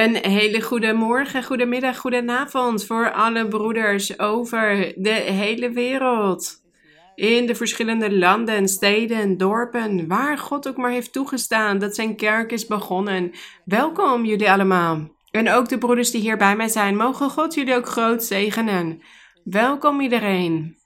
Een 0.00 0.16
hele 0.16 0.60
goede 0.60 0.92
morgen, 0.92 1.44
goedemiddag, 1.44 1.98
goedenavond 1.98 2.84
voor 2.86 3.12
alle 3.12 3.48
broeders 3.48 4.18
over 4.18 4.92
de 4.96 5.10
hele 5.10 5.70
wereld. 5.70 6.62
In 7.14 7.46
de 7.46 7.54
verschillende 7.54 8.12
landen, 8.16 8.68
steden, 8.68 9.36
dorpen, 9.36 10.08
waar 10.08 10.38
God 10.38 10.68
ook 10.68 10.76
maar 10.76 10.90
heeft 10.90 11.12
toegestaan 11.12 11.78
dat 11.78 11.94
zijn 11.94 12.16
kerk 12.16 12.52
is 12.52 12.66
begonnen. 12.66 13.32
Welkom 13.64 14.24
jullie 14.24 14.50
allemaal. 14.50 15.08
En 15.30 15.50
ook 15.50 15.68
de 15.68 15.78
broeders 15.78 16.10
die 16.10 16.20
hier 16.20 16.36
bij 16.36 16.56
mij 16.56 16.68
zijn, 16.68 16.96
mogen 16.96 17.30
God 17.30 17.54
jullie 17.54 17.74
ook 17.74 17.86
groot 17.86 18.24
zegenen. 18.24 19.02
Welkom 19.44 20.00
iedereen. 20.00 20.76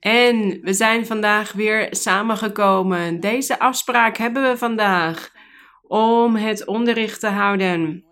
En 0.00 0.58
we 0.62 0.72
zijn 0.72 1.06
vandaag 1.06 1.52
weer 1.52 1.88
samengekomen. 1.90 3.20
Deze 3.20 3.58
afspraak 3.58 4.16
hebben 4.16 4.42
we 4.42 4.56
vandaag 4.56 5.30
om 5.82 6.36
het 6.36 6.66
onderricht 6.66 7.20
te 7.20 7.28
houden 7.28 8.08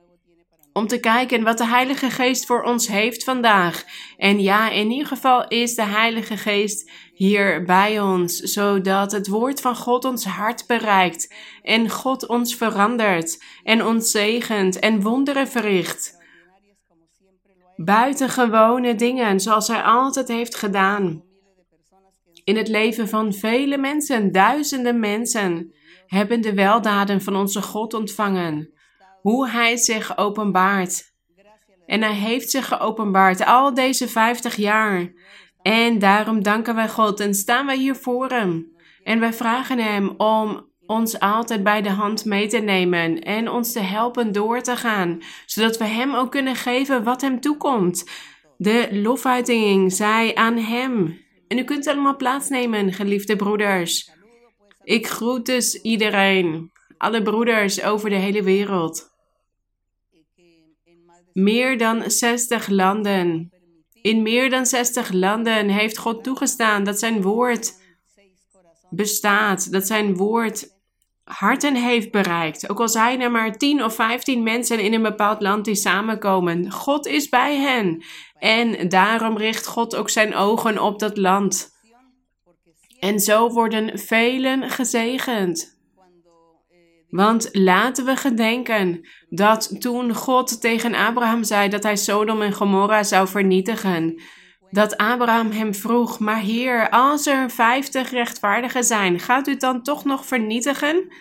om 0.79 0.87
te 0.87 1.01
kijken 1.01 1.43
wat 1.43 1.59
de 1.59 1.67
Heilige 1.67 2.11
Geest 2.11 2.47
voor 2.47 2.63
ons 2.63 2.89
heeft 2.89 3.25
vandaag. 3.25 3.85
En 4.17 4.41
ja, 4.41 4.71
in 4.71 4.91
ieder 4.91 5.07
geval 5.07 5.49
is 5.49 5.75
de 5.75 5.85
Heilige 5.85 6.37
Geest 6.37 6.91
hier 7.15 7.65
bij 7.65 8.01
ons, 8.01 8.37
zodat 8.37 9.13
het 9.13 9.29
woord 9.29 9.61
van 9.61 9.77
God 9.77 10.05
ons 10.05 10.25
hart 10.25 10.67
bereikt 10.67 11.35
en 11.63 11.91
God 11.91 12.27
ons 12.27 12.57
verandert 12.57 13.45
en 13.63 13.85
ons 13.85 14.11
zegent 14.11 14.79
en 14.79 15.03
wonderen 15.03 15.49
verricht. 15.49 16.17
Buitengewone 17.77 18.95
dingen, 18.95 19.41
zoals 19.41 19.69
Hij 19.69 19.83
altijd 19.83 20.29
heeft 20.29 20.55
gedaan. 20.55 21.23
In 22.45 22.57
het 22.57 22.69
leven 22.69 23.09
van 23.09 23.33
vele 23.33 23.79
mensen, 23.79 24.33
duizenden 24.33 25.01
mensen, 25.01 25.75
hebben 26.07 26.41
de 26.41 26.55
weldaden 26.55 27.21
van 27.21 27.37
onze 27.37 27.63
God 27.63 27.95
ontvangen 27.95 28.77
hoe 29.23 29.49
hij 29.49 29.77
zich 29.77 30.19
openbaart. 30.19 31.13
En 31.87 32.03
hij 32.03 32.15
heeft 32.15 32.51
zich 32.51 32.69
geopenbaard 32.69 33.45
al 33.45 33.75
deze 33.75 34.09
50 34.09 34.57
jaar. 34.57 35.13
En 35.63 35.99
daarom 35.99 36.43
danken 36.43 36.75
wij 36.75 36.89
God 36.89 37.21
en 37.21 37.35
staan 37.35 37.67
wij 37.67 37.77
hier 37.77 37.95
voor 37.97 38.29
hem. 38.29 38.77
En 39.03 39.21
wij 39.21 39.33
vragen 39.33 39.79
hem 39.79 40.15
om 40.17 40.67
ons 40.87 41.19
altijd 41.19 41.63
bij 41.63 41.83
de 41.83 41.91
hand 41.91 42.25
mee 42.25 42.49
te 42.49 42.59
nemen 42.59 43.21
en 43.21 43.51
ons 43.51 43.73
te 43.73 43.81
helpen 43.81 44.33
door 44.33 44.61
te 44.61 44.77
gaan, 44.77 45.23
zodat 45.47 45.79
we 45.79 45.85
hem 45.85 46.15
ook 46.15 46.31
kunnen 46.31 46.57
geven 46.57 47.05
wat 47.05 47.21
hem 47.21 47.41
toekomt. 47.41 48.11
De 48.57 48.89
lofuiting 48.93 49.93
zij 49.93 50.35
aan 50.35 50.57
hem. 50.57 51.19
En 51.49 51.59
u 51.59 51.65
kunt 51.65 51.87
allemaal 51.87 52.17
plaatsnemen, 52.17 52.93
geliefde 52.93 53.37
broeders. 53.37 54.11
Ik 54.83 55.07
groet 55.07 55.47
dus 55.47 55.75
iedereen, 55.83 56.71
alle 56.99 57.23
broeders 57.23 57.83
over 57.83 58.11
de 58.11 58.17
hele 58.17 58.43
wereld 58.43 59.17
meer 61.39 61.79
dan 61.79 62.11
60 62.11 62.69
landen. 62.69 63.53
In 64.03 64.23
meer 64.23 64.51
dan 64.51 64.67
60 64.67 65.13
landen 65.13 65.69
heeft 65.69 65.99
God 65.99 66.25
toegestaan 66.25 66.85
dat 66.85 66.99
zijn 66.99 67.23
woord 67.23 67.75
bestaat, 68.91 69.73
dat 69.73 69.87
zijn 69.87 70.17
woord 70.17 70.77
harten 71.25 71.75
heeft 71.75 72.11
bereikt. 72.11 72.71
Ook 72.71 72.81
al 72.81 72.89
zijn 72.89 73.21
er 73.21 73.31
maar 73.31 73.57
10 73.57 73.85
of 73.85 73.95
15 73.95 74.43
mensen 74.43 74.81
in 74.81 74.95
een 74.95 75.03
bepaald 75.03 75.43
land 75.43 75.65
die 75.65 75.75
samenkomen, 75.75 76.73
God 76.73 77.07
is 77.07 77.29
bij 77.29 77.57
hen. 77.57 78.05
En 78.39 78.89
daarom 78.89 79.37
richt 79.37 79.67
God 79.67 79.97
ook 79.97 80.11
zijn 80.11 80.35
ogen 80.35 80.83
op 80.83 80.99
dat 80.99 81.17
land. 81.17 81.77
En 83.01 83.21
zo 83.21 83.51
worden 83.51 83.99
velen 83.99 84.71
gezegend. 84.71 85.78
Want 87.09 87.49
laten 87.53 88.05
we 88.05 88.17
gedenken 88.17 89.09
dat 89.29 89.81
toen 89.81 90.15
God 90.15 90.61
tegen 90.61 90.95
Abraham 90.95 91.45
zei 91.45 91.69
dat 91.69 91.83
hij 91.83 91.97
Sodom 91.97 92.43
en 92.43 92.53
Gomorra 92.53 93.03
zou 93.03 93.29
vernietigen, 93.29 94.21
dat 94.71 94.97
Abraham 94.97 95.51
hem 95.51 95.75
vroeg: 95.75 96.19
Maar 96.19 96.41
Heer, 96.41 96.91
als 96.91 97.27
er 97.27 97.51
vijftig 97.51 98.11
rechtvaardigen 98.11 98.85
zijn, 98.85 99.21
gaat 99.21 99.49
u 99.49 99.57
dan 99.57 99.83
toch 99.83 100.05
nog 100.05 100.27
vernietigen? 100.27 101.13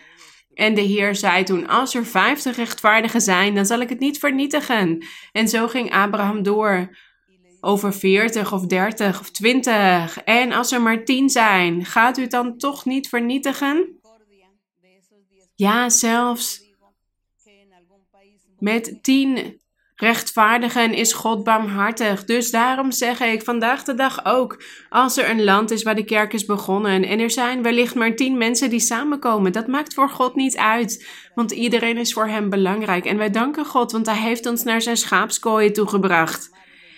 En 0.53 0.74
de 0.74 0.81
Heer 0.81 1.16
zei 1.16 1.44
toen: 1.44 1.68
Als 1.68 1.96
er 1.96 2.06
vijftig 2.06 2.56
rechtvaardigen 2.56 3.22
zijn, 3.22 3.56
dan 3.56 3.66
zal 3.66 3.80
ik 3.80 3.90
het 3.90 4.00
niet 4.00 4.19
vernietigen. 4.19 5.06
En 5.31 5.48
zo 5.48 5.68
ging 5.68 5.92
Abraham 5.92 6.44
door. 6.44 6.96
Over 7.62 7.94
veertig 7.94 8.54
of 8.54 8.66
dertig 8.66 9.19
of 9.19 9.31
twintig. 9.31 10.24
En 10.24 10.52
als 10.52 10.72
er 10.72 10.81
maar 10.81 11.04
tien 11.04 11.30
zijn, 11.30 11.86
gaat 11.86 12.18
u 12.18 12.22
het 12.22 12.31
dan 12.31 12.58
toch 12.58 12.86
niet 12.86 13.09
vernietigen? 13.09 13.97
Ja, 15.57 15.90
zelfs 15.90 16.62
met 18.59 19.00
tien 19.01 19.62
rechtvaardigen 19.95 20.94
is 20.94 21.13
God 21.13 21.44
barmhartig. 21.44 22.25
Dus 22.25 22.51
daarom 22.51 22.91
zeg 22.91 23.19
ik 23.19 23.44
vandaag 23.44 23.84
de 23.84 23.94
dag 23.94 24.25
ook, 24.25 24.63
als 24.90 25.18
er 25.18 25.29
een 25.29 25.44
land 25.44 25.72
is 25.72 25.84
waar 25.84 25.95
de 25.95 26.03
kerk 26.03 26.34
is 26.34 26.45
begonnen 26.45 27.03
en 27.03 27.19
er 27.19 27.31
zijn 27.31 27.62
wellicht 27.62 27.95
maar 27.95 28.16
tien 28.16 28.38
mensen 28.38 28.69
die 28.69 28.79
samenkomen, 28.79 29.51
dat 29.51 29.68
maakt 29.68 29.94
voor 29.94 30.09
God 30.09 30.35
niet 30.35 30.57
uit, 30.57 31.07
want 31.35 31.51
iedereen 31.51 31.97
is 31.97 32.13
voor 32.13 32.28
hem 32.28 32.50
belangrijk. 32.50 33.06
En 33.06 33.18
wij 33.18 33.29
danken 33.29 33.66
God, 33.66 33.91
want 33.91 34.06
hij 34.06 34.22
heeft 34.22 34.45
ons 34.45 34.63
naar 34.63 34.81
zijn 34.81 34.97
schaapskooien 34.97 35.74
toegebracht. 35.74 36.56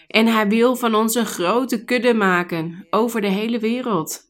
En 0.07 0.27
hij 0.27 0.47
wil 0.47 0.75
van 0.75 0.95
ons 0.95 1.15
een 1.15 1.25
grote 1.25 1.83
kudde 1.83 2.13
maken 2.13 2.87
over 2.89 3.21
de 3.21 3.27
hele 3.27 3.59
wereld. 3.59 4.28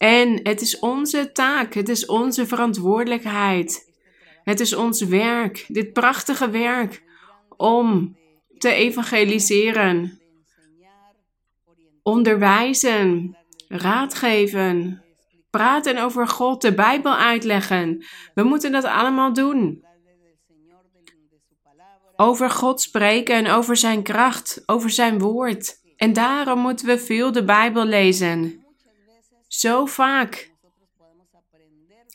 En 0.00 0.40
het 0.42 0.60
is 0.60 0.78
onze 0.78 1.32
taak, 1.32 1.74
het 1.74 1.88
is 1.88 2.06
onze 2.06 2.46
verantwoordelijkheid. 2.46 3.92
Het 4.44 4.60
is 4.60 4.74
ons 4.74 5.02
werk, 5.02 5.64
dit 5.68 5.92
prachtige 5.92 6.50
werk, 6.50 7.02
om 7.56 8.16
te 8.58 8.72
evangeliseren, 8.72 10.20
onderwijzen, 12.02 13.36
raadgeven, 13.68 15.04
praten 15.50 15.98
over 15.98 16.28
God, 16.28 16.62
de 16.62 16.74
Bijbel 16.74 17.16
uitleggen. 17.16 18.04
We 18.34 18.42
moeten 18.42 18.72
dat 18.72 18.84
allemaal 18.84 19.32
doen. 19.32 19.84
Over 22.16 22.50
God 22.50 22.80
spreken, 22.80 23.46
over 23.46 23.76
zijn 23.76 24.02
kracht, 24.02 24.62
over 24.66 24.90
zijn 24.90 25.18
woord. 25.18 25.80
En 25.96 26.12
daarom 26.12 26.58
moeten 26.58 26.86
we 26.86 26.98
veel 26.98 27.32
de 27.32 27.44
Bijbel 27.44 27.84
lezen 27.84 28.59
zo 29.52 29.86
vaak 29.86 30.50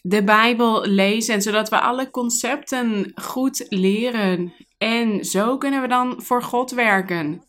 de 0.02 0.24
Bijbel 0.24 0.86
lezen, 0.86 1.42
zodat 1.42 1.70
we 1.70 1.80
alle 1.80 2.10
concepten 2.10 3.12
goed 3.16 3.66
leren. 3.70 4.54
En 4.78 5.26
zo 5.26 5.58
kunnen 5.58 5.82
we 5.82 5.88
dan 5.88 6.22
voor 6.22 6.44
God 6.44 6.72
werken. 6.72 7.44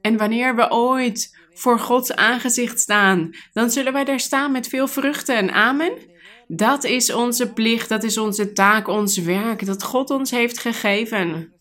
En 0.00 0.16
wanneer 0.16 0.56
we 0.56 0.70
ooit 0.70 1.38
voor 1.54 1.78
Gods 1.78 2.14
aangezicht 2.14 2.80
staan, 2.80 3.30
dan 3.52 3.70
zullen 3.70 3.92
wij 3.92 4.04
daar 4.04 4.20
staan 4.20 4.52
met 4.52 4.68
veel 4.68 4.88
vruchten. 4.88 5.50
Amen. 5.50 5.92
Dat 6.46 6.84
is 6.84 7.12
onze 7.12 7.52
plicht, 7.52 7.88
dat 7.88 8.02
is 8.02 8.18
onze 8.18 8.52
taak, 8.52 8.88
ons 8.88 9.18
werk, 9.18 9.66
dat 9.66 9.82
God 9.82 10.10
ons 10.10 10.30
heeft 10.30 10.58
gegeven. 10.58 11.52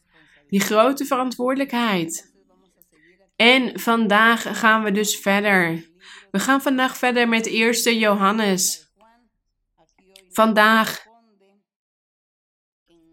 Die 0.48 0.60
grote 0.62 1.06
verantwoordelijkheid. 1.06 2.34
En 3.36 3.80
vandaag 3.80 4.60
gaan 4.60 4.84
we 4.84 4.92
dus 4.92 5.18
verder 5.18 5.91
we 6.31 6.39
gaan 6.39 6.62
vandaag 6.62 6.97
verder 6.97 7.28
met 7.28 7.45
eerste 7.45 7.97
Johannes. 8.00 8.89
Vandaag 10.29 11.06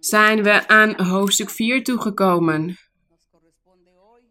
zijn 0.01 0.43
we 0.43 0.69
aan 0.69 1.03
hoofdstuk 1.03 1.51
4 1.51 1.85
toegekomen. 1.85 2.79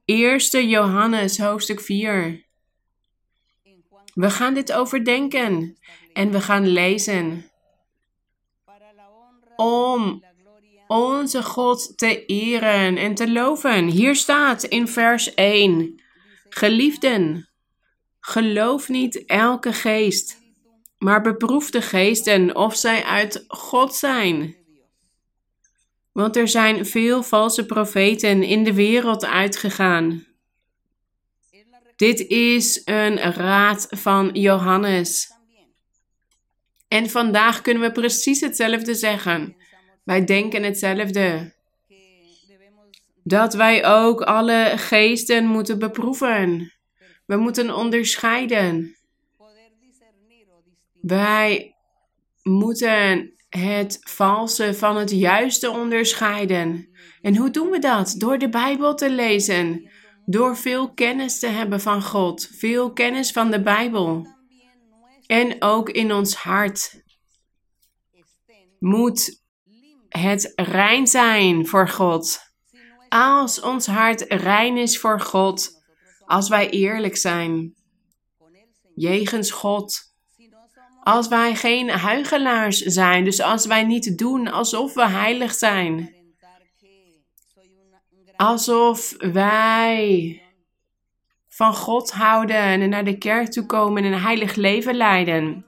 Eerste 0.06 0.68
Johannes, 0.68 1.38
hoofdstuk 1.38 1.82
4. 1.82 2.46
We 4.14 4.30
gaan 4.30 4.54
dit 4.54 4.74
overdenken 4.74 5.78
en 6.14 6.32
we 6.32 6.42
gaan 6.42 6.68
lezen. 6.68 7.52
Om 9.56 10.24
onze 10.88 11.44
God 11.44 11.98
te 11.98 12.26
eren 12.26 12.98
en 12.98 13.16
te 13.16 13.32
loven. 13.32 13.88
Hier 13.88 14.16
staat 14.16 14.64
in 14.64 14.88
vers 14.88 15.34
1: 15.34 16.02
Geliefden, 16.50 17.47
Geloof 18.30 18.90
niet 18.90 19.26
elke 19.26 19.74
geest, 19.74 20.38
maar 20.98 21.22
beproef 21.22 21.70
de 21.70 21.82
geesten 21.82 22.56
of 22.56 22.76
zij 22.76 23.04
uit 23.04 23.46
God 23.48 23.96
zijn. 23.96 24.56
Want 26.12 26.36
er 26.36 26.48
zijn 26.48 26.86
veel 26.86 27.24
valse 27.24 27.66
profeten 27.66 28.44
in 28.44 28.64
de 28.64 28.74
wereld 28.74 29.26
uitgegaan. 29.26 30.26
Dit 31.96 32.20
is 32.28 32.82
een 32.86 33.18
raad 33.18 33.88
van 33.90 34.30
Johannes. 34.34 35.32
En 36.88 37.10
vandaag 37.10 37.62
kunnen 37.62 37.84
we 37.84 37.92
precies 37.92 38.42
hetzelfde 38.42 38.96
zeggen. 38.96 39.56
Wij 40.04 40.26
denken 40.26 40.64
hetzelfde. 40.64 41.54
Dat 43.24 43.54
wij 43.54 43.86
ook 43.86 44.22
alle 44.22 44.74
geesten 44.76 45.46
moeten 45.46 45.80
beproeven. 45.80 46.72
We 47.28 47.36
moeten 47.36 47.76
onderscheiden. 47.76 48.98
Wij 51.02 51.76
moeten 52.44 53.34
het 53.50 53.98
valse 54.00 54.74
van 54.74 54.98
het 54.98 55.12
juiste 55.12 55.70
onderscheiden. 55.70 56.90
En 57.22 57.36
hoe 57.36 57.50
doen 57.50 57.70
we 57.70 57.80
dat? 57.80 58.16
Door 58.18 58.38
de 58.38 58.50
Bijbel 58.50 58.96
te 58.96 59.10
lezen, 59.10 59.90
door 60.26 60.58
veel 60.58 60.94
kennis 60.94 61.40
te 61.40 61.48
hebben 61.48 61.82
van 61.82 62.02
God, 62.02 62.50
veel 62.52 62.94
kennis 62.94 63.32
van 63.32 63.52
de 63.52 63.62
Bijbel. 63.62 64.28
En 65.26 65.56
ook 65.60 65.90
in 65.90 66.14
ons 66.14 66.36
hart 66.36 67.04
moet 68.80 69.42
het 70.10 70.52
rein 70.56 71.08
zijn 71.08 71.68
voor 71.68 71.90
God. 71.90 72.40
Als 73.10 73.62
ons 73.62 73.88
hart 73.88 74.22
rein 74.22 74.78
is 74.78 75.00
voor 75.00 75.22
God, 75.22 75.77
als 76.28 76.50
wij 76.50 76.70
eerlijk 76.70 77.18
zijn, 77.18 77.74
jegens 78.96 79.52
God. 79.52 80.06
Als 81.04 81.28
wij 81.28 81.56
geen 81.56 81.90
huigelaars 81.90 82.78
zijn, 82.78 83.24
dus 83.24 83.42
als 83.42 83.66
wij 83.66 83.84
niet 83.84 84.18
doen 84.18 84.48
alsof 84.52 84.94
we 84.94 85.08
heilig 85.08 85.54
zijn. 85.54 86.16
Alsof 88.36 89.16
wij 89.18 90.42
van 91.48 91.74
God 91.74 92.12
houden 92.12 92.56
en 92.56 92.90
naar 92.90 93.06
de 93.06 93.18
kerk 93.18 93.52
toe 93.52 93.66
komen 93.66 94.04
en 94.04 94.12
een 94.12 94.20
heilig 94.20 94.56
leven 94.56 94.96
leiden. 94.96 95.66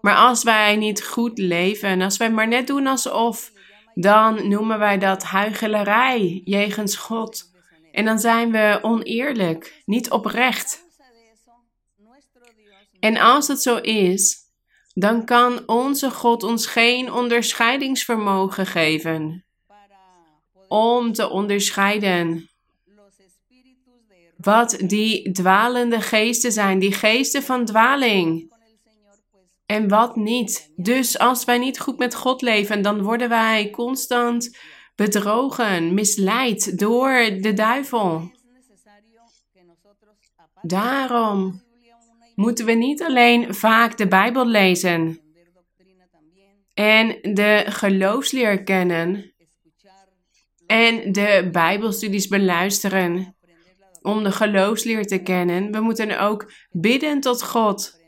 Maar 0.00 0.16
als 0.16 0.42
wij 0.42 0.76
niet 0.76 1.04
goed 1.04 1.38
leven, 1.38 2.00
als 2.00 2.16
wij 2.16 2.30
maar 2.30 2.48
net 2.48 2.66
doen 2.66 2.86
alsof, 2.86 3.52
dan 3.94 4.48
noemen 4.48 4.78
wij 4.78 4.98
dat 4.98 5.22
huichelarij 5.22 6.40
jegens 6.44 6.96
God. 6.96 7.56
En 7.92 8.04
dan 8.04 8.18
zijn 8.18 8.50
we 8.50 8.78
oneerlijk, 8.82 9.82
niet 9.84 10.10
oprecht. 10.10 10.86
En 13.00 13.16
als 13.16 13.48
het 13.48 13.62
zo 13.62 13.76
is, 13.76 14.36
dan 14.94 15.24
kan 15.24 15.62
onze 15.66 16.10
God 16.10 16.42
ons 16.42 16.66
geen 16.66 17.12
onderscheidingsvermogen 17.12 18.66
geven 18.66 19.44
om 20.68 21.12
te 21.12 21.30
onderscheiden 21.30 22.50
wat 24.36 24.78
die 24.84 25.32
dwalende 25.32 26.00
geesten 26.00 26.52
zijn, 26.52 26.78
die 26.78 26.92
geesten 26.92 27.42
van 27.42 27.64
dwaling. 27.64 28.52
En 29.66 29.88
wat 29.88 30.16
niet. 30.16 30.72
Dus 30.76 31.18
als 31.18 31.44
wij 31.44 31.58
niet 31.58 31.80
goed 31.80 31.98
met 31.98 32.14
God 32.14 32.42
leven, 32.42 32.82
dan 32.82 33.02
worden 33.02 33.28
wij 33.28 33.70
constant 33.70 34.56
bedrogen, 34.98 35.94
misleid 35.94 36.78
door 36.78 37.38
de 37.40 37.52
duivel. 37.52 38.30
Daarom 40.62 41.62
moeten 42.34 42.64
we 42.64 42.72
niet 42.72 43.02
alleen 43.02 43.54
vaak 43.54 43.96
de 43.96 44.08
Bijbel 44.08 44.46
lezen 44.46 45.20
en 46.74 47.18
de 47.34 47.64
geloofsleer 47.66 48.62
kennen 48.62 49.34
en 50.66 51.12
de 51.12 51.48
Bijbelstudies 51.52 52.28
beluisteren 52.28 53.36
om 54.02 54.22
de 54.22 54.32
geloofsleer 54.32 55.06
te 55.06 55.18
kennen. 55.18 55.72
We 55.72 55.80
moeten 55.80 56.20
ook 56.20 56.52
bidden 56.70 57.20
tot 57.20 57.42
God 57.42 58.00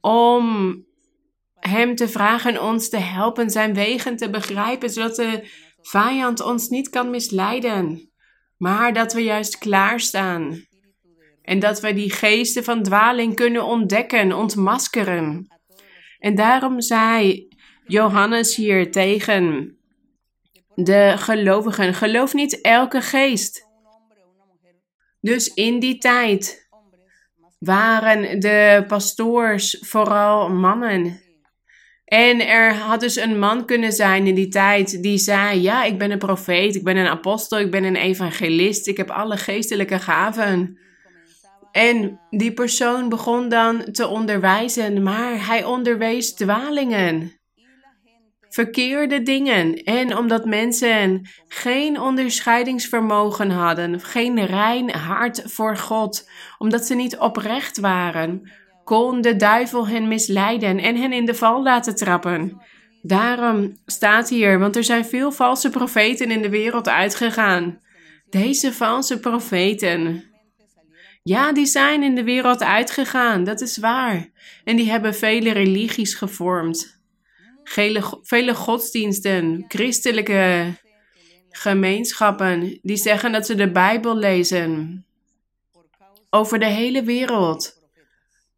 om 0.00 0.74
Hem 1.54 1.94
te 1.94 2.08
vragen 2.08 2.62
ons 2.62 2.88
te 2.88 2.98
helpen 2.98 3.50
zijn 3.50 3.74
wegen 3.74 4.16
te 4.16 4.30
begrijpen, 4.30 4.90
zodat 4.90 5.16
de 5.16 5.64
vijand 5.88 6.40
ons 6.40 6.68
niet 6.68 6.88
kan 6.88 7.10
misleiden, 7.10 8.10
maar 8.56 8.92
dat 8.92 9.12
we 9.12 9.20
juist 9.20 9.58
klaarstaan 9.58 10.66
en 11.42 11.58
dat 11.58 11.80
we 11.80 11.94
die 11.94 12.10
geesten 12.10 12.64
van 12.64 12.82
dwaling 12.82 13.34
kunnen 13.34 13.64
ontdekken, 13.64 14.32
ontmaskeren. 14.32 15.46
En 16.18 16.34
daarom 16.34 16.80
zei 16.80 17.48
Johannes 17.86 18.56
hier 18.56 18.92
tegen 18.92 19.76
de 20.74 21.14
gelovigen: 21.16 21.94
geloof 21.94 22.34
niet 22.34 22.60
elke 22.60 23.00
geest. 23.00 23.64
Dus 25.20 25.54
in 25.54 25.78
die 25.80 25.98
tijd 25.98 26.68
waren 27.58 28.40
de 28.40 28.84
pastoors 28.88 29.78
vooral 29.80 30.48
mannen. 30.48 31.25
En 32.06 32.46
er 32.46 32.74
had 32.74 33.00
dus 33.00 33.16
een 33.16 33.38
man 33.38 33.64
kunnen 33.64 33.92
zijn 33.92 34.26
in 34.26 34.34
die 34.34 34.48
tijd 34.48 35.02
die 35.02 35.18
zei: 35.18 35.60
Ja, 35.60 35.84
ik 35.84 35.98
ben 35.98 36.10
een 36.10 36.18
profeet, 36.18 36.74
ik 36.74 36.84
ben 36.84 36.96
een 36.96 37.06
apostel, 37.06 37.58
ik 37.58 37.70
ben 37.70 37.84
een 37.84 37.96
evangelist, 37.96 38.86
ik 38.86 38.96
heb 38.96 39.10
alle 39.10 39.36
geestelijke 39.36 39.98
gaven. 39.98 40.78
En 41.72 42.20
die 42.30 42.52
persoon 42.52 43.08
begon 43.08 43.48
dan 43.48 43.84
te 43.92 44.06
onderwijzen, 44.06 45.02
maar 45.02 45.46
hij 45.46 45.64
onderwees 45.64 46.34
dwalingen, 46.34 47.32
verkeerde 48.48 49.22
dingen. 49.22 49.74
En 49.74 50.16
omdat 50.16 50.44
mensen 50.44 51.28
geen 51.48 52.00
onderscheidingsvermogen 52.00 53.50
hadden, 53.50 54.00
geen 54.00 54.44
rein 54.44 54.90
hart 54.90 55.42
voor 55.44 55.76
God, 55.76 56.30
omdat 56.58 56.86
ze 56.86 56.94
niet 56.94 57.16
oprecht 57.16 57.80
waren, 57.80 58.50
kon 58.86 59.20
de 59.20 59.36
duivel 59.36 59.88
hen 59.88 60.08
misleiden 60.08 60.78
en 60.78 60.96
hen 60.96 61.12
in 61.12 61.26
de 61.26 61.34
val 61.34 61.62
laten 61.62 61.96
trappen. 61.96 62.62
Daarom 63.02 63.76
staat 63.86 64.28
hier, 64.28 64.58
want 64.58 64.76
er 64.76 64.84
zijn 64.84 65.04
veel 65.04 65.32
valse 65.32 65.70
profeten 65.70 66.30
in 66.30 66.42
de 66.42 66.50
wereld 66.50 66.88
uitgegaan. 66.88 67.80
Deze 68.30 68.72
valse 68.72 69.20
profeten 69.20 70.24
ja, 71.26 71.52
die 71.52 71.66
zijn 71.66 72.02
in 72.02 72.14
de 72.14 72.24
wereld 72.24 72.62
uitgegaan, 72.62 73.44
dat 73.44 73.60
is 73.60 73.76
waar. 73.76 74.28
En 74.64 74.76
die 74.76 74.90
hebben 74.90 75.14
vele 75.14 75.52
religies 75.52 76.14
gevormd. 76.14 77.00
Vele, 78.22 78.54
godsdiensten, 78.54 79.64
christelijke 79.68 80.74
gemeenschappen, 81.50 82.78
die 82.82 82.96
zeggen 82.96 83.32
dat 83.32 83.46
ze 83.46 83.54
de 83.54 83.70
Bijbel 83.70 84.16
lezen. 84.16 85.04
Over 86.30 86.58
de 86.58 86.66
hele 86.66 87.02
wereld. 87.02 87.75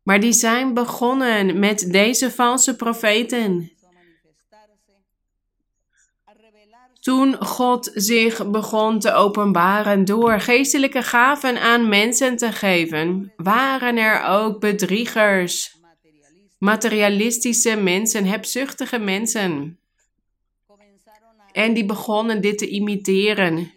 Maar 0.09 0.21
die 0.21 0.33
zijn 0.33 0.75
begonnen 0.75 1.59
met 1.59 1.93
deze 1.93 2.31
valse 2.31 2.77
profeten. 2.77 3.73
Toen 7.01 7.45
God 7.45 7.91
zich 7.95 8.51
begon 8.51 8.99
te 8.99 9.13
openbaren 9.13 10.05
door 10.05 10.41
geestelijke 10.41 11.03
gaven 11.03 11.61
aan 11.61 11.89
mensen 11.89 12.37
te 12.37 12.53
geven, 12.53 13.33
waren 13.37 13.97
er 13.97 14.25
ook 14.25 14.61
bedriegers, 14.61 15.77
materialistische 16.59 17.77
mensen, 17.77 18.25
hebzuchtige 18.25 18.99
mensen. 18.99 19.79
En 21.53 21.75
die 21.75 21.85
begonnen 21.85 22.41
dit 22.41 22.59
te 22.59 22.69
imiteren. 22.69 23.73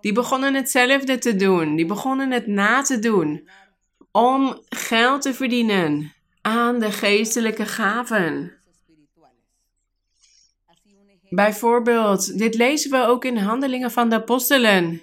Die 0.00 0.12
begonnen 0.12 0.54
hetzelfde 0.54 1.18
te 1.18 1.36
doen. 1.36 1.76
Die 1.76 1.86
begonnen 1.86 2.30
het 2.30 2.46
na 2.46 2.82
te 2.82 2.98
doen 2.98 3.48
om 4.16 4.60
geld 4.68 5.22
te 5.22 5.34
verdienen 5.34 6.12
aan 6.42 6.78
de 6.78 6.92
geestelijke 6.92 7.66
gaven. 7.66 8.52
Bijvoorbeeld, 11.28 12.38
dit 12.38 12.54
lezen 12.54 12.90
we 12.90 13.06
ook 13.06 13.24
in 13.24 13.36
Handelingen 13.36 13.90
van 13.90 14.08
de 14.08 14.14
Apostelen. 14.14 15.02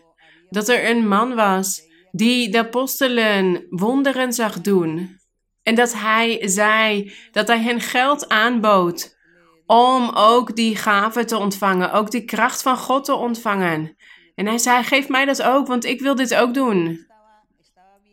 Dat 0.50 0.67
er 0.67 0.89
een 0.89 1.08
man 1.08 1.36
was 1.36 1.82
die 2.12 2.50
de 2.50 2.58
apostelen 2.58 3.65
wonderen 3.70 4.34
zag 4.34 4.62
doen. 4.62 5.20
En 5.63 5.75
dat 5.75 5.93
hij 5.93 6.39
zei 6.48 7.13
dat 7.32 7.48
hij 7.48 7.60
hen 7.60 7.82
geld 7.82 8.29
aanbood 8.29 9.17
om 9.65 10.10
ook 10.13 10.55
die 10.55 10.75
gave 10.75 11.25
te 11.25 11.38
ontvangen, 11.38 11.91
ook 11.91 12.12
die 12.12 12.25
kracht 12.25 12.62
van 12.62 12.77
God 12.77 13.05
te 13.05 13.13
ontvangen. 13.13 13.96
En 14.36 14.46
hij 14.46 14.58
zei: 14.58 14.84
Geef 14.84 15.08
mij 15.10 15.25
dat 15.25 15.41
ook, 15.41 15.67
want 15.67 15.86
ik 15.86 16.01
wil 16.01 16.15
dit 16.15 16.36
ook 16.36 16.53
doen. 16.53 17.12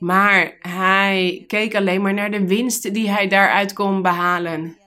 Maar 0.00 0.56
hij 0.58 1.44
keek 1.46 1.74
alleen 1.74 2.02
maar 2.02 2.14
naar 2.14 2.30
de 2.30 2.46
winst 2.46 2.94
die 2.94 3.10
hij 3.10 3.28
daaruit 3.28 3.72
kon 3.72 4.02
behalen. 4.02 4.78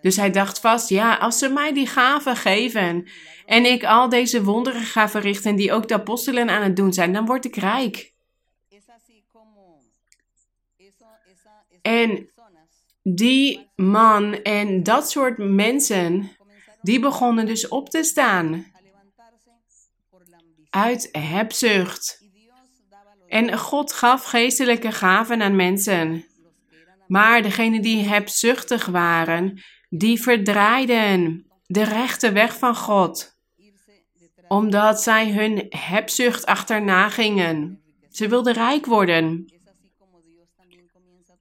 Dus 0.00 0.16
hij 0.16 0.30
dacht 0.30 0.60
vast, 0.60 0.88
ja, 0.88 1.16
als 1.16 1.38
ze 1.38 1.48
mij 1.48 1.72
die 1.72 1.86
gaven 1.86 2.36
geven 2.36 3.08
en 3.46 3.64
ik 3.64 3.84
al 3.84 4.08
deze 4.08 4.44
wonderen 4.44 4.82
ga 4.82 5.08
verrichten 5.08 5.56
die 5.56 5.72
ook 5.72 5.88
de 5.88 5.94
apostelen 5.94 6.50
aan 6.50 6.62
het 6.62 6.76
doen 6.76 6.92
zijn, 6.92 7.12
dan 7.12 7.26
word 7.26 7.44
ik 7.44 7.56
rijk. 7.56 8.12
En 11.82 12.28
die 13.02 13.70
man 13.76 14.34
en 14.34 14.82
dat 14.82 15.10
soort 15.10 15.38
mensen, 15.38 16.30
die 16.82 17.00
begonnen 17.00 17.46
dus 17.46 17.68
op 17.68 17.88
te 17.88 18.02
staan 18.02 18.72
uit 20.70 21.08
hebzucht. 21.12 22.21
En 23.32 23.58
God 23.58 23.92
gaf 23.92 24.24
geestelijke 24.24 24.92
gaven 24.92 25.42
aan 25.42 25.56
mensen. 25.56 26.24
Maar 27.06 27.42
degenen 27.42 27.82
die 27.82 28.04
hebzuchtig 28.04 28.86
waren, 28.86 29.62
die 29.88 30.22
verdraaiden 30.22 31.46
de 31.66 31.82
rechte 31.82 32.32
weg 32.32 32.58
van 32.58 32.76
God, 32.76 33.36
omdat 34.48 35.02
zij 35.02 35.32
hun 35.32 35.66
hebzucht 35.68 36.46
achterna 36.46 37.08
gingen. 37.08 37.82
Ze 38.10 38.28
wilden 38.28 38.52
rijk 38.52 38.86
worden. 38.86 39.52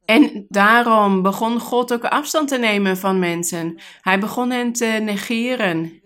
En 0.05 0.45
daarom 0.50 1.21
begon 1.21 1.60
God 1.60 1.93
ook 1.93 2.05
afstand 2.05 2.48
te 2.48 2.57
nemen 2.57 2.98
van 2.98 3.19
mensen. 3.19 3.79
Hij 4.01 4.19
begon 4.19 4.50
hen 4.50 4.74
te 4.74 4.86
negeren. 4.86 6.01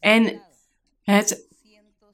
En 0.00 0.42
het 1.02 1.48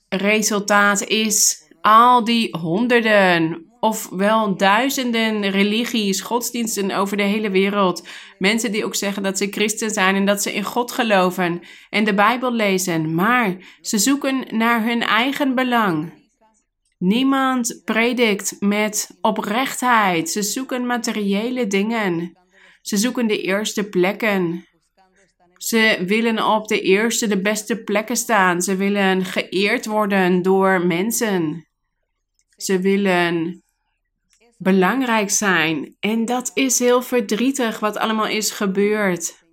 resultaat 0.09 1.03
is 1.03 1.63
al 1.83 2.25
die 2.25 2.57
honderden 2.57 3.67
of 3.81 4.09
wel 4.09 4.57
duizenden 4.57 5.51
religies, 5.51 6.21
godsdiensten 6.21 6.91
over 6.91 7.17
de 7.17 7.23
hele 7.23 7.51
wereld. 7.51 8.09
Mensen 8.39 8.73
die 8.73 8.85
ook 8.85 8.95
zeggen 8.95 9.23
dat 9.23 9.39
ze 9.39 9.47
christen 9.51 9.91
zijn 9.91 10.15
en 10.15 10.25
dat 10.25 10.43
ze 10.43 10.53
in 10.53 10.65
God 10.65 10.93
geloven 10.93 11.61
en 11.91 12.05
de 12.05 12.15
Bijbel 12.15 12.53
lezen, 12.53 13.15
maar 13.15 13.57
ze 13.81 13.99
zoeken 13.99 14.45
naar 14.51 14.85
hun 14.85 15.03
eigen 15.03 15.55
belang. 15.55 16.13
Niemand 16.99 17.83
predikt 17.85 18.57
met 18.59 19.19
oprechtheid. 19.21 20.31
Ze 20.31 20.43
zoeken 20.43 20.87
materiële 20.87 21.67
dingen. 21.67 22.39
Ze 22.83 22.97
zoeken 22.97 23.27
de 23.27 23.41
eerste 23.41 23.89
plekken. 23.89 24.67
Ze 25.57 26.03
willen 26.07 26.47
op 26.47 26.69
de 26.69 26.81
eerste, 26.81 27.27
de 27.27 27.41
beste 27.41 27.83
plekken 27.83 28.17
staan. 28.17 28.63
Ze 28.63 28.77
willen 28.77 29.25
geëerd 29.25 29.87
worden 29.87 30.43
door 30.43 30.87
mensen. 30.87 31.67
Ze 32.63 32.81
willen 32.81 33.63
belangrijk 34.59 35.31
zijn. 35.31 35.97
En 36.01 36.25
dat 36.25 36.51
is 36.55 36.79
heel 36.79 37.03
verdrietig 37.03 37.81
wat 37.81 37.97
allemaal 37.97 38.27
is 38.27 38.51
gebeurd. 38.51 39.45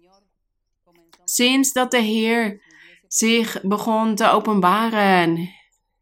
Sinds 1.24 1.74
dat 1.74 1.92
de 1.92 2.02
Heer 2.02 2.62
zich 3.08 3.62
begon 3.62 4.16
te 4.16 4.30
openbaren 4.30 5.50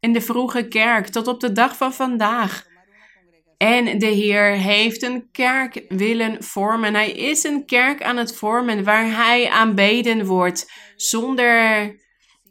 in 0.00 0.12
de 0.12 0.20
vroege 0.20 0.68
kerk 0.68 1.06
tot 1.06 1.26
op 1.26 1.40
de 1.40 1.52
dag 1.52 1.76
van 1.76 1.92
vandaag. 1.92 2.66
En 3.56 3.98
de 3.98 4.06
Heer 4.06 4.50
heeft 4.50 5.02
een 5.02 5.28
kerk 5.32 5.84
willen 5.88 6.44
vormen. 6.44 6.94
Hij 6.94 7.10
is 7.10 7.44
een 7.44 7.66
kerk 7.66 8.02
aan 8.02 8.16
het 8.16 8.36
vormen 8.36 8.84
waar 8.84 9.06
Hij 9.06 9.50
aanbeden 9.50 10.26
wordt 10.26 10.72
zonder 10.96 11.94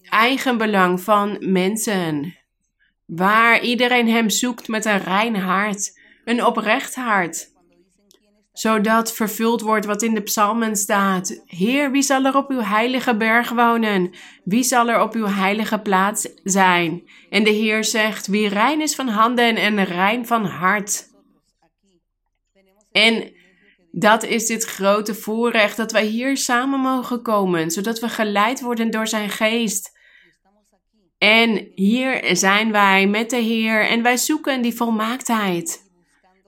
eigenbelang 0.10 1.02
van 1.02 1.38
mensen. 1.40 2.37
Waar 3.08 3.62
iedereen 3.62 4.10
Hem 4.10 4.30
zoekt 4.30 4.68
met 4.68 4.86
een 4.86 5.04
rein 5.04 5.36
hart, 5.36 6.00
een 6.26 6.46
oprecht 6.46 6.96
hart 6.96 7.56
zodat 8.58 9.14
vervuld 9.14 9.62
wordt 9.62 9.86
wat 9.86 10.02
in 10.02 10.14
de 10.14 10.22
psalmen 10.22 10.76
staat. 10.76 11.42
Heer, 11.46 11.92
wie 11.92 12.02
zal 12.02 12.26
er 12.26 12.36
op 12.36 12.50
uw 12.50 12.62
heilige 12.62 13.16
berg 13.16 13.50
wonen? 13.50 14.14
Wie 14.44 14.64
zal 14.64 14.90
er 14.90 15.02
op 15.02 15.14
uw 15.14 15.26
heilige 15.26 15.80
plaats 15.80 16.30
zijn? 16.44 17.04
En 17.30 17.44
de 17.44 17.50
Heer 17.50 17.84
zegt, 17.84 18.28
wie 18.28 18.48
rein 18.48 18.82
is 18.82 18.96
van 18.96 19.08
handen 19.08 19.56
en 19.56 19.84
rein 19.84 20.26
van 20.26 20.46
hart. 20.46 21.08
En 22.92 23.32
dat 23.92 24.24
is 24.24 24.46
dit 24.46 24.66
grote 24.66 25.16
voorrecht 25.16 25.78
dat 25.78 25.92
wij 25.92 26.06
hier 26.06 26.38
samen 26.38 26.80
mogen 26.80 27.22
komen, 27.22 27.72
zodat 27.72 28.00
we 28.00 28.10
geleid 28.10 28.62
worden 28.62 28.92
door 28.92 29.08
zijn 29.08 29.30
geest. 29.30 29.97
En 31.18 31.72
hier 31.76 32.36
zijn 32.36 32.72
wij 32.72 33.08
met 33.08 33.30
de 33.30 33.38
Heer 33.38 33.88
en 33.88 34.02
wij 34.02 34.18
zoeken 34.18 34.62
die 34.62 34.76
volmaaktheid. 34.76 35.86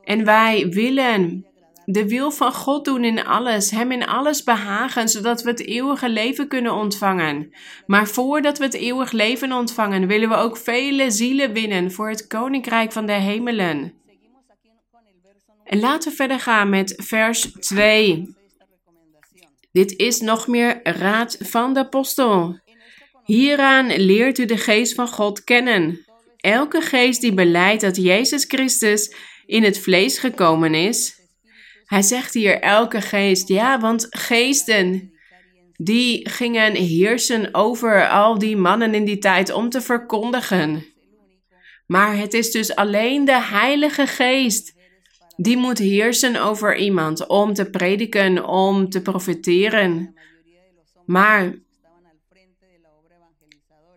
En 0.04 0.26
wij 0.26 0.70
willen 0.70 1.50
de 1.86 2.08
wil 2.08 2.32
van 2.32 2.54
God 2.54 2.86
doen 2.86 3.04
in 3.04 3.26
alles, 3.26 3.72
Hem 3.72 3.92
in 3.92 4.06
alles 4.06 4.44
behagen, 4.44 5.10
zodat 5.10 5.42
we 5.42 5.50
het 5.50 5.66
eeuwige 5.66 6.10
leven 6.10 6.48
kunnen 6.48 6.74
ontvangen. 6.74 7.54
Maar 7.86 8.08
voordat 8.08 8.58
we 8.58 8.64
het 8.64 8.74
eeuwig 8.74 9.12
leven 9.12 9.52
ontvangen, 9.52 10.08
willen 10.08 10.30
we 10.30 10.36
ook 10.36 10.58
vele 10.58 11.12
zielen 11.12 11.54
winnen 11.54 11.92
voor 11.92 12.10
het 12.10 12.28
Koninkrijk 12.28 12.92
van 12.92 13.06
de 13.06 13.12
Hemelen. 13.12 13.94
En 15.64 15.80
laten 15.80 16.10
we 16.10 16.16
verder 16.16 16.40
gaan 16.40 16.70
met 16.70 16.94
vers 16.98 17.52
2. 17.52 18.36
Dit 19.72 19.98
is 19.98 20.20
nog 20.20 20.48
meer 20.48 20.80
raad 20.84 21.38
van 21.40 21.74
de 21.74 21.80
apostel. 21.80 22.60
Hieraan 23.30 23.96
leert 23.96 24.38
u 24.38 24.46
de 24.46 24.58
geest 24.58 24.94
van 24.94 25.08
God 25.08 25.44
kennen. 25.44 26.06
Elke 26.38 26.82
geest 26.82 27.22
die 27.22 27.34
beleidt 27.34 27.82
dat 27.82 27.96
Jezus 27.96 28.46
Christus 28.48 29.16
in 29.46 29.64
het 29.64 29.80
vlees 29.80 30.18
gekomen 30.18 30.74
is, 30.74 31.20
hij 31.86 32.02
zegt 32.02 32.34
hier 32.34 32.60
elke 32.60 33.02
geest. 33.02 33.48
Ja, 33.48 33.80
want 33.80 34.08
geesten 34.10 35.14
die 35.78 36.30
gingen 36.30 36.76
heersen 36.76 37.54
over 37.54 38.10
al 38.10 38.40
die 38.40 38.58
mannen 38.58 38.94
in 38.94 39.06
die 39.06 39.18
tijd 39.18 39.52
om 39.52 39.70
te 39.70 39.82
verkondigen. 39.82 40.86
Maar 41.88 42.18
het 42.18 42.34
is 42.34 42.52
dus 42.52 42.76
alleen 42.76 43.26
de 43.26 43.42
Heilige 43.44 44.08
Geest 44.08 44.74
die 45.36 45.58
moet 45.58 45.78
heersen 45.78 46.36
over 46.36 46.78
iemand 46.78 47.28
om 47.28 47.54
te 47.54 47.70
prediken, 47.70 48.46
om 48.46 48.90
te 48.90 49.02
profiteren. 49.02 50.14
Maar 51.06 51.54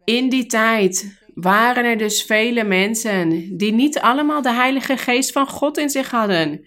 in 0.04 0.28
die 0.28 0.46
tijd 0.46 1.20
waren 1.34 1.84
er 1.84 1.98
dus 1.98 2.22
vele 2.22 2.64
mensen 2.64 3.56
die 3.56 3.72
niet 3.72 3.98
allemaal 3.98 4.42
de 4.42 4.52
Heilige 4.52 4.96
Geest 4.96 5.32
van 5.32 5.48
God 5.48 5.78
in 5.78 5.90
zich 5.90 6.10
hadden. 6.10 6.66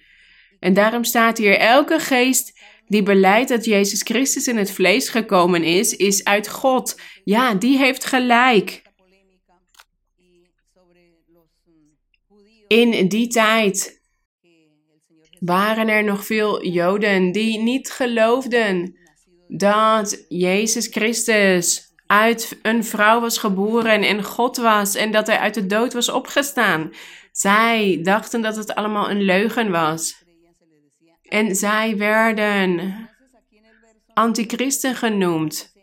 En 0.59 0.73
daarom 0.73 1.03
staat 1.03 1.37
hier: 1.37 1.57
elke 1.57 1.99
geest 1.99 2.59
die 2.87 3.03
beleidt 3.03 3.49
dat 3.49 3.65
Jezus 3.65 4.01
Christus 4.01 4.47
in 4.47 4.57
het 4.57 4.71
vlees 4.71 5.09
gekomen 5.09 5.63
is, 5.63 5.95
is 5.95 6.23
uit 6.23 6.49
God. 6.49 7.01
Ja, 7.23 7.53
die 7.53 7.77
heeft 7.77 8.05
gelijk. 8.05 8.83
In 12.67 13.07
die 13.07 13.27
tijd 13.27 14.01
waren 15.39 15.87
er 15.87 16.03
nog 16.03 16.25
veel 16.25 16.65
Joden 16.65 17.31
die 17.31 17.59
niet 17.59 17.91
geloofden 17.91 18.97
dat 19.47 20.25
Jezus 20.29 20.87
Christus 20.87 21.84
uit 22.07 22.59
een 22.61 22.83
vrouw 22.83 23.19
was 23.19 23.37
geboren 23.37 24.03
en 24.03 24.23
God 24.23 24.57
was 24.57 24.95
en 24.95 25.11
dat 25.11 25.27
hij 25.27 25.37
uit 25.37 25.53
de 25.53 25.65
dood 25.65 25.93
was 25.93 26.09
opgestaan. 26.09 26.93
Zij 27.31 27.99
dachten 28.03 28.41
dat 28.41 28.55
het 28.55 28.75
allemaal 28.75 29.09
een 29.09 29.21
leugen 29.21 29.71
was. 29.71 30.23
En 31.23 31.55
zij 31.55 31.97
werden 31.97 33.09
antichristen 34.13 34.95
genoemd, 34.95 35.73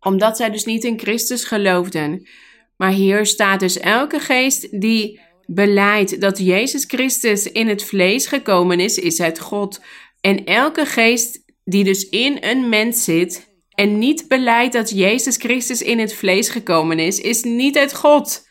omdat 0.00 0.36
zij 0.36 0.50
dus 0.50 0.64
niet 0.64 0.84
in 0.84 0.98
Christus 0.98 1.44
geloofden. 1.44 2.28
Maar 2.76 2.92
hier 2.92 3.26
staat 3.26 3.60
dus 3.60 3.78
elke 3.78 4.20
geest 4.20 4.80
die 4.80 5.20
beleidt 5.46 6.20
dat 6.20 6.38
Jezus 6.38 6.84
Christus 6.84 7.52
in 7.52 7.68
het 7.68 7.84
vlees 7.84 8.26
gekomen 8.26 8.80
is, 8.80 8.98
is 8.98 9.20
uit 9.20 9.38
God. 9.40 9.80
En 10.20 10.44
elke 10.44 10.86
geest 10.86 11.42
die 11.64 11.84
dus 11.84 12.08
in 12.08 12.36
een 12.40 12.68
mens 12.68 13.04
zit 13.04 13.49
en 13.80 13.98
niet 13.98 14.28
beleidt 14.28 14.72
dat 14.72 14.90
Jezus 14.90 15.36
Christus 15.36 15.82
in 15.82 15.98
het 15.98 16.14
vlees 16.14 16.48
gekomen 16.48 16.98
is, 16.98 17.20
is 17.20 17.42
niet 17.42 17.78
uit 17.78 17.94
God. 17.94 18.48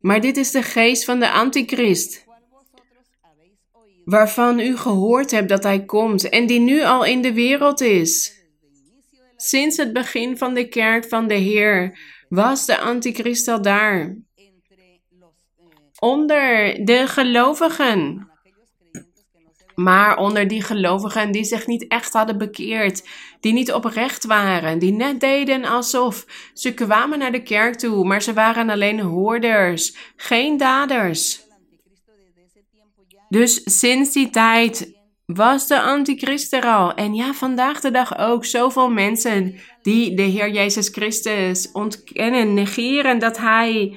Maar 0.00 0.20
dit 0.20 0.36
is 0.36 0.50
de 0.50 0.62
geest 0.62 1.04
van 1.04 1.18
de 1.18 1.30
antichrist 1.30 2.26
waarvan 4.04 4.60
u 4.60 4.76
gehoord 4.76 5.30
hebt 5.30 5.48
dat 5.48 5.62
hij 5.62 5.84
komt 5.84 6.28
en 6.28 6.46
die 6.46 6.60
nu 6.60 6.82
al 6.82 7.04
in 7.04 7.22
de 7.22 7.32
wereld 7.32 7.80
is. 7.80 8.42
Sinds 9.36 9.76
het 9.76 9.92
begin 9.92 10.38
van 10.38 10.54
de 10.54 10.68
kerk 10.68 11.04
van 11.04 11.28
de 11.28 11.34
Heer 11.34 11.98
was 12.28 12.66
de 12.66 12.78
antichrist 12.78 13.48
al 13.48 13.62
daar. 13.62 14.16
Onder 15.98 16.84
de 16.84 17.06
gelovigen. 17.06 18.30
Maar 19.78 20.16
onder 20.16 20.48
die 20.48 20.62
gelovigen 20.62 21.32
die 21.32 21.44
zich 21.44 21.66
niet 21.66 21.86
echt 21.86 22.12
hadden 22.12 22.38
bekeerd, 22.38 23.08
die 23.40 23.52
niet 23.52 23.72
oprecht 23.72 24.24
waren, 24.24 24.78
die 24.78 24.92
net 24.92 25.20
deden 25.20 25.64
alsof 25.64 26.26
ze 26.54 26.74
kwamen 26.74 27.18
naar 27.18 27.32
de 27.32 27.42
kerk 27.42 27.74
toe, 27.74 28.04
maar 28.04 28.22
ze 28.22 28.32
waren 28.32 28.70
alleen 28.70 29.00
hoorders, 29.00 29.96
geen 30.16 30.56
daders. 30.56 31.40
Dus 33.28 33.60
sinds 33.64 34.12
die 34.12 34.30
tijd 34.30 34.92
was 35.26 35.66
de 35.66 35.80
antichrist 35.80 36.52
er 36.52 36.64
al. 36.64 36.94
En 36.94 37.14
ja, 37.14 37.32
vandaag 37.32 37.80
de 37.80 37.90
dag 37.90 38.18
ook 38.18 38.44
zoveel 38.44 38.90
mensen 38.90 39.54
die 39.82 40.16
de 40.16 40.22
Heer 40.22 40.50
Jezus 40.50 40.88
Christus 40.88 41.72
ontkennen, 41.72 42.54
negeren 42.54 43.18
dat 43.18 43.38
Hij, 43.38 43.96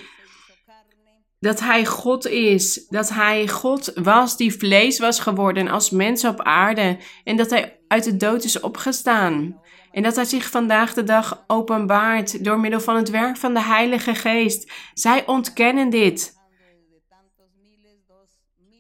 dat 1.42 1.60
hij 1.60 1.86
God 1.86 2.28
is. 2.28 2.86
Dat 2.90 3.10
Hij 3.10 3.48
God 3.48 3.92
was 3.96 4.38
die 4.38 4.54
vlees 4.54 5.00
was 5.00 5.20
geworden 5.20 5.68
als 5.68 5.90
mens 5.90 6.26
op 6.26 6.42
aarde. 6.42 6.98
En 7.24 7.38
dat 7.38 7.50
Hij 7.50 7.80
uit 7.88 8.04
de 8.04 8.18
dood 8.18 8.44
is 8.44 8.60
opgestaan. 8.60 9.62
En 9.92 10.04
dat 10.04 10.16
Hij 10.16 10.26
zich 10.26 10.50
vandaag 10.50 10.94
de 10.94 11.04
dag 11.04 11.44
openbaart 11.48 12.44
door 12.44 12.60
middel 12.60 12.80
van 12.80 12.96
het 12.96 13.10
werk 13.10 13.38
van 13.38 13.54
de 13.54 13.64
Heilige 13.64 14.16
Geest. 14.16 14.72
Zij 14.94 15.26
ontkennen 15.26 15.90
dit. 15.90 16.40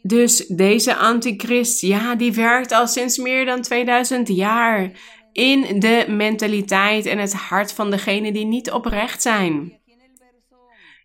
Dus 0.02 0.48
deze 0.48 0.96
antichrist, 0.96 1.82
ja, 1.82 2.16
die 2.16 2.34
werkt 2.34 2.72
al 2.72 2.88
sinds 2.88 3.18
meer 3.18 3.46
dan 3.46 3.62
2000 3.62 4.28
jaar 4.28 4.92
in 5.32 5.80
de 5.80 6.06
mentaliteit 6.08 7.06
en 7.06 7.18
het 7.18 7.34
hart 7.34 7.74
van 7.74 7.92
degenen 7.92 8.34
die 8.34 8.46
niet 8.46 8.72
oprecht 8.72 9.22
zijn. 9.22 9.81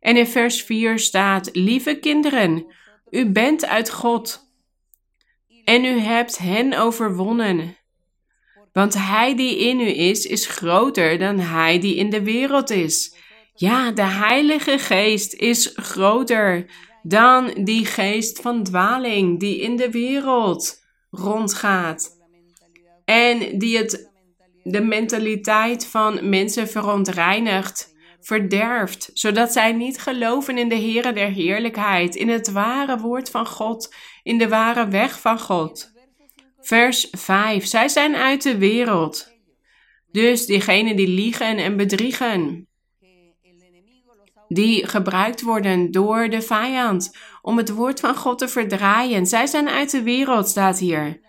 En 0.06 0.16
in 0.16 0.26
vers 0.26 0.62
4 0.62 0.98
staat: 0.98 1.48
Lieve 1.52 1.98
kinderen, 1.98 2.66
u 3.10 3.30
bent 3.30 3.66
uit 3.66 3.90
God. 3.90 4.50
En 5.64 5.84
u 5.84 5.98
hebt 5.98 6.38
hen 6.38 6.78
overwonnen. 6.78 7.76
Want 8.72 8.94
hij 8.94 9.36
die 9.36 9.58
in 9.58 9.80
u 9.80 9.88
is, 9.88 10.24
is 10.24 10.46
groter 10.46 11.18
dan 11.18 11.38
hij 11.38 11.78
die 11.78 11.96
in 11.96 12.10
de 12.10 12.22
wereld 12.22 12.70
is. 12.70 13.16
Ja, 13.54 13.90
de 13.90 14.02
Heilige 14.02 14.78
Geest 14.78 15.34
is 15.34 15.72
groter 15.74 16.66
dan 17.02 17.50
die 17.64 17.86
geest 17.86 18.40
van 18.40 18.62
dwaling 18.62 19.40
die 19.40 19.60
in 19.60 19.76
de 19.76 19.90
wereld 19.90 20.82
rondgaat. 21.10 22.10
En 23.04 23.58
die 23.58 23.76
het, 23.78 24.10
de 24.62 24.80
mentaliteit 24.80 25.86
van 25.86 26.28
mensen 26.28 26.68
verontreinigt, 26.68 27.94
verderft, 28.26 29.10
zodat 29.12 29.52
zij 29.52 29.72
niet 29.72 29.98
geloven 29.98 30.58
in 30.58 30.68
de 30.68 30.74
Heere 30.74 31.12
der 31.12 31.28
Heerlijkheid, 31.28 32.14
in 32.14 32.28
het 32.28 32.50
ware 32.50 32.98
woord 32.98 33.30
van 33.30 33.46
God, 33.46 33.94
in 34.22 34.38
de 34.38 34.48
ware 34.48 34.88
weg 34.88 35.20
van 35.20 35.40
God. 35.40 35.92
Vers 36.60 37.08
5. 37.10 37.66
Zij 37.66 37.88
zijn 37.88 38.16
uit 38.16 38.42
de 38.42 38.58
wereld. 38.58 39.34
Dus 40.10 40.46
diegenen 40.46 40.96
die 40.96 41.08
liegen 41.08 41.56
en 41.56 41.76
bedriegen, 41.76 42.68
die 44.48 44.86
gebruikt 44.86 45.42
worden 45.42 45.90
door 45.90 46.28
de 46.28 46.42
vijand 46.42 47.16
om 47.42 47.56
het 47.56 47.70
woord 47.70 48.00
van 48.00 48.16
God 48.16 48.38
te 48.38 48.48
verdraaien. 48.48 49.26
Zij 49.26 49.46
zijn 49.46 49.68
uit 49.68 49.90
de 49.90 50.02
wereld, 50.02 50.48
staat 50.48 50.78
hier. 50.78 51.20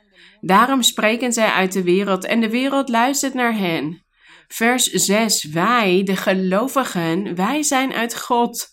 Daarom 0.41 0.81
spreken 0.81 1.33
zij 1.33 1.49
uit 1.49 1.73
de 1.73 1.83
wereld 1.83 2.25
en 2.25 2.39
de 2.39 2.49
wereld 2.49 2.89
luistert 2.89 3.33
naar 3.33 3.57
hen. 3.57 4.05
Vers 4.47 4.85
6. 4.85 5.43
Wij, 5.43 6.03
de 6.03 6.15
gelovigen, 6.15 7.35
wij 7.35 7.63
zijn 7.63 7.93
uit 7.93 8.17
God. 8.17 8.67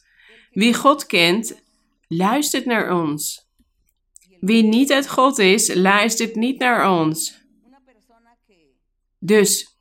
Wie 0.51 0.75
God 0.75 1.07
kent, 1.07 1.63
luistert 2.09 2.65
naar 2.65 3.01
ons. 3.01 3.49
Wie 4.41 4.63
niet 4.63 4.93
uit 4.93 5.09
God 5.09 5.39
is, 5.39 5.75
luistert 5.75 6.35
niet 6.35 6.59
naar 6.59 6.91
ons. 6.99 7.43
Dus 9.19 9.79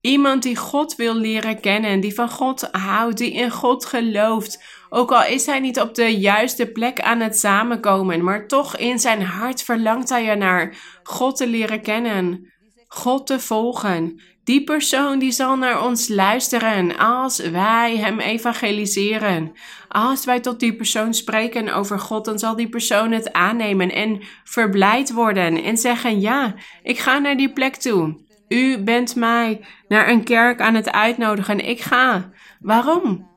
iemand 0.00 0.42
die 0.42 0.56
God 0.56 0.96
wil 0.96 1.14
leren 1.14 1.60
kennen, 1.60 2.00
die 2.00 2.14
van 2.14 2.30
God 2.30 2.68
houdt, 2.70 3.18
die 3.18 3.32
in 3.32 3.50
God 3.50 3.84
gelooft, 3.84 4.62
ook 4.88 5.12
al 5.12 5.24
is 5.24 5.46
hij 5.46 5.60
niet 5.60 5.80
op 5.80 5.94
de 5.94 6.18
juiste 6.18 6.66
plek 6.66 7.00
aan 7.00 7.20
het 7.20 7.38
samenkomen, 7.38 8.24
maar 8.24 8.46
toch 8.46 8.76
in 8.76 8.98
zijn 8.98 9.22
hart 9.22 9.62
verlangt 9.62 10.08
hij 10.08 10.28
ernaar 10.28 10.76
God 11.02 11.36
te 11.36 11.46
leren 11.46 11.82
kennen, 11.82 12.52
God 12.86 13.26
te 13.26 13.40
volgen. 13.40 14.20
Die 14.50 14.64
persoon 14.64 15.18
die 15.18 15.30
zal 15.30 15.56
naar 15.56 15.84
ons 15.84 16.08
luisteren 16.08 16.96
als 16.98 17.38
wij 17.38 17.96
hem 17.96 18.20
evangeliseren. 18.20 19.52
Als 19.88 20.24
wij 20.24 20.40
tot 20.40 20.60
die 20.60 20.76
persoon 20.76 21.14
spreken 21.14 21.74
over 21.74 21.98
God, 21.98 22.24
dan 22.24 22.38
zal 22.38 22.56
die 22.56 22.68
persoon 22.68 23.12
het 23.12 23.32
aannemen 23.32 23.92
en 23.92 24.20
verblijd 24.44 25.12
worden 25.12 25.62
en 25.62 25.76
zeggen: 25.76 26.20
Ja, 26.20 26.54
ik 26.82 26.98
ga 26.98 27.18
naar 27.18 27.36
die 27.36 27.52
plek 27.52 27.76
toe. 27.76 28.24
U 28.48 28.82
bent 28.82 29.16
mij 29.16 29.64
naar 29.88 30.08
een 30.08 30.24
kerk 30.24 30.60
aan 30.60 30.74
het 30.74 30.90
uitnodigen. 30.90 31.68
Ik 31.68 31.80
ga. 31.80 32.30
Waarom? 32.60 33.30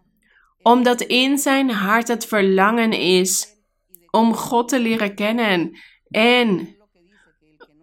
Omdat 0.62 1.01
in 1.01 1.38
zijn 1.38 1.70
hart 1.70 2.08
het 2.08 2.25
verlangen 2.25 2.91
is 2.91 3.48
om 4.10 4.34
God 4.34 4.70
te 4.70 4.79
leren 4.79 5.15
kennen 5.15 5.79
en 6.10 6.75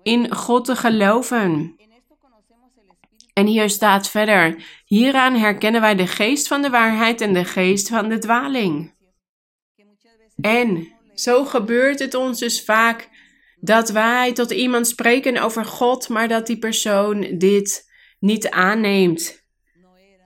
in 0.03 0.35
God 0.35 0.65
te 0.65 0.77
geloven. 0.77 1.79
En 3.33 3.47
hier 3.47 3.71
staat 3.71 4.11
verder: 4.11 4.65
Hieraan 4.85 5.35
herkennen 5.35 5.81
wij 5.81 5.95
de 5.95 6.07
geest 6.07 6.49
van 6.49 6.63
de 6.63 6.71
waarheid 6.71 7.21
en 7.21 7.33
de 7.33 7.45
geest 7.45 7.89
van 7.89 8.09
de 8.09 8.19
dwaling. 8.19 8.95
En 10.41 10.89
zo 11.15 11.45
gebeurt 11.45 11.99
het 11.99 12.15
ons 12.15 12.39
dus 12.39 12.65
vaak 12.65 13.09
dat 13.61 13.91
wij 13.91 14.33
tot 14.33 14.51
iemand 14.51 14.87
spreken 14.87 15.43
over 15.43 15.65
God, 15.65 16.09
maar 16.09 16.29
dat 16.29 16.47
die 16.47 16.59
persoon 16.59 17.39
dit 17.39 17.85
niet 18.19 18.51
aanneemt. 18.51 19.39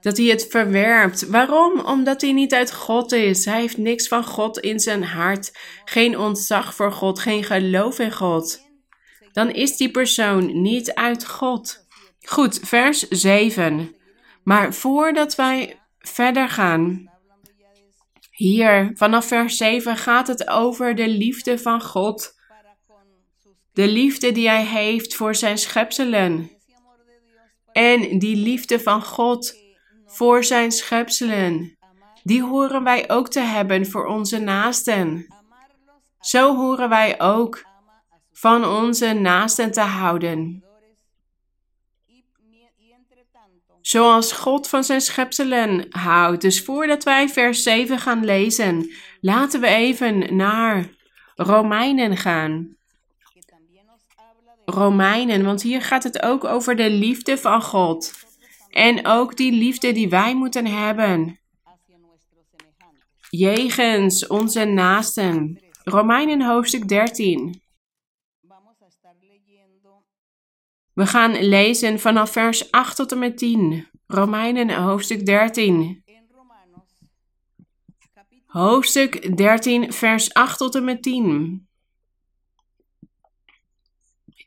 Dat 0.00 0.16
hij 0.16 0.26
het 0.26 0.46
verwerpt. 0.50 1.26
Waarom? 1.26 1.80
Omdat 1.80 2.20
hij 2.20 2.32
niet 2.32 2.54
uit 2.54 2.72
God 2.72 3.12
is. 3.12 3.44
Hij 3.44 3.60
heeft 3.60 3.76
niks 3.76 4.08
van 4.08 4.24
God 4.24 4.58
in 4.58 4.80
zijn 4.80 5.04
hart. 5.04 5.58
Geen 5.84 6.18
ontzag 6.18 6.74
voor 6.74 6.92
God, 6.92 7.18
geen 7.18 7.44
geloof 7.44 7.98
in 7.98 8.12
God. 8.12 8.62
Dan 9.32 9.50
is 9.50 9.76
die 9.76 9.90
persoon 9.90 10.62
niet 10.62 10.94
uit 10.94 11.26
God. 11.26 11.83
Goed, 12.24 12.60
vers 12.62 13.08
7. 13.08 13.96
Maar 14.42 14.74
voordat 14.74 15.34
wij 15.34 15.80
verder 15.98 16.48
gaan, 16.48 17.10
hier 18.30 18.90
vanaf 18.94 19.26
vers 19.26 19.56
7 19.56 19.96
gaat 19.96 20.26
het 20.26 20.48
over 20.48 20.94
de 20.94 21.08
liefde 21.08 21.58
van 21.58 21.82
God. 21.82 22.34
De 23.72 23.88
liefde 23.88 24.32
die 24.32 24.48
Hij 24.48 24.64
heeft 24.64 25.14
voor 25.14 25.34
Zijn 25.34 25.58
schepselen. 25.58 26.50
En 27.72 28.18
die 28.18 28.36
liefde 28.36 28.80
van 28.80 29.02
God 29.02 29.54
voor 30.06 30.44
Zijn 30.44 30.72
schepselen, 30.72 31.78
die 32.22 32.42
horen 32.42 32.84
wij 32.84 33.10
ook 33.10 33.28
te 33.28 33.40
hebben 33.40 33.86
voor 33.86 34.06
onze 34.06 34.38
naasten. 34.38 35.26
Zo 36.20 36.56
horen 36.56 36.88
wij 36.88 37.20
ook 37.20 37.64
van 38.32 38.64
onze 38.64 39.12
naasten 39.12 39.72
te 39.72 39.80
houden. 39.80 40.63
Zoals 43.86 44.32
God 44.32 44.68
van 44.68 44.84
zijn 44.84 45.00
schepselen 45.00 45.86
houdt. 45.90 46.40
Dus 46.40 46.62
voordat 46.62 47.04
wij 47.04 47.28
vers 47.28 47.62
7 47.62 47.98
gaan 47.98 48.24
lezen, 48.24 48.90
laten 49.20 49.60
we 49.60 49.66
even 49.66 50.36
naar 50.36 50.88
Romeinen 51.34 52.16
gaan. 52.16 52.76
Romeinen, 54.64 55.44
want 55.44 55.62
hier 55.62 55.82
gaat 55.82 56.02
het 56.02 56.22
ook 56.22 56.44
over 56.44 56.76
de 56.76 56.90
liefde 56.90 57.38
van 57.38 57.62
God. 57.62 58.12
En 58.70 59.06
ook 59.06 59.36
die 59.36 59.52
liefde 59.52 59.92
die 59.92 60.08
wij 60.08 60.34
moeten 60.34 60.66
hebben. 60.66 61.38
Jegens 63.30 64.26
onze 64.26 64.64
naasten. 64.64 65.60
Romeinen 65.82 66.42
hoofdstuk 66.42 66.88
13. 66.88 67.62
We 70.94 71.06
gaan 71.06 71.44
lezen 71.44 72.00
vanaf 72.00 72.32
vers 72.32 72.70
8 72.70 72.96
tot 72.96 73.12
en 73.12 73.18
met 73.18 73.38
10. 73.38 73.88
Romeinen 74.06 74.82
hoofdstuk 74.82 75.26
13. 75.26 76.04
Hoofdstuk 78.46 79.36
13, 79.36 79.92
vers 79.92 80.32
8 80.32 80.58
tot 80.58 80.74
en 80.74 80.84
met 80.84 81.02
10. 81.02 81.68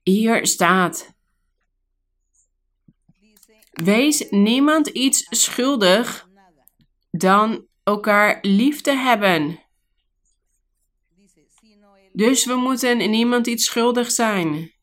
Hier 0.03 0.47
staat: 0.47 1.15
Wees 3.71 4.29
niemand 4.29 4.87
iets 4.87 5.27
schuldig 5.29 6.27
dan 7.11 7.67
elkaar 7.83 8.37
lief 8.41 8.81
te 8.81 8.91
hebben. 8.91 9.59
Dus 12.13 12.45
we 12.45 12.55
moeten 12.55 13.09
niemand 13.09 13.47
iets 13.47 13.65
schuldig 13.65 14.11
zijn. 14.11 14.76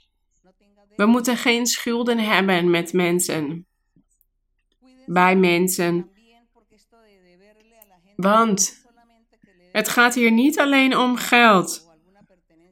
We 0.96 1.06
moeten 1.06 1.36
geen 1.36 1.66
schulden 1.66 2.18
hebben 2.18 2.70
met 2.70 2.92
mensen. 2.92 3.66
Bij 5.06 5.36
mensen. 5.36 6.10
Want 8.16 8.86
het 9.72 9.88
gaat 9.88 10.14
hier 10.14 10.32
niet 10.32 10.58
alleen 10.58 10.96
om 10.96 11.16
geld. 11.16 11.92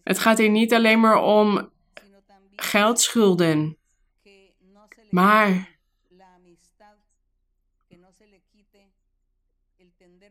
Het 0.04 0.18
gaat 0.18 0.38
hier 0.38 0.50
niet 0.50 0.74
alleen 0.74 1.00
maar 1.00 1.22
om 1.22 1.70
geldschulden. 2.56 3.76
Maar 5.11 5.70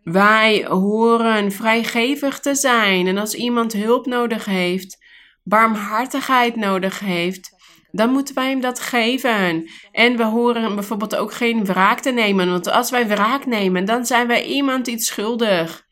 wij 0.04 0.66
horen 0.66 1.52
vrijgevig 1.52 2.40
te 2.40 2.56
zijn. 2.56 3.08
En 3.08 3.18
als 3.18 3.34
iemand 3.34 3.74
hulp 3.74 4.06
nodig 4.06 4.46
heeft, 4.46 5.06
barmhartigheid 5.44 6.56
nodig 6.56 7.00
heeft, 7.00 7.61
dan 7.92 8.10
moeten 8.10 8.36
wij 8.36 8.50
hem 8.50 8.62
dat 8.62 8.80
geven. 8.80 9.70
En 9.92 10.18
we 10.18 10.24
horen 10.24 10.76
bijvoorbeeld 10.76 11.16
ook 11.16 11.34
geen 11.34 11.66
wraak 11.66 12.00
te 12.00 12.12
nemen, 12.12 12.50
want 12.50 12.68
als 12.68 12.90
wij 12.90 13.08
wraak 13.08 13.46
nemen, 13.46 13.86
dan 13.86 14.06
zijn 14.06 14.28
wij 14.28 14.46
iemand 14.46 14.88
iets 14.88 15.08
schuldig. 15.08 15.90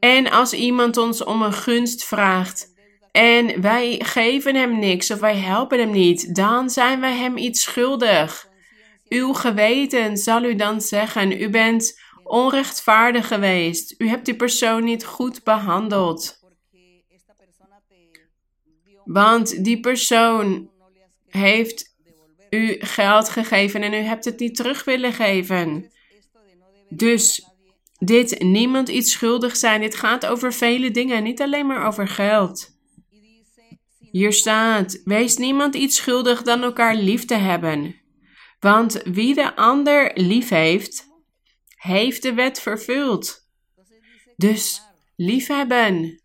En 0.00 0.30
als 0.30 0.52
iemand 0.52 0.96
ons 0.96 1.24
om 1.24 1.42
een 1.42 1.52
gunst 1.52 2.04
vraagt 2.04 2.74
en 3.12 3.60
wij 3.60 4.00
geven 4.04 4.54
hem 4.54 4.78
niks 4.78 5.10
of 5.10 5.20
wij 5.20 5.36
helpen 5.36 5.78
hem 5.78 5.90
niet, 5.90 6.34
dan 6.34 6.70
zijn 6.70 7.00
wij 7.00 7.16
hem 7.16 7.36
iets 7.36 7.62
schuldig. 7.62 8.48
Uw 9.08 9.32
geweten 9.32 10.16
zal 10.16 10.44
u 10.44 10.54
dan 10.54 10.80
zeggen: 10.80 11.40
U 11.42 11.50
bent 11.50 12.00
onrechtvaardig 12.24 13.28
geweest. 13.28 13.94
U 13.98 14.08
hebt 14.08 14.24
die 14.24 14.36
persoon 14.36 14.84
niet 14.84 15.04
goed 15.04 15.44
behandeld. 15.44 16.45
Want 19.06 19.64
die 19.64 19.80
persoon 19.80 20.70
heeft 21.26 21.94
u 22.50 22.76
geld 22.78 23.28
gegeven 23.28 23.82
en 23.82 23.92
u 23.92 23.96
hebt 23.96 24.24
het 24.24 24.38
niet 24.38 24.56
terug 24.56 24.84
willen 24.84 25.12
geven. 25.12 25.90
Dus 26.88 27.46
dit 27.98 28.42
niemand 28.42 28.88
iets 28.88 29.12
schuldig 29.12 29.56
zijn, 29.56 29.80
dit 29.80 29.94
gaat 29.94 30.26
over 30.26 30.52
vele 30.52 30.90
dingen, 30.90 31.22
niet 31.22 31.42
alleen 31.42 31.66
maar 31.66 31.86
over 31.86 32.08
geld. 32.08 32.74
Hier 34.10 34.32
staat: 34.32 35.00
Wees 35.04 35.36
niemand 35.36 35.74
iets 35.74 35.96
schuldig 35.96 36.42
dan 36.42 36.62
elkaar 36.62 36.94
lief 36.94 37.24
te 37.24 37.34
hebben. 37.34 38.00
Want 38.60 39.02
wie 39.04 39.34
de 39.34 39.56
ander 39.56 40.10
lief 40.14 40.48
heeft, 40.48 41.06
heeft 41.74 42.22
de 42.22 42.34
wet 42.34 42.60
vervuld. 42.60 43.48
Dus 44.36 44.82
liefhebben. 45.16 46.20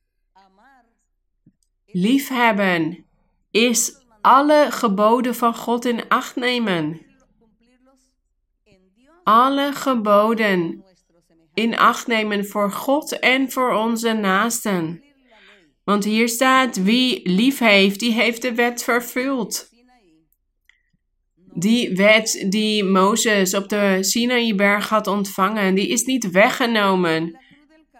Liefhebben 1.92 3.06
is 3.52 4.02
alle 4.22 4.68
geboden 4.70 5.36
van 5.36 5.56
God 5.56 5.86
in 5.86 6.08
acht 6.08 6.36
nemen. 6.36 7.02
Alle 9.24 9.74
geboden 9.74 10.84
in 11.54 11.78
acht 11.78 12.08
nemen 12.08 12.46
voor 12.46 12.72
God 12.72 13.20
en 13.20 13.52
voor 13.52 13.74
onze 13.74 14.14
naasten. 14.14 15.04
Want 15.84 16.04
hier 16.04 16.30
staat: 16.30 16.84
wie 16.84 17.30
lief 17.30 17.60
heeft, 17.60 18.00
die 18.00 18.12
heeft 18.12 18.42
de 18.42 18.54
wet 18.54 18.84
vervuld. 18.84 19.70
Die 21.54 21.96
wet 21.96 22.46
die 22.50 22.84
Mozes 22.84 23.54
op 23.54 23.70
de 23.70 23.98
Sinaïberg 24.00 24.90
had 24.90 25.08
ontvangen, 25.08 25.76
die 25.76 25.88
is 25.88 26.04
niet 26.04 26.32
weggenomen. 26.32 27.40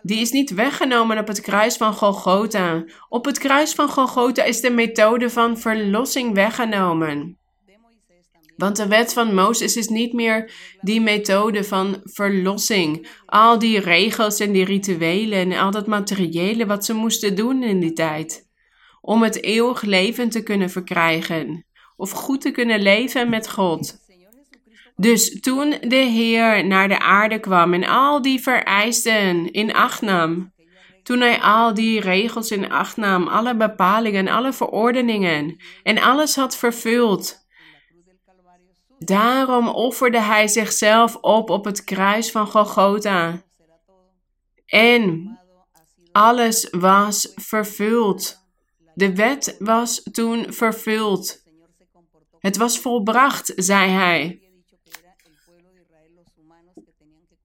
Die 0.04 0.20
is 0.20 0.32
niet 0.32 0.54
weggenomen 0.54 1.18
op 1.18 1.28
het 1.28 1.42
kruis 1.42 1.78
van 1.78 1.94
Golgotha. 1.94 2.84
Op 3.10 3.26
het 3.26 3.38
kruis 3.40 3.74
van 3.74 3.90
Golgotha 3.90 4.44
is 4.44 4.62
de 4.62 4.70
methode 4.70 5.30
van 5.30 5.58
verlossing 5.58 6.34
weggenomen. 6.34 7.40
Want 8.58 8.76
de 8.76 8.88
wet 8.88 9.14
van 9.14 9.34
Mozes 9.34 9.76
is 9.76 9.88
niet 9.88 10.14
meer 10.14 10.52
die 10.82 11.02
methode 11.02 11.64
van 11.64 12.02
verlossing. 12.04 13.08
Al 13.26 13.60
die 13.60 13.80
regels 13.80 14.40
en 14.40 14.52
die 14.52 14.66
rituelen 14.66 15.52
en 15.52 15.60
al 15.60 15.72
dat 15.72 15.88
materiële 15.88 16.66
wat 16.66 16.86
ze 16.86 16.94
moesten 16.94 17.36
doen 17.36 17.64
in 17.64 17.80
die 17.80 17.94
tijd. 17.94 18.50
Om 19.02 19.24
het 19.24 19.44
eeuwig 19.44 19.82
leven 19.82 20.30
te 20.30 20.44
kunnen 20.44 20.70
verkrijgen. 20.70 21.66
Of 21.96 22.12
goed 22.12 22.42
te 22.42 22.52
kunnen 22.52 22.82
leven 22.82 23.30
met 23.30 23.50
God. 23.50 24.00
Dus 24.96 25.40
toen 25.40 25.76
de 25.82 25.96
Heer 25.96 26.66
naar 26.68 26.88
de 26.88 27.00
aarde 27.00 27.40
kwam 27.40 27.74
en 27.74 27.84
al 27.84 28.22
die 28.22 28.42
vereisten 28.42 29.52
in 29.52 29.74
acht 29.74 30.02
nam, 30.02 30.54
toen 31.04 31.20
hij 31.20 31.42
al 31.42 31.74
die 31.74 32.00
regels 32.00 32.52
in 32.52 32.72
acht 32.72 32.98
nam, 32.98 33.28
alle 33.28 33.56
bepalingen, 33.56 34.28
alle 34.28 34.54
verordeningen 34.54 35.62
en 35.84 36.02
alles 36.02 36.36
had 36.36 36.58
vervuld, 36.58 37.48
daarom 38.98 39.68
offerde 39.68 40.20
hij 40.20 40.48
zichzelf 40.48 41.16
op 41.16 41.50
op 41.50 41.66
het 41.66 41.84
kruis 41.84 42.32
van 42.32 42.48
Golgotha. 42.48 43.44
En 44.66 45.40
alles 46.12 46.68
was 46.72 47.32
vervuld. 47.36 48.40
De 48.94 49.16
wet 49.16 49.56
was 49.60 50.04
toen 50.12 50.54
vervuld. 50.54 51.44
Het 52.40 52.58
was 52.58 52.80
volbracht, 52.80 53.54
zei 53.56 53.90
hij. 53.90 54.41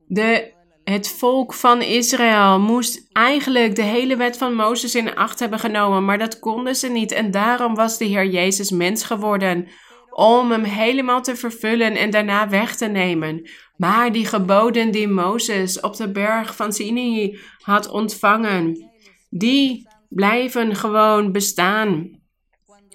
De, 0.06 0.52
het 0.84 1.08
volk 1.08 1.54
van 1.54 1.82
Israël 1.82 2.60
moest 2.60 3.08
eigenlijk 3.12 3.74
de 3.76 3.82
hele 3.82 4.16
wet 4.16 4.38
van 4.38 4.54
Mozes 4.54 4.94
in 4.94 5.14
acht 5.14 5.38
hebben 5.38 5.58
genomen, 5.58 6.04
maar 6.04 6.18
dat 6.18 6.38
konden 6.38 6.76
ze 6.76 6.88
niet. 6.88 7.12
En 7.12 7.30
daarom 7.30 7.74
was 7.74 7.98
de 7.98 8.04
Heer 8.04 8.26
Jezus 8.26 8.70
mens 8.70 9.04
geworden 9.04 9.68
om 10.10 10.50
hem 10.50 10.64
helemaal 10.64 11.22
te 11.22 11.36
vervullen 11.36 11.96
en 11.96 12.10
daarna 12.10 12.48
weg 12.48 12.76
te 12.76 12.86
nemen. 12.86 13.50
Maar 13.76 14.12
die 14.12 14.26
geboden 14.26 14.90
die 14.90 15.08
Mozes 15.08 15.80
op 15.80 15.96
de 15.96 16.12
berg 16.12 16.56
van 16.56 16.72
Sinai 16.72 17.38
had 17.62 17.88
ontvangen, 17.88 18.90
die 19.30 19.88
blijven 20.08 20.76
gewoon 20.76 21.32
bestaan. 21.32 22.10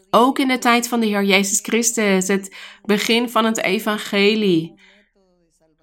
Ook 0.09 0.39
in 0.39 0.47
de 0.47 0.57
tijd 0.57 0.87
van 0.87 0.99
de 0.99 1.05
Heer 1.05 1.23
Jezus 1.23 1.59
Christus, 1.59 2.27
het 2.27 2.55
begin 2.81 3.29
van 3.29 3.45
het 3.45 3.61
evangelie 3.61 4.80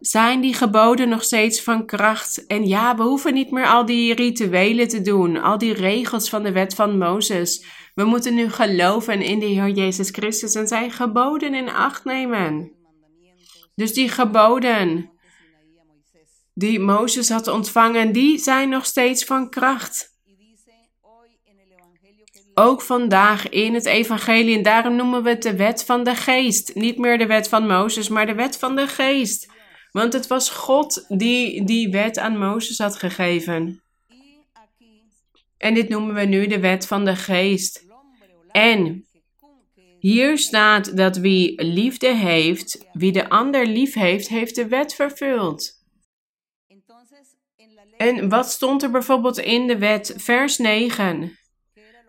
zijn 0.00 0.40
die 0.40 0.54
geboden 0.54 1.08
nog 1.08 1.24
steeds 1.24 1.62
van 1.62 1.86
kracht. 1.86 2.46
En 2.46 2.66
ja, 2.66 2.96
we 2.96 3.02
hoeven 3.02 3.34
niet 3.34 3.50
meer 3.50 3.66
al 3.66 3.84
die 3.84 4.14
rituelen 4.14 4.88
te 4.88 5.00
doen, 5.00 5.36
al 5.36 5.58
die 5.58 5.72
regels 5.72 6.28
van 6.28 6.42
de 6.42 6.52
wet 6.52 6.74
van 6.74 6.98
Mozes. 6.98 7.66
We 7.94 8.04
moeten 8.04 8.34
nu 8.34 8.50
geloven 8.50 9.22
in 9.22 9.38
de 9.38 9.46
Heer 9.46 9.68
Jezus 9.68 10.10
Christus 10.10 10.54
en 10.54 10.66
zijn 10.66 10.90
geboden 10.90 11.54
in 11.54 11.68
acht 11.68 12.04
nemen. 12.04 12.72
Dus 13.74 13.92
die 13.92 14.08
geboden 14.08 15.10
die 16.54 16.80
Mozes 16.80 17.28
had 17.28 17.48
ontvangen, 17.48 18.12
die 18.12 18.38
zijn 18.38 18.68
nog 18.68 18.86
steeds 18.86 19.24
van 19.24 19.50
kracht. 19.50 20.16
Ook 22.54 22.80
vandaag 22.80 23.48
in 23.48 23.74
het 23.74 23.86
evangelie, 23.86 24.56
en 24.56 24.62
daarom 24.62 24.96
noemen 24.96 25.22
we 25.22 25.28
het 25.28 25.42
de 25.42 25.56
wet 25.56 25.84
van 25.84 26.04
de 26.04 26.14
geest. 26.14 26.74
Niet 26.74 26.98
meer 26.98 27.18
de 27.18 27.26
wet 27.26 27.48
van 27.48 27.66
Mozes, 27.66 28.08
maar 28.08 28.26
de 28.26 28.34
wet 28.34 28.58
van 28.58 28.76
de 28.76 28.86
geest. 28.86 29.56
Want 29.90 30.12
het 30.12 30.26
was 30.26 30.50
God 30.50 31.04
die 31.08 31.64
die 31.64 31.90
wet 31.90 32.18
aan 32.18 32.38
Mozes 32.38 32.78
had 32.78 32.96
gegeven. 32.96 33.82
En 35.56 35.74
dit 35.74 35.88
noemen 35.88 36.14
we 36.14 36.24
nu 36.24 36.46
de 36.46 36.60
wet 36.60 36.86
van 36.86 37.04
de 37.04 37.16
geest. 37.16 37.86
En 38.50 39.06
hier 39.98 40.38
staat 40.38 40.96
dat 40.96 41.16
wie 41.16 41.62
liefde 41.62 42.14
heeft, 42.14 42.86
wie 42.92 43.12
de 43.12 43.28
ander 43.28 43.66
lief 43.66 43.94
heeft, 43.94 44.28
heeft 44.28 44.54
de 44.54 44.68
wet 44.68 44.94
vervuld. 44.94 45.76
En 47.96 48.28
wat 48.28 48.50
stond 48.50 48.82
er 48.82 48.90
bijvoorbeeld 48.90 49.38
in 49.38 49.66
de 49.66 49.78
wet, 49.78 50.14
vers 50.16 50.58
9? 50.58 51.38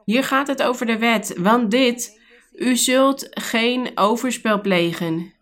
Hier 0.06 0.24
gaat 0.24 0.48
het 0.48 0.64
over 0.64 0.86
de 0.86 0.98
wet, 0.98 1.34
want 1.38 1.72
dit, 1.72 2.20
u 2.54 2.76
zult 2.76 3.28
geen 3.30 3.92
overspel 3.96 4.62
plegen. 4.62 5.34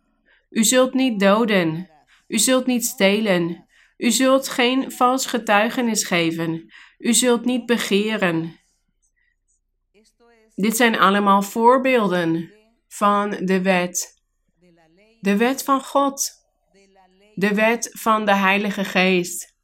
U 0.50 0.64
zult 0.64 0.94
niet 0.94 1.20
doden. 1.20 1.90
U 2.28 2.38
zult 2.38 2.66
niet 2.66 2.86
stelen. 2.86 3.68
U 3.98 4.12
zult 4.12 4.48
geen 4.50 4.92
vals 4.92 5.26
getuigenis 5.26 6.04
geven. 6.04 6.74
U 6.98 7.14
zult 7.14 7.46
niet 7.46 7.66
begeren. 7.66 8.60
Dit 10.56 10.78
zijn 10.78 11.00
allemaal 11.00 11.42
voorbeelden 11.42 12.52
van 12.88 13.30
de 13.30 13.62
wet. 13.62 14.22
De 15.20 15.38
wet 15.38 15.64
van 15.64 15.82
God. 15.82 16.32
De 17.36 17.54
wet 17.54 17.90
van 17.94 18.26
de 18.26 18.36
Heilige 18.36 18.84
Geest. 18.84 19.56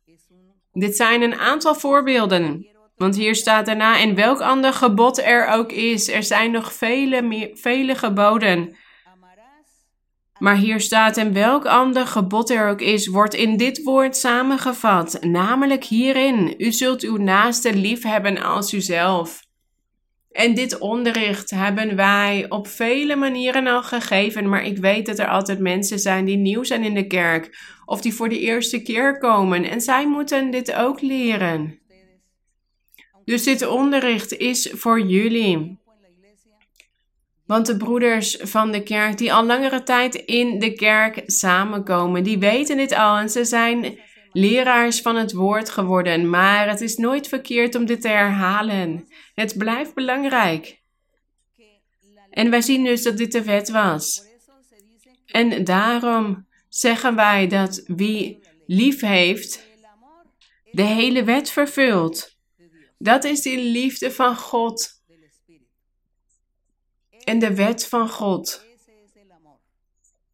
Dit 0.71 0.95
zijn 0.95 1.21
een 1.21 1.35
aantal 1.35 1.75
voorbeelden. 1.75 2.67
Want 2.95 3.15
hier 3.15 3.35
staat 3.35 3.65
daarna, 3.65 3.97
in 3.97 4.15
welk 4.15 4.39
ander 4.41 4.73
gebod 4.73 5.17
er 5.17 5.47
ook 5.47 5.71
is, 5.71 6.07
er 6.07 6.23
zijn 6.23 6.51
nog 6.51 6.73
vele, 6.73 7.21
meer, 7.21 7.49
vele 7.53 7.95
geboden. 7.95 8.77
Maar 10.39 10.55
hier 10.55 10.79
staat 10.79 11.17
en 11.17 11.33
welk 11.33 11.65
ander 11.65 12.07
gebod 12.07 12.49
er 12.49 12.69
ook 12.69 12.81
is, 12.81 13.07
wordt 13.07 13.33
in 13.33 13.57
dit 13.57 13.83
woord 13.83 14.17
samengevat, 14.17 15.17
namelijk 15.21 15.83
hierin: 15.83 16.55
U 16.57 16.71
zult 16.71 17.01
uw 17.01 17.17
naaste 17.17 17.75
lief 17.75 18.03
hebben 18.03 18.43
als 18.43 18.73
uzelf. 18.73 19.45
En 20.31 20.53
dit 20.53 20.77
onderricht 20.77 21.49
hebben 21.49 21.95
wij 21.95 22.45
op 22.49 22.67
vele 22.67 23.15
manieren 23.15 23.67
al 23.67 23.83
gegeven, 23.83 24.49
maar 24.49 24.65
ik 24.65 24.77
weet 24.77 25.05
dat 25.05 25.19
er 25.19 25.27
altijd 25.27 25.59
mensen 25.59 25.99
zijn 25.99 26.25
die 26.25 26.37
nieuw 26.37 26.63
zijn 26.63 26.83
in 26.83 26.93
de 26.93 27.07
kerk 27.07 27.57
of 27.85 28.01
die 28.01 28.13
voor 28.13 28.29
de 28.29 28.39
eerste 28.39 28.81
keer 28.81 29.17
komen 29.17 29.69
en 29.69 29.81
zij 29.81 30.07
moeten 30.07 30.51
dit 30.51 30.73
ook 30.73 31.01
leren. 31.01 31.79
Dus 33.25 33.43
dit 33.43 33.67
onderricht 33.67 34.37
is 34.37 34.71
voor 34.73 35.01
jullie. 35.01 35.81
Want 37.53 37.65
de 37.65 37.77
broeders 37.77 38.37
van 38.41 38.71
de 38.71 38.83
kerk, 38.83 39.17
die 39.17 39.33
al 39.33 39.45
langere 39.45 39.83
tijd 39.83 40.15
in 40.15 40.59
de 40.59 40.73
kerk 40.73 41.21
samenkomen, 41.25 42.23
die 42.23 42.37
weten 42.37 42.77
dit 42.77 42.93
al 42.93 43.17
en 43.17 43.29
ze 43.29 43.45
zijn 43.45 43.99
leraars 44.31 45.01
van 45.01 45.15
het 45.15 45.33
woord 45.33 45.69
geworden. 45.69 46.29
Maar 46.29 46.69
het 46.69 46.81
is 46.81 46.97
nooit 46.97 47.27
verkeerd 47.27 47.75
om 47.75 47.85
dit 47.85 48.01
te 48.01 48.07
herhalen. 48.07 49.07
Het 49.33 49.57
blijft 49.57 49.93
belangrijk. 49.93 50.81
En 52.29 52.49
wij 52.49 52.61
zien 52.61 52.83
dus 52.83 53.03
dat 53.03 53.17
dit 53.17 53.31
de 53.31 53.43
wet 53.43 53.69
was. 53.69 54.21
En 55.25 55.63
daarom 55.63 56.47
zeggen 56.69 57.15
wij 57.15 57.47
dat 57.47 57.83
wie 57.85 58.39
lief 58.67 59.01
heeft, 59.01 59.67
de 60.71 60.81
hele 60.81 61.23
wet 61.23 61.49
vervult. 61.49 62.35
Dat 62.97 63.23
is 63.23 63.41
die 63.41 63.59
liefde 63.59 64.11
van 64.11 64.35
God 64.35 65.02
en 67.23 67.39
de 67.39 67.55
wet 67.55 67.87
van 67.87 68.09
God. 68.09 68.65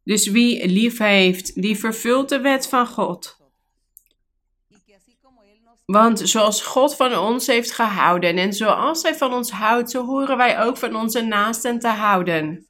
Dus 0.04 0.26
wie 0.26 0.68
lief 0.68 0.98
heeft, 0.98 1.62
die 1.62 1.78
vervult 1.78 2.28
de 2.28 2.40
wet 2.40 2.68
van 2.68 2.86
God. 2.86 3.38
Want 5.86 6.20
zoals 6.24 6.62
God 6.62 6.96
van 6.96 7.18
ons 7.18 7.46
heeft 7.46 7.72
gehouden 7.72 8.36
en 8.36 8.52
zoals 8.52 9.02
Hij 9.02 9.14
van 9.14 9.32
ons 9.32 9.50
houdt, 9.50 9.90
zo 9.90 10.06
horen 10.06 10.36
wij 10.36 10.60
ook 10.60 10.76
van 10.76 10.96
onze 10.96 11.20
naasten 11.20 11.78
te 11.78 11.88
houden. 11.88 12.66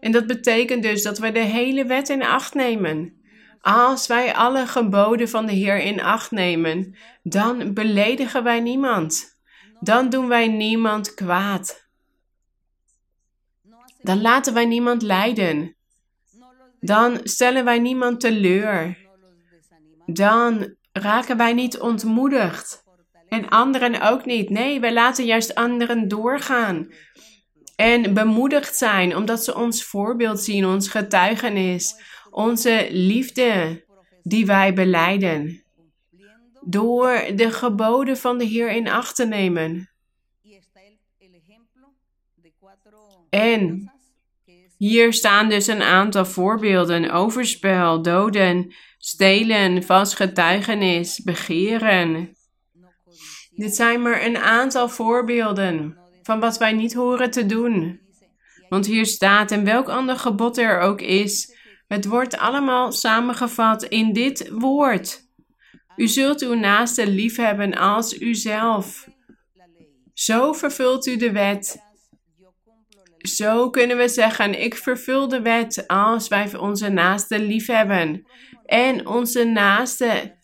En 0.00 0.12
dat 0.12 0.26
betekent 0.26 0.82
dus 0.82 1.02
dat 1.02 1.18
wij 1.18 1.32
de 1.32 1.38
hele 1.38 1.84
wet 1.84 2.08
in 2.08 2.22
acht 2.22 2.54
nemen. 2.54 3.20
Als 3.60 4.06
wij 4.06 4.34
alle 4.34 4.66
geboden 4.66 5.28
van 5.28 5.46
de 5.46 5.52
Heer 5.52 5.78
in 5.78 6.02
acht 6.02 6.30
nemen, 6.30 6.96
dan 7.22 7.74
beledigen 7.74 8.42
wij 8.42 8.60
niemand. 8.60 9.38
Dan 9.80 10.08
doen 10.08 10.28
wij 10.28 10.48
niemand 10.48 11.14
kwaad. 11.14 11.85
Dan 14.06 14.20
laten 14.20 14.54
wij 14.54 14.66
niemand 14.66 15.02
lijden. 15.02 15.76
Dan 16.80 17.20
stellen 17.22 17.64
wij 17.64 17.78
niemand 17.78 18.20
teleur. 18.20 18.98
Dan 20.06 20.74
raken 20.92 21.36
wij 21.36 21.52
niet 21.52 21.78
ontmoedigd. 21.78 22.84
En 23.28 23.48
anderen 23.48 24.00
ook 24.00 24.24
niet. 24.24 24.50
Nee, 24.50 24.80
wij 24.80 24.92
laten 24.92 25.24
juist 25.24 25.54
anderen 25.54 26.08
doorgaan. 26.08 26.88
En 27.76 28.14
bemoedigd 28.14 28.76
zijn 28.76 29.16
omdat 29.16 29.44
ze 29.44 29.54
ons 29.54 29.84
voorbeeld 29.84 30.40
zien, 30.40 30.66
ons 30.66 30.88
getuigenis, 30.88 31.94
onze 32.30 32.86
liefde 32.90 33.84
die 34.22 34.46
wij 34.46 34.74
beleiden. 34.74 35.64
Door 36.60 37.24
de 37.34 37.52
geboden 37.52 38.16
van 38.16 38.38
de 38.38 38.44
Heer 38.44 38.70
in 38.70 38.88
acht 38.88 39.16
te 39.16 39.26
nemen. 39.26 39.90
En 43.30 43.92
hier 44.76 45.12
staan 45.12 45.48
dus 45.48 45.66
een 45.66 45.82
aantal 45.82 46.24
voorbeelden: 46.24 47.10
overspel, 47.10 48.02
doden, 48.02 48.74
stelen, 48.98 49.82
vals 49.82 50.14
getuigenis, 50.14 51.20
begeren. 51.22 52.36
Dit 53.50 53.74
zijn 53.74 54.02
maar 54.02 54.24
een 54.24 54.36
aantal 54.36 54.88
voorbeelden 54.88 55.98
van 56.22 56.40
wat 56.40 56.58
wij 56.58 56.72
niet 56.72 56.94
horen 56.94 57.30
te 57.30 57.46
doen. 57.46 58.00
Want 58.68 58.86
hier 58.86 59.06
staat, 59.06 59.50
en 59.50 59.64
welk 59.64 59.88
ander 59.88 60.16
gebod 60.16 60.58
er 60.58 60.80
ook 60.80 61.00
is, 61.00 61.56
het 61.86 62.06
wordt 62.06 62.36
allemaal 62.36 62.92
samengevat 62.92 63.82
in 63.82 64.12
dit 64.12 64.48
woord. 64.52 65.24
U 65.96 66.08
zult 66.08 66.42
uw 66.42 66.54
naaste 66.54 67.10
liefhebben 67.10 67.74
als 67.74 68.20
uzelf. 68.20 69.08
Zo 70.14 70.52
vervult 70.52 71.06
u 71.06 71.16
de 71.16 71.32
wet. 71.32 71.85
Zo 73.26 73.70
kunnen 73.70 73.96
we 73.96 74.08
zeggen, 74.08 74.62
ik 74.62 74.74
vervul 74.74 75.28
de 75.28 75.40
wet 75.40 75.84
als 75.86 76.28
wij 76.28 76.56
onze 76.56 76.88
naaste 76.88 77.40
liefhebben. 77.40 78.26
En 78.64 79.06
onze 79.06 79.44
naaste 79.44 80.36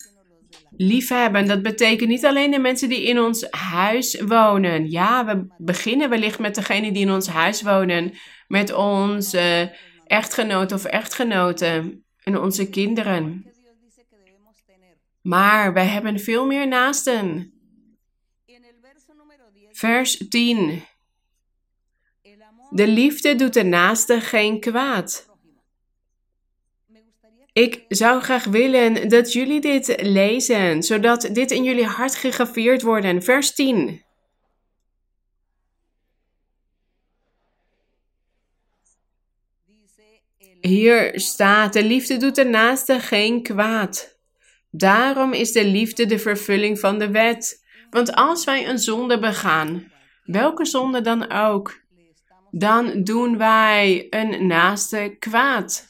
liefhebben, 0.77 1.47
dat 1.47 1.61
betekent 1.61 2.09
niet 2.09 2.25
alleen 2.25 2.51
de 2.51 2.59
mensen 2.59 2.89
die 2.89 3.03
in 3.03 3.19
ons 3.19 3.47
huis 3.49 4.21
wonen. 4.21 4.89
Ja, 4.89 5.25
we 5.25 5.47
beginnen 5.57 6.09
wellicht 6.09 6.39
met 6.39 6.55
degene 6.55 6.91
die 6.91 7.01
in 7.01 7.11
ons 7.11 7.27
huis 7.27 7.61
wonen, 7.61 8.13
met 8.47 8.73
onze 8.73 9.75
echtgenoten 10.05 10.77
of 10.77 10.85
echtgenoten 10.85 12.05
en 12.23 12.39
onze 12.39 12.69
kinderen. 12.69 13.51
Maar 15.21 15.73
wij 15.73 15.85
hebben 15.85 16.19
veel 16.19 16.45
meer 16.45 16.67
naasten. 16.67 17.53
Vers 19.71 20.27
10. 20.29 20.83
De 22.73 22.87
liefde 22.87 23.35
doet 23.35 23.53
de 23.53 23.63
naaste 23.63 24.21
geen 24.21 24.59
kwaad. 24.59 25.29
Ik 27.51 27.85
zou 27.87 28.21
graag 28.21 28.43
willen 28.43 29.09
dat 29.09 29.33
jullie 29.33 29.61
dit 29.61 30.01
lezen, 30.01 30.83
zodat 30.83 31.29
dit 31.31 31.51
in 31.51 31.63
jullie 31.63 31.85
hart 31.85 32.15
gegraveerd 32.15 32.81
wordt. 32.81 33.23
Vers 33.23 33.53
10. 33.53 34.03
Hier 40.61 41.19
staat: 41.19 41.73
De 41.73 41.83
liefde 41.83 42.17
doet 42.17 42.35
de 42.35 42.45
naaste 42.45 42.99
geen 42.99 43.43
kwaad. 43.43 44.17
Daarom 44.71 45.33
is 45.33 45.51
de 45.51 45.65
liefde 45.65 46.05
de 46.05 46.19
vervulling 46.19 46.79
van 46.79 46.99
de 46.99 47.11
wet. 47.11 47.63
Want 47.89 48.13
als 48.13 48.43
wij 48.43 48.67
een 48.67 48.79
zonde 48.79 49.19
begaan, 49.19 49.91
welke 50.23 50.65
zonde 50.65 51.01
dan 51.01 51.31
ook, 51.31 51.82
dan 52.55 53.03
doen 53.03 53.37
wij 53.37 54.07
een 54.09 54.47
naaste 54.47 55.15
kwaad. 55.19 55.89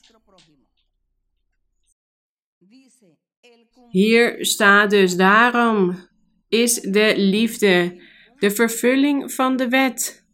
Hier 3.89 4.45
staat 4.45 4.89
dus 4.89 5.15
daarom 5.15 6.08
is 6.47 6.73
de 6.73 7.13
liefde 7.17 8.02
de 8.39 8.52
vervulling 8.52 9.34
van 9.34 9.58
de 9.58 9.67
wet. 9.67 10.26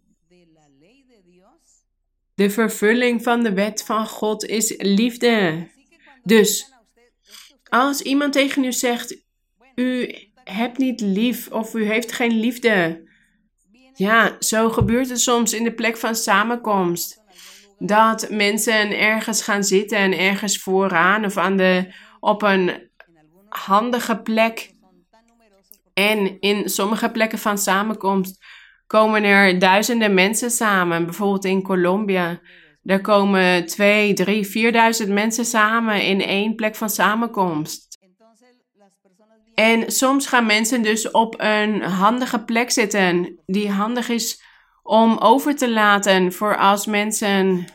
De 2.36 2.50
vervulling 2.50 3.24
van 3.24 3.44
de 3.44 3.54
wet 3.54 3.84
van 3.84 4.08
God 4.08 4.46
is 4.46 4.74
liefde. 4.78 5.68
Dus 6.24 6.74
als 7.64 8.02
iemand 8.02 8.34
tegen 8.34 8.64
u 8.64 8.72
zegt, 8.74 9.24
u 9.76 10.16
hebt 10.44 10.78
niet 10.78 11.02
lief 11.02 11.52
of 11.52 11.74
u 11.74 11.84
heeft 11.84 12.12
geen 12.12 12.40
liefde. 12.40 13.09
Ja, 14.00 14.36
zo 14.40 14.70
gebeurt 14.70 15.10
het 15.10 15.20
soms 15.20 15.54
in 15.54 15.64
de 15.64 15.74
plek 15.74 15.98
van 15.98 16.16
samenkomst. 16.16 17.22
Dat 17.78 18.30
mensen 18.30 19.00
ergens 19.00 19.42
gaan 19.42 19.64
zitten 19.64 19.98
en 19.98 20.18
ergens 20.18 20.58
vooraan 20.58 21.26
of 21.26 21.38
aan 21.38 21.58
de, 21.58 21.94
op 22.20 22.42
een 22.42 22.90
handige 23.50 24.22
plek. 24.22 24.72
En 25.94 26.40
in 26.40 26.70
sommige 26.70 27.10
plekken 27.10 27.40
van 27.40 27.58
samenkomst 27.58 28.46
komen 28.88 29.24
er 29.24 29.60
duizenden 29.60 30.14
mensen 30.14 30.52
samen. 30.52 31.06
Bijvoorbeeld 31.06 31.46
in 31.46 31.64
Colombia. 31.64 32.40
Daar 32.82 33.02
komen 33.02 33.66
twee, 33.66 34.14
drie, 34.14 34.48
vierduizend 34.48 35.10
mensen 35.10 35.46
samen 35.46 36.04
in 36.04 36.22
één 36.22 36.56
plek 36.56 36.76
van 36.76 36.90
samenkomst. 36.90 37.89
En 39.60 39.92
soms 39.92 40.28
gaan 40.28 40.46
mensen 40.46 40.82
dus 40.82 41.12
op 41.12 41.36
een 41.38 41.82
handige 41.82 42.44
plek 42.44 42.72
zitten, 42.72 43.40
die 43.46 43.70
handig 43.70 44.10
is 44.10 44.42
om 44.84 45.18
over 45.18 45.56
te 45.56 45.70
laten 45.70 46.34
voor 46.34 46.58
als 46.58 46.86
mensen 46.86 47.66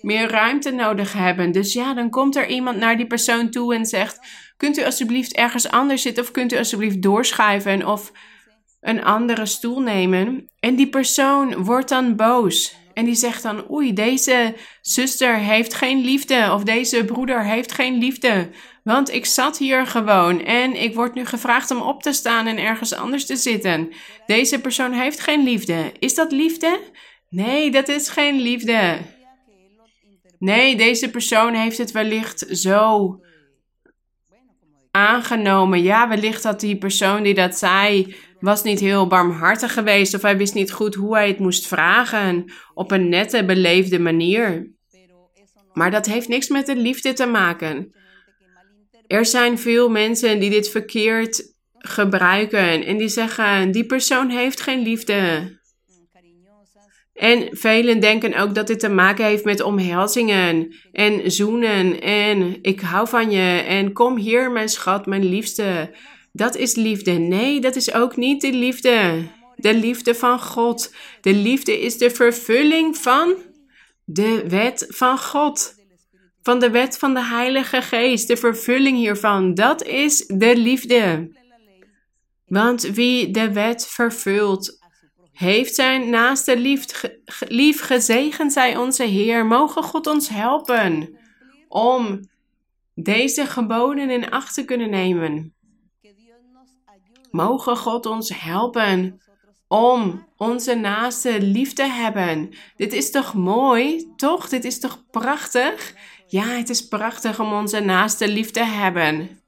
meer 0.00 0.30
ruimte 0.30 0.70
nodig 0.70 1.12
hebben. 1.12 1.52
Dus 1.52 1.72
ja, 1.72 1.94
dan 1.94 2.10
komt 2.10 2.36
er 2.36 2.48
iemand 2.48 2.78
naar 2.78 2.96
die 2.96 3.06
persoon 3.06 3.50
toe 3.50 3.74
en 3.74 3.86
zegt: 3.86 4.18
Kunt 4.56 4.78
u 4.78 4.84
alsjeblieft 4.84 5.36
ergens 5.36 5.68
anders 5.68 6.02
zitten 6.02 6.22
of 6.22 6.30
kunt 6.30 6.52
u 6.52 6.56
alsjeblieft 6.56 7.02
doorschuiven 7.02 7.86
of 7.86 8.12
een 8.80 9.04
andere 9.04 9.46
stoel 9.46 9.80
nemen? 9.80 10.50
En 10.58 10.76
die 10.76 10.88
persoon 10.88 11.64
wordt 11.64 11.88
dan 11.88 12.16
boos. 12.16 12.76
En 12.94 13.04
die 13.04 13.14
zegt 13.14 13.42
dan: 13.42 13.70
Oei, 13.70 13.92
deze 13.92 14.54
zuster 14.80 15.36
heeft 15.36 15.74
geen 15.74 16.00
liefde. 16.00 16.52
Of 16.52 16.62
deze 16.62 17.04
broeder 17.04 17.44
heeft 17.44 17.72
geen 17.72 17.98
liefde. 17.98 18.50
Want 18.82 19.12
ik 19.12 19.26
zat 19.26 19.58
hier 19.58 19.86
gewoon 19.86 20.40
en 20.44 20.82
ik 20.82 20.94
word 20.94 21.14
nu 21.14 21.24
gevraagd 21.24 21.70
om 21.70 21.80
op 21.80 22.02
te 22.02 22.12
staan 22.12 22.46
en 22.46 22.58
ergens 22.58 22.94
anders 22.94 23.26
te 23.26 23.36
zitten. 23.36 23.92
Deze 24.26 24.60
persoon 24.60 24.92
heeft 24.92 25.20
geen 25.20 25.42
liefde. 25.42 25.92
Is 25.98 26.14
dat 26.14 26.32
liefde? 26.32 26.80
Nee, 27.28 27.70
dat 27.70 27.88
is 27.88 28.08
geen 28.08 28.40
liefde. 28.40 28.98
Nee, 30.38 30.76
deze 30.76 31.10
persoon 31.10 31.54
heeft 31.54 31.78
het 31.78 31.90
wellicht 31.90 32.46
zo 32.50 33.16
aangenomen. 34.90 35.82
Ja, 35.82 36.08
wellicht 36.08 36.42
dat 36.42 36.60
die 36.60 36.78
persoon 36.78 37.22
die 37.22 37.34
dat 37.34 37.58
zei 37.58 38.14
was 38.40 38.62
niet 38.62 38.80
heel 38.80 39.06
barmhartig 39.06 39.72
geweest 39.72 40.14
of 40.14 40.22
hij 40.22 40.36
wist 40.36 40.54
niet 40.54 40.72
goed 40.72 40.94
hoe 40.94 41.14
hij 41.14 41.28
het 41.28 41.38
moest 41.38 41.66
vragen 41.66 42.52
op 42.74 42.90
een 42.90 43.08
nette, 43.08 43.44
beleefde 43.44 43.98
manier. 43.98 44.70
Maar 45.72 45.90
dat 45.90 46.06
heeft 46.06 46.28
niks 46.28 46.48
met 46.48 46.66
de 46.66 46.76
liefde 46.76 47.12
te 47.12 47.26
maken. 47.26 47.92
Er 49.12 49.26
zijn 49.26 49.58
veel 49.58 49.88
mensen 49.88 50.40
die 50.40 50.50
dit 50.50 50.68
verkeerd 50.68 51.54
gebruiken 51.72 52.84
en 52.84 52.96
die 52.96 53.08
zeggen: 53.08 53.70
die 53.70 53.86
persoon 53.86 54.28
heeft 54.28 54.60
geen 54.60 54.82
liefde. 54.82 55.50
En 57.14 57.48
velen 57.50 58.00
denken 58.00 58.34
ook 58.34 58.54
dat 58.54 58.66
dit 58.66 58.80
te 58.80 58.88
maken 58.88 59.24
heeft 59.24 59.44
met 59.44 59.62
omhelzingen 59.62 60.76
en 60.92 61.30
zoenen 61.30 62.00
en 62.00 62.58
ik 62.62 62.80
hou 62.80 63.08
van 63.08 63.30
je 63.30 63.62
en 63.66 63.92
kom 63.92 64.16
hier 64.16 64.50
mijn 64.50 64.68
schat, 64.68 65.06
mijn 65.06 65.24
liefste. 65.24 65.94
Dat 66.32 66.56
is 66.56 66.74
liefde. 66.74 67.12
Nee, 67.12 67.60
dat 67.60 67.76
is 67.76 67.94
ook 67.94 68.16
niet 68.16 68.40
de 68.40 68.52
liefde. 68.52 69.28
De 69.56 69.74
liefde 69.74 70.14
van 70.14 70.40
God. 70.40 70.94
De 71.20 71.34
liefde 71.34 71.80
is 71.80 71.98
de 71.98 72.10
vervulling 72.10 72.96
van 72.96 73.34
de 74.04 74.44
wet 74.48 74.86
van 74.88 75.18
God. 75.18 75.80
Van 76.42 76.58
de 76.58 76.70
wet 76.70 76.98
van 76.98 77.14
de 77.14 77.24
Heilige 77.24 77.82
Geest. 77.82 78.28
De 78.28 78.36
vervulling 78.36 78.96
hiervan. 78.96 79.54
Dat 79.54 79.82
is 79.82 80.26
de 80.26 80.56
liefde. 80.56 81.30
Want 82.46 82.82
wie 82.82 83.30
de 83.30 83.52
wet 83.52 83.86
vervult, 83.86 84.80
heeft 85.32 85.74
zijn 85.74 86.10
naaste 86.10 86.58
lief, 86.58 87.02
lief 87.48 87.80
gezegend 87.80 88.52
zij 88.52 88.76
onze 88.76 89.04
Heer. 89.04 89.46
Mogen 89.46 89.82
God 89.82 90.06
ons 90.06 90.28
helpen 90.28 91.18
om 91.68 92.20
deze 92.94 93.46
geboden 93.46 94.10
in 94.10 94.30
acht 94.30 94.54
te 94.54 94.64
kunnen 94.64 94.90
nemen. 94.90 95.54
Mogen 97.30 97.76
God 97.76 98.06
ons 98.06 98.40
helpen 98.40 99.20
om 99.68 100.26
onze 100.36 100.74
naaste 100.74 101.42
lief 101.42 101.72
te 101.72 101.84
hebben. 101.86 102.50
Dit 102.76 102.92
is 102.92 103.10
toch 103.10 103.34
mooi, 103.34 104.12
toch? 104.16 104.48
Dit 104.48 104.64
is 104.64 104.80
toch 104.80 105.04
prachtig? 105.10 105.94
Ja, 106.32 106.46
het 106.46 106.68
is 106.68 106.88
prachtig 106.88 107.40
om 107.40 107.52
onze 107.52 107.80
naaste 107.80 108.28
lief 108.28 108.50
te 108.50 108.64
hebben. 108.64 109.40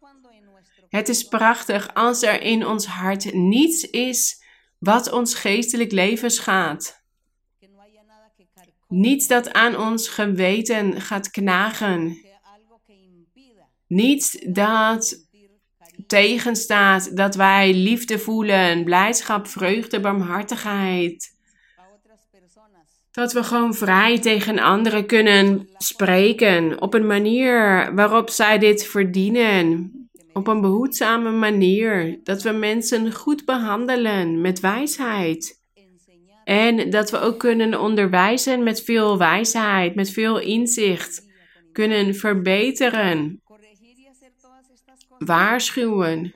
Het 0.89 1.09
is 1.09 1.23
prachtig 1.23 1.95
als 1.95 2.23
er 2.23 2.43
in 2.43 2.67
ons 2.67 2.87
hart 2.87 3.33
niets 3.33 3.83
is 3.83 4.43
wat 4.79 5.13
ons 5.13 5.35
geestelijk 5.35 5.93
leven 5.93 6.31
schaadt. 6.31 7.05
Niets 8.89 9.27
dat 9.27 9.53
aan 9.53 9.77
ons 9.77 10.09
geweten 10.09 11.01
gaat 11.01 11.31
knagen. 11.31 12.19
Niets 13.87 14.39
dat 14.47 15.29
tegenstaat 16.07 17.17
dat 17.17 17.35
wij 17.35 17.75
liefde 17.75 18.19
voelen, 18.19 18.85
blijdschap, 18.85 19.47
vreugde, 19.47 20.01
barmhartigheid. 20.01 21.34
Dat 23.15 23.33
we 23.33 23.43
gewoon 23.45 23.75
vrij 23.75 24.19
tegen 24.19 24.59
anderen 24.59 25.07
kunnen 25.07 25.69
spreken 25.77 26.81
op 26.81 26.95
een 26.95 27.07
manier 27.07 27.91
waarop 27.95 28.31
zij 28.31 28.59
dit 28.59 28.87
verdienen. 28.87 29.93
Op 30.33 30.47
een 30.47 30.61
behoedzame 30.61 31.31
manier. 31.31 32.21
Dat 32.23 32.43
we 32.43 32.51
mensen 32.51 33.13
goed 33.13 33.45
behandelen 33.45 34.41
met 34.41 34.61
wijsheid. 34.61 35.61
En 36.45 36.91
dat 36.91 37.11
we 37.11 37.19
ook 37.19 37.39
kunnen 37.39 37.81
onderwijzen 37.81 38.63
met 38.63 38.83
veel 38.83 39.19
wijsheid, 39.19 39.95
met 39.95 40.11
veel 40.11 40.41
inzicht. 40.41 41.27
Kunnen 41.73 42.15
verbeteren. 42.15 43.43
Waarschuwen. 45.19 46.35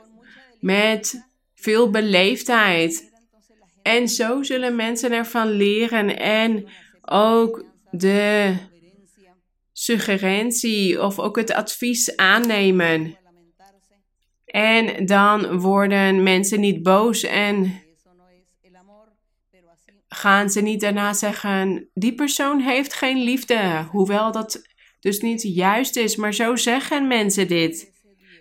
Met 0.60 1.28
veel 1.54 1.90
beleefdheid. 1.90 3.07
En 3.88 4.08
zo 4.08 4.42
zullen 4.42 4.76
mensen 4.76 5.12
ervan 5.12 5.48
leren 5.48 6.18
en 6.18 6.68
ook 7.02 7.64
de 7.90 8.54
suggerentie 9.72 11.02
of 11.02 11.18
ook 11.18 11.36
het 11.36 11.52
advies 11.52 12.16
aannemen. 12.16 13.16
En 14.44 15.06
dan 15.06 15.60
worden 15.60 16.22
mensen 16.22 16.60
niet 16.60 16.82
boos 16.82 17.22
en 17.22 17.82
gaan 20.08 20.50
ze 20.50 20.60
niet 20.60 20.80
daarna 20.80 21.12
zeggen: 21.12 21.90
die 21.94 22.14
persoon 22.14 22.60
heeft 22.60 22.94
geen 22.94 23.22
liefde. 23.22 23.86
Hoewel 23.90 24.32
dat 24.32 24.62
dus 25.00 25.20
niet 25.20 25.42
juist 25.42 25.96
is, 25.96 26.16
maar 26.16 26.34
zo 26.34 26.56
zeggen 26.56 27.06
mensen 27.06 27.48
dit. 27.48 27.97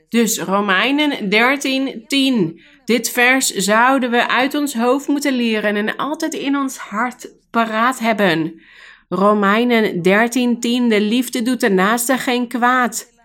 Dus 0.10 0.40
Romeinen 0.40 1.30
13, 1.30 2.04
10. 2.08 2.62
Dit 2.86 3.10
vers 3.10 3.48
zouden 3.48 4.12
we 4.12 4.28
uit 4.28 4.56
ons 4.56 4.74
hoofd 4.74 5.08
moeten 5.08 5.34
leren 5.34 5.76
en 5.76 5.96
altijd 5.96 6.34
in 6.34 6.58
ons 6.58 6.78
hart 6.78 7.32
paraat 7.52 8.00
hebben. 8.00 8.62
Romeinen 9.10 10.02
13, 10.02 10.60
10. 10.60 10.90
De 10.90 11.02
liefde 11.02 11.42
doet 11.42 11.60
de 11.60 11.70
naaste 11.70 12.18
geen 12.18 12.48
kwaad. 12.48 13.16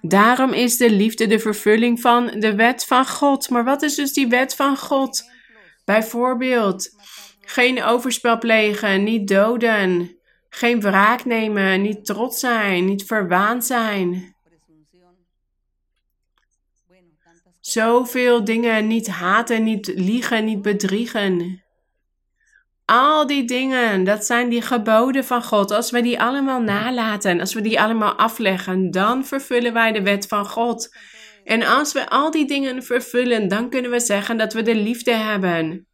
Daarom 0.00 0.52
is 0.52 0.76
de 0.76 0.90
liefde 0.90 1.26
de 1.26 1.38
vervulling 1.38 2.00
van 2.00 2.26
de 2.38 2.54
wet 2.54 2.84
van 2.84 3.06
God. 3.06 3.50
Maar 3.50 3.64
wat 3.64 3.82
is 3.82 3.94
dus 3.94 4.12
die 4.12 4.28
wet 4.28 4.54
van 4.54 4.76
God? 4.76 5.30
Bijvoorbeeld, 5.84 6.90
geen 7.40 7.82
overspel 7.82 8.38
plegen, 8.38 9.04
niet 9.04 9.28
doden, 9.28 10.16
geen 10.48 10.80
wraak 10.80 11.24
nemen, 11.24 11.82
niet 11.82 12.04
trots 12.04 12.40
zijn, 12.40 12.84
niet 12.84 13.04
verwaand 13.04 13.64
zijn. 13.64 14.35
Zoveel 17.66 18.44
dingen, 18.44 18.86
niet 18.86 19.06
haten, 19.06 19.62
niet 19.62 19.92
liegen, 19.94 20.44
niet 20.44 20.62
bedriegen. 20.62 21.62
Al 22.84 23.26
die 23.26 23.44
dingen, 23.44 24.04
dat 24.04 24.24
zijn 24.24 24.48
die 24.48 24.62
geboden 24.62 25.24
van 25.24 25.42
God. 25.42 25.70
Als 25.70 25.90
we 25.90 26.02
die 26.02 26.20
allemaal 26.20 26.60
nalaten, 26.60 27.40
als 27.40 27.54
we 27.54 27.60
die 27.60 27.80
allemaal 27.80 28.14
afleggen, 28.14 28.90
dan 28.90 29.24
vervullen 29.24 29.72
wij 29.72 29.92
de 29.92 30.02
wet 30.02 30.26
van 30.26 30.46
God. 30.46 30.96
En 31.44 31.62
als 31.62 31.92
we 31.92 32.08
al 32.08 32.30
die 32.30 32.46
dingen 32.46 32.82
vervullen, 32.82 33.48
dan 33.48 33.70
kunnen 33.70 33.90
we 33.90 34.00
zeggen 34.00 34.36
dat 34.36 34.52
we 34.52 34.62
de 34.62 34.74
liefde 34.74 35.14
hebben. 35.14 35.86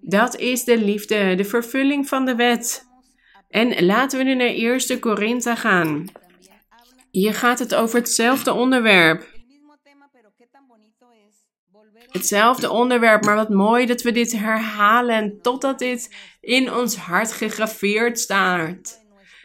Dat 0.00 0.36
is 0.36 0.64
de 0.64 0.78
liefde, 0.78 1.34
de 1.34 1.44
vervulling 1.44 2.08
van 2.08 2.24
de 2.24 2.34
wet. 2.34 2.86
En 3.48 3.84
laten 3.84 4.18
we 4.18 4.24
nu 4.24 4.34
naar 4.34 4.78
1 4.88 4.98
Korinthe 4.98 5.56
gaan. 5.56 6.04
Hier 7.10 7.34
gaat 7.34 7.58
het 7.58 7.74
over 7.74 7.98
hetzelfde 7.98 8.52
onderwerp. 8.52 9.29
Hetzelfde 12.10 12.70
onderwerp, 12.70 13.24
maar 13.24 13.36
wat 13.36 13.48
mooi 13.48 13.86
dat 13.86 14.02
we 14.02 14.12
dit 14.12 14.32
herhalen 14.32 15.38
totdat 15.42 15.78
dit 15.78 16.14
in 16.40 16.72
ons 16.72 16.96
hart 16.96 17.32
gegraveerd 17.32 18.18
staat. 18.18 19.04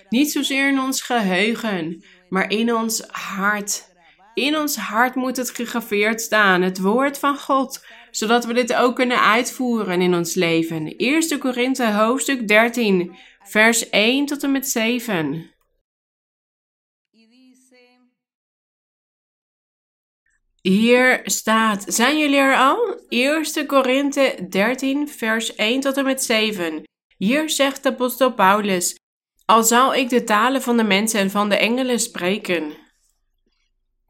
Niet 0.10 0.32
zozeer 0.32 0.67
in 0.67 0.80
ons 0.80 1.01
geheugen, 1.01 2.04
maar 2.30 2.51
in 2.51 2.75
ons 2.75 3.04
hart. 3.12 3.93
In 4.34 4.58
ons 4.58 4.75
hart 4.75 5.15
moet 5.15 5.38
het 5.38 5.49
gegraveerd 5.49 6.21
staan, 6.21 6.62
het 6.62 6.80
woord 6.80 7.19
van 7.19 7.38
God, 7.38 7.86
zodat 8.12 8.45
we 8.45 8.54
dit 8.54 8.73
ook 8.73 8.95
kunnen 8.95 9.21
uitvoeren 9.21 10.01
in 10.01 10.15
ons 10.15 10.34
leven. 10.34 10.97
1 10.97 11.39
Korinthe 11.39 11.91
hoofdstuk 11.91 12.47
13, 12.47 13.15
vers 13.43 13.89
1 13.89 14.25
tot 14.25 14.43
en 14.43 14.51
met 14.51 14.67
7. 14.67 15.55
Hier 20.67 21.21
staat, 21.23 21.86
zijn 21.88 22.17
jullie 22.17 22.38
er 22.38 22.56
al? 22.56 22.99
1 23.10 23.65
Korinthe 23.65 24.47
13, 24.49 25.10
vers 25.10 25.56
1 25.56 25.80
tot 25.80 25.97
en 25.97 26.04
met 26.04 26.23
7. 26.23 26.84
Hier 27.17 27.49
zegt 27.49 27.84
de 27.84 27.89
apostel 27.89 28.34
Paulus, 28.34 28.99
al 29.45 29.63
zou 29.63 29.97
ik 29.97 30.10
de 30.10 30.23
talen 30.23 30.62
van 30.62 30.78
de 30.78 30.84
mensen 30.84 31.19
en 31.19 31.32
van 31.32 31.49
de 31.49 31.56
engelen 31.56 31.99
spreken. 31.99 32.73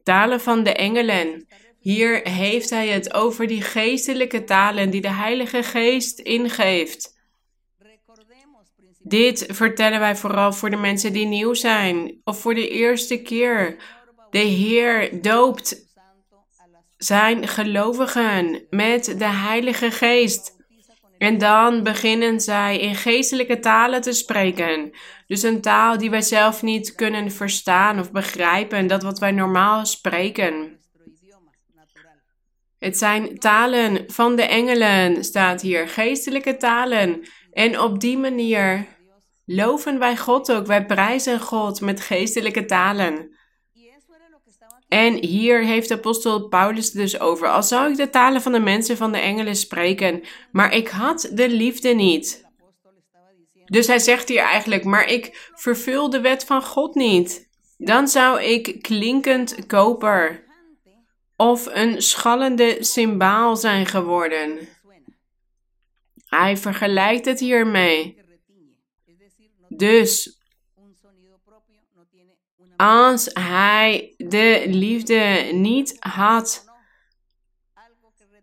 Talen 0.03 0.41
van 0.41 0.63
de 0.63 0.73
engelen. 0.73 1.47
Hier 1.79 2.29
heeft 2.29 2.69
hij 2.69 2.87
het 2.87 3.13
over 3.13 3.47
die 3.47 3.61
geestelijke 3.61 4.43
talen 4.43 4.89
die 4.89 5.01
de 5.01 5.11
Heilige 5.11 5.63
Geest 5.63 6.19
ingeeft. 6.19 7.13
Dit 8.99 9.45
vertellen 9.47 9.99
wij 9.99 10.15
vooral 10.15 10.53
voor 10.53 10.69
de 10.69 10.77
mensen 10.77 11.13
die 11.13 11.25
nieuw 11.25 11.53
zijn 11.53 12.21
of 12.23 12.39
voor 12.39 12.53
de 12.53 12.69
eerste 12.69 13.21
keer. 13.21 13.77
De 14.29 14.39
Heer 14.39 15.21
doopt 15.21 15.84
zijn 17.05 17.47
gelovigen 17.47 18.65
met 18.69 19.15
de 19.17 19.27
Heilige 19.27 19.91
Geest. 19.91 20.53
En 21.17 21.37
dan 21.37 21.83
beginnen 21.83 22.39
zij 22.39 22.79
in 22.79 22.95
geestelijke 22.95 23.59
talen 23.59 24.01
te 24.01 24.13
spreken. 24.13 24.91
Dus 25.27 25.43
een 25.43 25.61
taal 25.61 25.97
die 25.97 26.09
wij 26.09 26.21
zelf 26.21 26.61
niet 26.61 26.95
kunnen 26.95 27.31
verstaan 27.31 27.99
of 27.99 28.11
begrijpen, 28.11 28.87
dat 28.87 29.03
wat 29.03 29.19
wij 29.19 29.31
normaal 29.31 29.85
spreken. 29.85 30.79
Het 32.79 32.97
zijn 32.97 33.39
talen 33.39 34.03
van 34.07 34.35
de 34.35 34.43
engelen, 34.43 35.23
staat 35.23 35.61
hier, 35.61 35.87
geestelijke 35.87 36.57
talen. 36.57 37.27
En 37.51 37.79
op 37.79 37.99
die 37.99 38.17
manier 38.17 38.85
loven 39.45 39.99
wij 39.99 40.17
God 40.17 40.51
ook, 40.51 40.65
wij 40.65 40.85
prijzen 40.85 41.39
God 41.39 41.81
met 41.81 42.01
geestelijke 42.01 42.65
talen. 42.65 43.35
En 44.95 45.23
hier 45.23 45.63
heeft 45.63 45.91
apostel 45.91 46.47
Paulus 46.47 46.91
dus 46.91 47.19
over. 47.19 47.47
Al 47.47 47.63
zou 47.63 47.91
ik 47.91 47.97
de 47.97 48.09
talen 48.09 48.41
van 48.41 48.51
de 48.51 48.59
mensen 48.59 48.97
van 48.97 49.11
de 49.11 49.17
engelen 49.17 49.55
spreken, 49.55 50.23
maar 50.51 50.73
ik 50.73 50.87
had 50.87 51.29
de 51.33 51.49
liefde 51.49 51.89
niet. 51.89 52.45
Dus 53.65 53.87
hij 53.87 53.99
zegt 53.99 54.29
hier 54.29 54.41
eigenlijk, 54.41 54.83
maar 54.83 55.07
ik 55.07 55.51
vervul 55.53 56.09
de 56.09 56.21
wet 56.21 56.45
van 56.45 56.63
God 56.63 56.95
niet. 56.95 57.49
Dan 57.77 58.07
zou 58.07 58.41
ik 58.41 58.81
klinkend 58.81 59.65
koper 59.65 60.43
of 61.35 61.65
een 61.65 62.01
schallende 62.01 62.77
symbaal 62.79 63.55
zijn 63.55 63.85
geworden. 63.85 64.67
Hij 66.25 66.57
vergelijkt 66.57 67.25
het 67.25 67.39
hiermee. 67.39 68.23
Dus 69.67 70.34
als 72.77 73.29
hij 73.33 74.13
de 74.17 74.63
liefde 74.67 75.49
niet 75.51 75.95
had, 75.99 76.65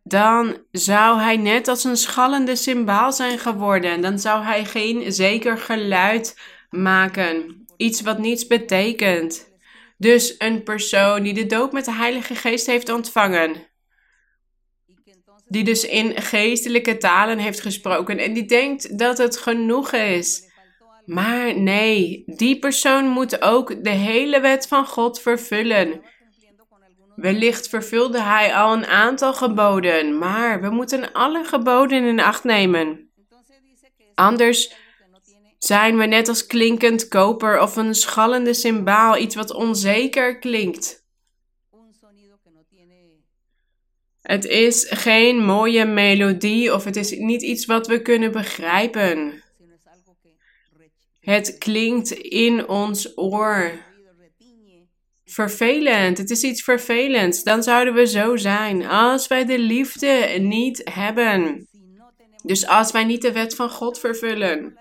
dan 0.03 0.57
zou 0.71 1.21
hij 1.21 1.37
net 1.37 1.69
als 1.69 1.85
een 1.85 1.97
schallende 1.97 2.57
symbaal 2.57 3.13
zijn 3.13 3.39
geworden. 3.39 4.01
Dan 4.01 4.19
zou 4.19 4.45
hij 4.45 4.65
geen 4.65 5.13
zeker 5.13 5.59
geluid 5.59 6.39
maken. 6.71 7.67
Iets 7.77 8.01
wat 8.01 8.19
niets 8.19 8.47
betekent. 8.47 9.51
Dus 9.97 10.35
een 10.39 10.63
persoon 10.63 11.23
die 11.23 11.35
de 11.35 11.47
doop 11.47 11.73
met 11.73 11.85
de 11.85 11.93
Heilige 11.93 12.35
Geest 12.35 12.67
heeft 12.67 12.89
ontvangen. 12.89 13.71
Die 15.47 15.65
dus 15.65 15.85
in 15.85 16.21
geestelijke 16.23 16.97
talen 16.97 17.39
heeft 17.39 17.61
gesproken 17.61 18.19
en 18.19 18.33
die 18.33 18.45
denkt 18.45 18.99
dat 18.99 19.19
het 19.19 19.37
genoeg 19.37 19.93
is. 19.93 20.51
Maar 21.13 21.59
nee, 21.59 22.23
die 22.27 22.59
persoon 22.59 23.05
moet 23.05 23.43
ook 23.43 23.85
de 23.85 23.91
hele 23.91 24.41
wet 24.41 24.67
van 24.67 24.87
God 24.87 25.21
vervullen. 25.21 26.01
Wellicht 27.17 27.69
vervulde 27.69 28.23
hij 28.23 28.55
al 28.55 28.73
een 28.73 28.87
aantal 28.87 29.35
geboden, 29.35 30.19
maar 30.19 30.61
we 30.61 30.71
moeten 30.71 31.13
alle 31.13 31.45
geboden 31.45 32.05
in 32.05 32.21
acht 32.21 32.45
nemen. 32.45 33.11
Anders 34.15 34.75
zijn 35.59 35.97
we 35.97 36.07
net 36.07 36.29
als 36.29 36.47
klinkend 36.47 37.09
koper 37.09 37.61
of 37.61 37.77
een 37.77 37.95
schallende 37.95 38.55
symbaal, 38.55 39.17
iets 39.17 39.35
wat 39.35 39.55
onzeker 39.55 40.39
klinkt. 40.39 41.05
Het 44.23 44.45
is 44.45 44.87
geen 44.91 45.45
mooie 45.45 45.85
melodie 45.85 46.75
of 46.75 46.85
het 46.85 46.97
is 46.97 47.11
niet 47.11 47.43
iets 47.43 47.67
wat 47.67 47.87
we 47.87 48.03
kunnen 48.03 48.33
begrijpen. 48.33 49.42
Het 51.23 51.59
klinkt 51.59 52.11
in 52.11 52.69
ons 52.69 53.19
oor 53.19 53.73
vervelend. 55.25 56.19
Het 56.19 56.31
is 56.31 56.43
iets 56.43 56.63
vervelends. 56.63 57.43
Dan 57.43 57.63
zouden 57.63 57.95
we 57.95 58.07
zo 58.07 58.37
zijn 58.37 58.87
als 58.87 59.27
wij 59.27 59.45
de 59.45 59.59
liefde 59.59 60.37
niet 60.41 60.91
hebben. 60.93 61.69
Dus 62.45 62.67
als 62.67 62.91
wij 62.91 63.05
niet 63.05 63.23
de 63.23 63.33
wet 63.33 63.55
van 63.55 63.71
God 63.71 63.99
vervullen. 63.99 64.79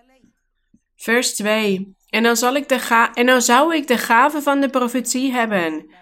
Vers 0.95 1.33
2. 1.35 1.95
En 2.09 2.23
dan, 2.23 2.37
zal 2.37 2.55
ik 2.55 2.69
de 2.69 2.79
ga 2.79 3.13
en 3.13 3.25
dan 3.25 3.41
zou 3.41 3.75
ik 3.75 3.87
de 3.87 3.97
gave 3.97 4.41
van 4.41 4.61
de 4.61 4.69
profetie 4.69 5.31
hebben. 5.31 5.93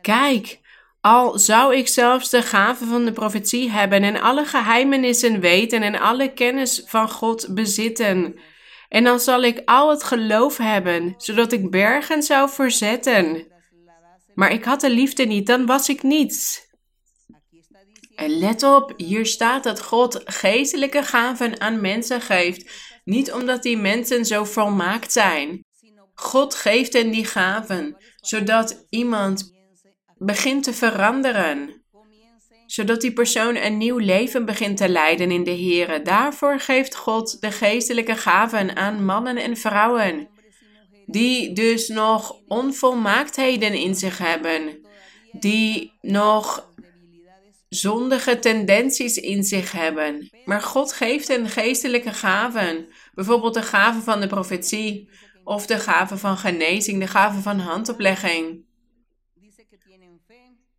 Kijk, 0.00 0.58
al 1.00 1.38
zou 1.38 1.76
ik 1.76 1.88
zelfs 1.88 2.30
de 2.30 2.42
gave 2.42 2.84
van 2.84 3.04
de 3.04 3.12
profetie 3.12 3.70
hebben 3.70 4.02
en 4.02 4.20
alle 4.20 4.44
geheimenissen 4.44 5.40
weten 5.40 5.82
en 5.82 6.00
alle 6.00 6.32
kennis 6.32 6.82
van 6.86 7.10
God 7.10 7.54
bezitten. 7.54 8.38
En 8.88 9.04
dan 9.04 9.20
zal 9.20 9.42
ik 9.42 9.62
al 9.64 9.90
het 9.90 10.02
geloof 10.02 10.56
hebben, 10.56 11.14
zodat 11.16 11.52
ik 11.52 11.70
bergen 11.70 12.22
zou 12.22 12.50
verzetten. 12.50 13.46
Maar 14.34 14.52
ik 14.52 14.64
had 14.64 14.80
de 14.80 14.90
liefde 14.90 15.24
niet, 15.24 15.46
dan 15.46 15.66
was 15.66 15.88
ik 15.88 16.02
niets. 16.02 16.66
En 18.14 18.38
let 18.38 18.62
op, 18.62 18.92
hier 18.96 19.26
staat 19.26 19.64
dat 19.64 19.82
God 19.82 20.20
geestelijke 20.24 21.02
gaven 21.02 21.60
aan 21.60 21.80
mensen 21.80 22.20
geeft. 22.20 22.70
Niet 23.04 23.32
omdat 23.32 23.62
die 23.62 23.76
mensen 23.76 24.24
zo 24.24 24.44
volmaakt 24.44 25.12
zijn. 25.12 25.64
God 26.14 26.54
geeft 26.54 26.92
hen 26.92 27.10
die 27.10 27.24
gaven, 27.24 27.96
zodat 28.20 28.86
iemand 28.88 29.52
begint 30.16 30.64
te 30.64 30.72
veranderen. 30.72 31.77
Zodat 32.68 33.00
die 33.00 33.12
persoon 33.12 33.56
een 33.56 33.76
nieuw 33.76 33.98
leven 33.98 34.44
begint 34.44 34.76
te 34.76 34.88
leiden 34.88 35.30
in 35.30 35.44
de 35.44 35.56
Here. 35.56 36.02
Daarvoor 36.02 36.60
geeft 36.60 36.96
God 36.96 37.40
de 37.40 37.50
geestelijke 37.50 38.16
gaven 38.16 38.76
aan 38.76 39.04
mannen 39.04 39.36
en 39.36 39.56
vrouwen. 39.56 40.28
Die 41.06 41.52
dus 41.52 41.88
nog 41.88 42.40
onvolmaaktheden 42.46 43.74
in 43.74 43.94
zich 43.94 44.18
hebben. 44.18 44.86
Die 45.32 45.92
nog 46.00 46.72
zondige 47.68 48.38
tendenties 48.38 49.16
in 49.16 49.44
zich 49.44 49.72
hebben. 49.72 50.30
Maar 50.44 50.60
God 50.60 50.92
geeft 50.92 51.28
hen 51.28 51.48
geestelijke 51.48 52.12
gaven. 52.12 52.86
Bijvoorbeeld 53.14 53.54
de 53.54 53.62
gave 53.62 54.00
van 54.00 54.20
de 54.20 54.26
profetie. 54.26 55.08
Of 55.44 55.66
de 55.66 55.78
gave 55.78 56.16
van 56.16 56.36
genezing, 56.36 57.00
de 57.00 57.06
gave 57.06 57.40
van 57.40 57.58
handoplegging. 57.58 58.66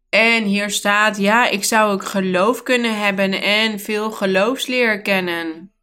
En 0.09 0.43
hier 0.43 0.69
staat, 0.69 1.17
ja, 1.17 1.49
ik 1.49 1.63
zou 1.63 1.91
ook 1.91 2.05
geloof 2.05 2.63
kunnen 2.63 2.99
hebben 2.99 3.41
en 3.41 3.79
veel 3.79 4.11
geloofsleer 4.11 5.01
kennen. 5.01 5.73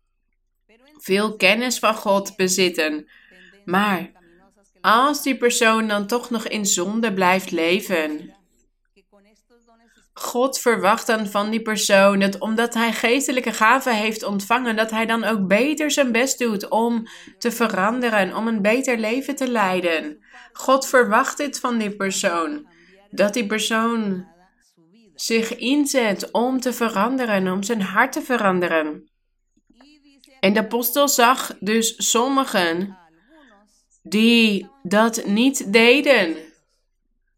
Veel 0.98 1.36
kennis 1.36 1.78
van 1.78 1.94
God 1.94 2.36
bezitten. 2.36 3.08
Maar 3.64 4.10
als 4.80 5.22
die 5.22 5.36
persoon 5.36 5.88
dan 5.88 6.06
toch 6.06 6.30
nog 6.30 6.48
in 6.48 6.66
zonde 6.66 7.12
blijft 7.12 7.50
leven, 7.50 8.34
God 10.18 10.58
verwacht 10.58 11.06
dan 11.06 11.26
van 11.26 11.50
die 11.50 11.62
persoon 11.62 12.18
dat 12.18 12.38
omdat 12.38 12.74
hij 12.74 12.92
geestelijke 12.92 13.52
gaven 13.52 13.96
heeft 13.96 14.22
ontvangen, 14.22 14.76
dat 14.76 14.90
hij 14.90 15.06
dan 15.06 15.24
ook 15.24 15.46
beter 15.46 15.90
zijn 15.90 16.12
best 16.12 16.38
doet 16.38 16.68
om 16.68 17.06
te 17.38 17.50
veranderen, 17.50 18.36
om 18.36 18.48
een 18.48 18.62
beter 18.62 18.98
leven 18.98 19.36
te 19.36 19.50
leiden. 19.50 20.24
God 20.52 20.86
verwacht 20.86 21.36
dit 21.36 21.60
van 21.60 21.78
die 21.78 21.96
persoon. 21.96 22.66
Dat 23.16 23.34
die 23.34 23.46
persoon 23.46 24.26
zich 25.14 25.56
inzet 25.56 26.30
om 26.30 26.60
te 26.60 26.72
veranderen, 26.72 27.52
om 27.52 27.62
zijn 27.62 27.82
hart 27.82 28.12
te 28.12 28.22
veranderen. 28.22 29.10
En 30.40 30.52
de 30.52 30.58
apostel 30.58 31.08
zag 31.08 31.56
dus 31.60 32.10
sommigen 32.10 32.98
die 34.02 34.68
dat 34.82 35.26
niet 35.26 35.72
deden. 35.72 36.36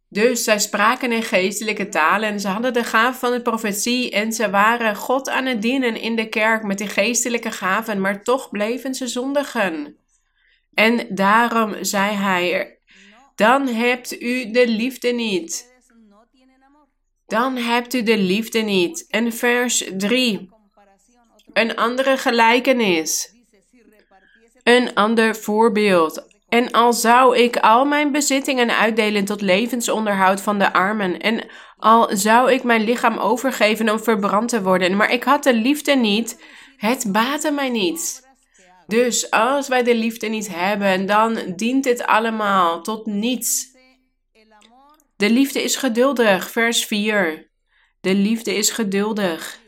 Dus 0.09 0.45
zij 0.45 0.59
spraken 0.59 1.13
in 1.13 1.23
geestelijke 1.23 1.89
talen 1.89 2.29
en 2.29 2.41
ze 2.41 2.49
hadden 2.49 2.73
de 2.73 2.85
gave 2.85 3.19
van 3.19 3.33
de 3.33 3.43
profetie 3.43 4.11
en 4.11 4.33
ze 4.33 4.51
waren 4.51 4.97
God 4.97 5.29
aan 5.29 5.47
het 5.47 5.63
dienen 5.63 6.01
in 6.01 6.17
de 6.17 6.29
kerk 6.29 6.63
met 6.63 6.79
die 6.79 6.89
geestelijke 6.89 7.51
gaven, 7.51 8.01
maar 8.01 8.23
toch 8.23 8.51
bleven 8.51 8.95
ze 8.95 9.07
zondigen. 9.07 9.97
En 10.75 11.07
daarom 11.09 11.85
zei 11.85 12.15
hij, 12.15 12.79
dan 13.35 13.69
hebt 13.69 14.23
u 14.23 14.51
de 14.51 14.69
liefde 14.69 15.09
niet. 15.09 15.68
Dan 17.29 17.57
hebt 17.57 17.95
u 17.95 18.03
de 18.03 18.19
liefde 18.19 18.59
niet. 18.59 19.07
En 19.11 19.33
vers 19.33 19.85
3. 19.97 20.49
Een 21.53 21.77
andere 21.77 22.17
gelijkenis. 22.17 23.35
Een 24.63 24.95
ander 24.95 25.37
voorbeeld. 25.37 26.27
En 26.49 26.71
al 26.71 26.93
zou 26.93 27.37
ik 27.37 27.57
al 27.57 27.85
mijn 27.85 28.13
bezittingen 28.13 28.79
uitdelen 28.79 29.25
tot 29.25 29.41
levensonderhoud 29.41 30.41
van 30.41 30.59
de 30.59 30.73
armen, 30.73 31.19
en 31.19 31.47
al 31.77 32.17
zou 32.17 32.53
ik 32.53 32.63
mijn 32.63 32.85
lichaam 32.85 33.19
overgeven 33.19 33.91
om 33.91 34.01
verbrand 34.01 34.49
te 34.49 34.63
worden, 34.63 34.97
maar 34.97 35.13
ik 35.13 35.25
had 35.25 35.43
de 35.43 35.55
liefde 35.55 35.95
niet, 35.95 36.45
het 36.77 37.07
baatte 37.13 37.51
mij 37.51 37.69
niet. 37.69 38.29
Dus 38.87 39.31
als 39.31 39.69
wij 39.69 39.83
de 39.83 39.95
liefde 39.95 40.27
niet 40.27 40.49
hebben, 40.55 41.07
dan 41.07 41.39
dient 41.57 41.85
dit 41.85 42.07
allemaal 42.07 42.83
tot 42.83 43.07
niets. 43.07 43.77
De 45.19 45.31
liefde 45.31 45.63
is 45.63 45.77
geduldig, 45.77 46.51
vers 46.51 46.85
4. 46.85 47.51
De 48.01 48.15
liefde 48.15 48.55
is 48.55 48.71
geduldig. 48.71 49.61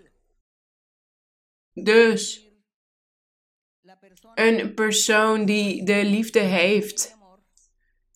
Dus 1.72 2.48
een 4.34 4.74
persoon 4.74 5.44
die 5.44 5.84
de 5.84 6.04
liefde 6.04 6.38
heeft, 6.38 7.16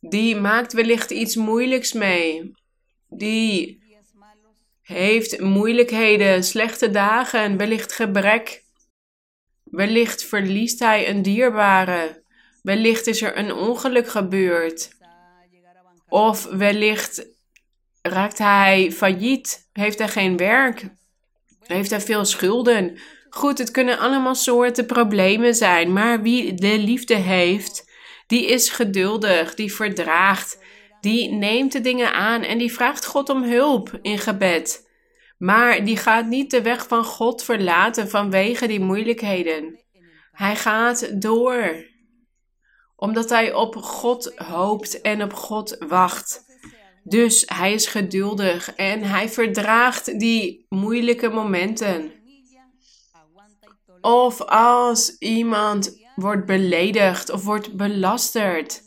die 0.01 0.37
maakt 0.37 0.73
wellicht 0.73 1.11
iets 1.11 1.37
moeilijks 1.37 1.93
mee. 1.93 2.53
Die 3.09 3.83
heeft 4.81 5.41
moeilijkheden, 5.41 6.45
slechte 6.45 6.91
dagen, 6.91 7.57
wellicht 7.57 7.93
gebrek. 7.93 8.65
Wellicht 9.63 10.25
verliest 10.25 10.79
hij 10.79 11.09
een 11.09 11.23
dierbare. 11.23 12.25
Wellicht 12.63 13.07
is 13.07 13.23
er 13.23 13.37
een 13.39 13.53
ongeluk 13.53 14.09
gebeurd. 14.09 15.03
Of 16.09 16.45
wellicht 16.45 17.27
raakt 18.03 18.39
hij 18.39 18.93
failliet, 18.93 19.69
heeft 19.73 19.99
hij 19.99 20.09
geen 20.09 20.37
werk, 20.37 20.89
heeft 21.67 21.91
hij 21.91 22.01
veel 22.01 22.25
schulden. 22.25 22.99
Goed, 23.31 23.59
het 23.59 23.71
kunnen 23.71 23.99
allemaal 23.99 24.35
soorten 24.35 24.87
problemen 24.87 25.55
zijn, 25.55 25.93
maar 25.93 26.23
wie 26.23 26.55
de 26.55 26.79
liefde 26.79 27.15
heeft, 27.15 27.91
die 28.27 28.47
is 28.47 28.71
geduldig, 28.71 29.55
die 29.55 29.75
verdraagt, 29.75 30.59
die 31.01 31.33
neemt 31.33 31.73
de 31.73 31.81
dingen 31.81 32.13
aan 32.13 32.43
en 32.43 32.59
die 32.59 32.73
vraagt 32.73 33.07
God 33.07 33.29
om 33.29 33.43
hulp 33.43 33.99
in 34.03 34.19
gebed. 34.19 34.89
Maar 35.39 35.85
die 35.85 35.97
gaat 35.97 36.27
niet 36.27 36.51
de 36.51 36.63
weg 36.63 36.87
van 36.89 37.05
God 37.05 37.45
verlaten 37.45 38.09
vanwege 38.09 38.67
die 38.67 38.81
moeilijkheden. 38.81 39.79
Hij 40.33 40.57
gaat 40.57 41.23
door, 41.23 41.85
omdat 43.05 43.31
hij 43.31 43.55
op 43.55 43.77
God 43.77 44.33
hoopt 44.37 45.01
en 45.01 45.23
op 45.23 45.33
God 45.33 45.77
wacht. 45.89 46.45
Dus 47.03 47.45
hij 47.47 47.73
is 47.73 47.87
geduldig 47.87 48.75
en 48.75 49.03
hij 49.03 49.29
verdraagt 49.29 50.19
die 50.19 50.67
moeilijke 50.69 51.29
momenten. 51.29 52.13
Of 54.01 54.41
als 54.41 55.19
iemand 55.19 55.99
wordt 56.15 56.47
beledigd 56.47 57.31
of 57.31 57.45
wordt 57.45 57.77
belasterd, 57.77 58.83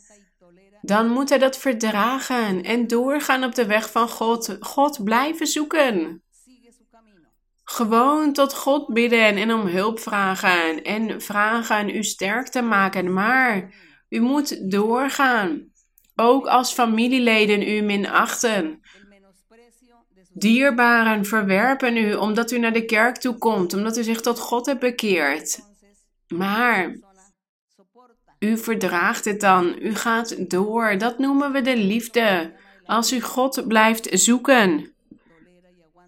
dan 0.82 1.08
moet 1.08 1.30
hij 1.30 1.38
dat 1.38 1.58
verdragen 1.58 2.64
en 2.64 2.88
doorgaan 2.88 3.44
op 3.44 3.56
de 3.56 3.66
weg 3.66 3.92
van 3.92 4.10
God. 4.10 4.58
God 4.60 5.04
blijven 5.04 5.48
zoeken. 5.48 6.22
Gewoon 7.64 8.34
tot 8.34 8.54
God 8.54 8.94
bidden 8.94 9.36
en 9.36 9.54
om 9.54 9.68
hulp 9.68 10.00
vragen 10.00 10.84
en 10.84 11.22
vragen 11.22 11.90
u 11.90 12.04
sterk 12.04 12.48
te 12.48 12.62
maken. 12.62 13.14
Maar 13.14 13.86
u 14.10 14.20
moet 14.20 14.72
doorgaan. 14.72 15.72
Ook 16.16 16.48
als 16.48 16.74
familieleden 16.74 17.68
u 17.68 17.82
minachten. 17.82 18.82
Dierbaren 20.34 21.26
verwerpen 21.26 21.98
u 21.98 22.14
omdat 22.14 22.52
u 22.52 22.60
naar 22.60 22.74
de 22.74 22.86
kerk 22.86 23.18
toe 23.18 23.38
komt, 23.38 23.74
omdat 23.74 23.98
u 23.98 24.04
zich 24.04 24.22
tot 24.22 24.40
God 24.40 24.66
hebt 24.66 24.80
bekeerd. 24.80 25.60
Maar 26.28 26.98
u 28.40 28.58
verdraagt 28.58 29.26
het 29.26 29.42
dan, 29.42 29.76
u 29.82 29.96
gaat 29.96 30.50
door. 30.50 30.98
Dat 30.98 31.20
noemen 31.20 31.52
we 31.52 31.62
de 31.62 31.78
liefde. 31.78 32.54
Als 32.86 33.14
u 33.14 33.22
God 33.22 33.68
blijft 33.68 34.08
zoeken. 34.12 34.94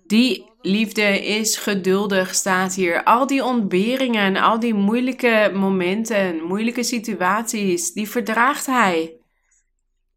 Die 0.06 0.49
liefde 0.62 1.26
is 1.26 1.58
geduldig, 1.58 2.36
staat 2.36 2.76
hier. 2.76 3.04
Al 3.04 3.28
die 3.28 3.44
ontberingen, 3.44 4.36
al 4.36 4.60
die 4.60 4.74
moeilijke 4.74 5.52
momenten, 5.54 6.44
moeilijke 6.44 6.84
situaties, 6.84 7.94
die 7.94 8.10
verdraagt 8.10 8.66
hij. 8.66 9.18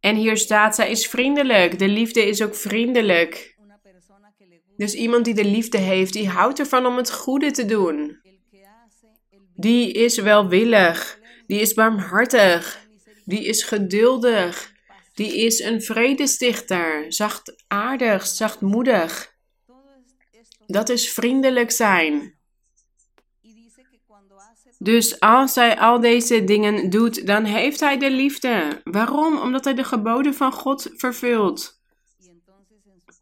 En 0.00 0.16
hier 0.16 0.36
staat, 0.36 0.74
zij 0.74 0.90
is 0.90 1.06
vriendelijk. 1.06 1.78
De 1.78 1.88
liefde 1.88 2.26
is 2.26 2.42
ook 2.42 2.54
vriendelijk. 2.54 3.56
Dus 4.76 4.94
iemand 4.94 5.24
die 5.24 5.34
de 5.34 5.44
liefde 5.44 5.78
heeft, 5.78 6.12
die 6.12 6.28
houdt 6.28 6.58
ervan 6.58 6.86
om 6.86 6.96
het 6.96 7.12
goede 7.12 7.50
te 7.50 7.64
doen. 7.64 8.20
Die 9.54 9.92
is 9.92 10.18
welwillig, 10.18 11.18
die 11.46 11.60
is 11.60 11.74
barmhartig, 11.74 12.82
Die 13.24 13.44
is 13.44 13.62
geduldig. 13.62 14.72
Die 15.14 15.36
is 15.36 15.60
een 15.60 15.82
vredestichter. 15.82 17.12
Zachtaardig, 17.12 18.26
zachtmoedig. 18.26 19.31
Dat 20.66 20.88
is 20.88 21.12
vriendelijk 21.12 21.70
zijn. 21.70 22.40
Dus 24.78 25.20
als 25.20 25.54
hij 25.54 25.78
al 25.78 26.00
deze 26.00 26.44
dingen 26.44 26.90
doet, 26.90 27.26
dan 27.26 27.44
heeft 27.44 27.80
hij 27.80 27.98
de 27.98 28.10
liefde. 28.10 28.80
Waarom? 28.84 29.38
Omdat 29.38 29.64
hij 29.64 29.74
de 29.74 29.84
geboden 29.84 30.34
van 30.34 30.52
God 30.52 30.90
vervult. 30.96 31.80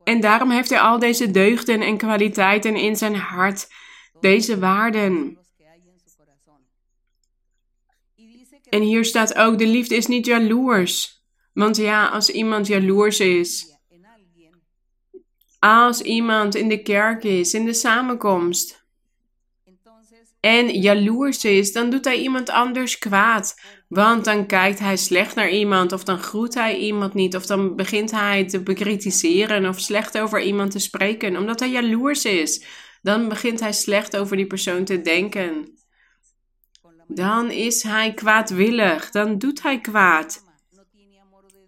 En 0.04 0.20
daarom 0.20 0.50
heeft 0.50 0.70
hij 0.70 0.80
al 0.80 0.98
deze 0.98 1.30
deugden 1.30 1.80
en 1.80 1.96
kwaliteiten 1.96 2.76
in 2.76 2.96
zijn 2.96 3.16
hart, 3.16 3.68
deze 4.20 4.58
waarden. 4.58 5.38
En 8.68 8.82
hier 8.82 9.04
staat 9.04 9.34
ook, 9.34 9.58
de 9.58 9.66
liefde 9.66 9.96
is 9.96 10.06
niet 10.06 10.26
jaloers. 10.26 11.24
Want 11.52 11.76
ja, 11.76 12.06
als 12.08 12.30
iemand 12.30 12.66
jaloers 12.66 13.20
is, 13.20 13.69
als 15.60 16.02
iemand 16.02 16.54
in 16.54 16.68
de 16.68 16.82
kerk 16.82 17.24
is, 17.24 17.54
in 17.54 17.64
de 17.64 17.74
samenkomst, 17.74 18.80
en 20.40 20.80
jaloers 20.80 21.44
is, 21.44 21.72
dan 21.72 21.90
doet 21.90 22.04
hij 22.04 22.18
iemand 22.18 22.50
anders 22.50 22.98
kwaad. 22.98 23.60
Want 23.88 24.24
dan 24.24 24.46
kijkt 24.46 24.78
hij 24.78 24.96
slecht 24.96 25.34
naar 25.34 25.50
iemand, 25.50 25.92
of 25.92 26.04
dan 26.04 26.18
groet 26.18 26.54
hij 26.54 26.76
iemand 26.76 27.14
niet, 27.14 27.36
of 27.36 27.46
dan 27.46 27.76
begint 27.76 28.10
hij 28.10 28.44
te 28.44 28.62
bekritiseren 28.62 29.68
of 29.68 29.80
slecht 29.80 30.18
over 30.18 30.42
iemand 30.42 30.70
te 30.70 30.78
spreken, 30.78 31.36
omdat 31.36 31.60
hij 31.60 31.70
jaloers 31.70 32.24
is. 32.24 32.64
Dan 33.02 33.28
begint 33.28 33.60
hij 33.60 33.72
slecht 33.72 34.16
over 34.16 34.36
die 34.36 34.46
persoon 34.46 34.84
te 34.84 35.00
denken. 35.00 35.78
Dan 37.06 37.50
is 37.50 37.82
hij 37.82 38.14
kwaadwillig, 38.14 39.10
dan 39.10 39.38
doet 39.38 39.62
hij 39.62 39.80
kwaad. 39.80 40.49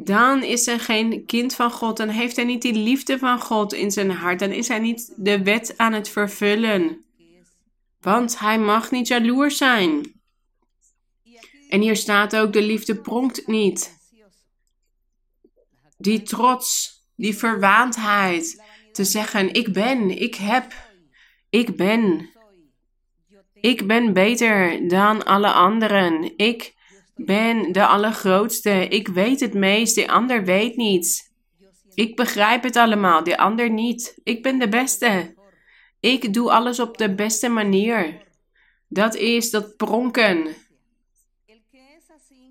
Dan 0.05 0.43
is 0.43 0.67
hij 0.67 0.79
geen 0.79 1.27
kind 1.27 1.55
van 1.55 1.71
God, 1.71 1.97
dan 1.97 2.09
heeft 2.09 2.37
hij 2.37 2.45
niet 2.45 2.63
die 2.63 2.75
liefde 2.75 3.19
van 3.19 3.41
God 3.41 3.73
in 3.73 3.91
zijn 3.91 4.11
hart, 4.11 4.39
dan 4.39 4.51
is 4.51 4.69
hij 4.69 4.79
niet 4.79 5.13
de 5.17 5.43
wet 5.43 5.75
aan 5.79 5.93
het 5.93 6.09
vervullen. 6.09 7.05
Want 8.01 8.39
hij 8.39 8.59
mag 8.59 8.91
niet 8.91 9.09
jaloers 9.09 9.57
zijn. 9.57 10.21
En 11.69 11.81
hier 11.81 11.97
staat 11.97 12.37
ook: 12.37 12.53
de 12.53 12.63
liefde 12.63 12.97
pronkt 12.97 13.47
niet. 13.47 14.01
Die 15.99 16.23
trots, 16.23 17.01
die 17.17 17.35
verwaandheid, 17.37 18.63
te 18.93 19.05
zeggen: 19.05 19.55
ik 19.55 19.73
ben, 19.73 20.11
ik 20.23 20.35
heb, 20.35 20.75
ik 21.51 21.77
ben. 21.77 22.31
Ik 23.61 23.87
ben 23.87 24.13
beter 24.13 24.89
dan 24.89 25.25
alle 25.25 25.53
anderen. 25.53 26.37
Ik 26.37 26.75
ben 27.15 27.73
de 27.73 27.87
allergrootste. 27.87 28.89
Ik 28.89 29.09
weet 29.09 29.41
het 29.41 29.55
meest. 29.55 29.95
De 29.95 30.09
ander 30.09 30.45
weet 30.45 30.77
niets. 30.77 31.31
Ik 31.95 32.17
begrijp 32.17 32.63
het 32.63 32.77
allemaal, 32.77 33.25
de 33.25 33.39
ander 33.39 33.71
niet. 33.71 34.19
Ik 34.23 34.43
ben 34.43 34.59
de 34.59 34.69
beste. 34.69 35.35
Ik 36.01 36.35
doe 36.35 36.51
alles 36.51 36.81
op 36.81 36.99
de 36.99 37.15
beste 37.15 37.49
manier. 37.49 38.23
Dat 38.89 39.15
is 39.15 39.51
dat 39.51 39.77
pronken. 39.77 40.55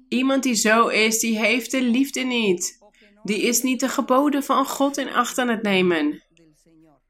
Iemand 0.07 0.43
die 0.43 0.55
zo 0.55 0.87
is, 0.87 1.19
die 1.19 1.39
heeft 1.39 1.71
de 1.71 1.81
liefde 1.81 2.21
niet. 2.21 2.79
Die 3.23 3.41
is 3.41 3.61
niet 3.61 3.79
de 3.79 3.89
geboden 3.89 4.43
van 4.43 4.65
God 4.65 4.97
in 4.97 5.09
acht 5.09 5.37
aan 5.37 5.49
het 5.49 5.61
nemen. 5.61 6.23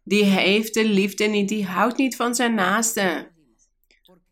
Die 0.03 0.23
heeft 0.23 0.73
de 0.73 0.85
liefde 0.85 1.25
niet, 1.25 1.49
die 1.49 1.65
houdt 1.65 1.97
niet 1.97 2.15
van 2.15 2.35
zijn 2.35 2.53
naaste. 2.53 3.30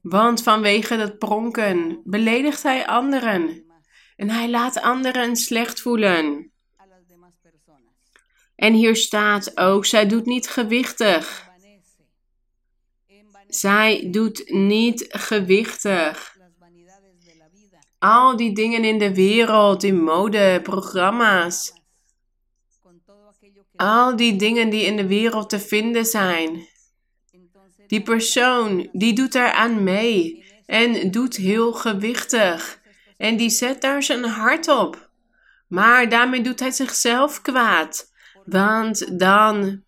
Want 0.01 0.43
vanwege 0.43 0.97
dat 0.97 1.17
pronken 1.17 2.01
beledigt 2.03 2.63
hij 2.63 2.87
anderen. 2.87 3.63
En 4.15 4.29
hij 4.29 4.49
laat 4.49 4.81
anderen 4.81 5.35
slecht 5.35 5.81
voelen. 5.81 6.51
En 8.55 8.73
hier 8.73 8.95
staat 8.95 9.57
ook, 9.57 9.85
zij 9.85 10.05
doet 10.05 10.25
niet 10.25 10.49
gewichtig. 10.49 11.47
Zij 13.47 14.07
doet 14.11 14.49
niet 14.49 15.05
gewichtig. 15.09 16.37
Al 17.99 18.37
die 18.37 18.53
dingen 18.55 18.83
in 18.83 18.99
de 18.99 19.15
wereld, 19.15 19.83
in 19.83 20.03
mode, 20.03 20.59
programma's. 20.63 21.73
Al 23.75 24.15
die 24.15 24.35
dingen 24.35 24.69
die 24.69 24.85
in 24.85 24.95
de 24.95 25.07
wereld 25.07 25.49
te 25.49 25.59
vinden 25.59 26.05
zijn. 26.05 26.67
Die 27.89 28.01
persoon, 28.01 28.89
die 28.91 29.13
doet 29.13 29.35
aan 29.35 29.83
mee 29.83 30.45
en 30.65 31.11
doet 31.11 31.35
heel 31.35 31.73
gewichtig. 31.73 32.79
En 33.17 33.37
die 33.37 33.49
zet 33.49 33.81
daar 33.81 34.03
zijn 34.03 34.23
hart 34.23 34.67
op. 34.67 35.09
Maar 35.67 36.09
daarmee 36.09 36.41
doet 36.41 36.59
hij 36.59 36.71
zichzelf 36.71 37.41
kwaad. 37.41 38.11
Want 38.45 39.19
dan 39.19 39.83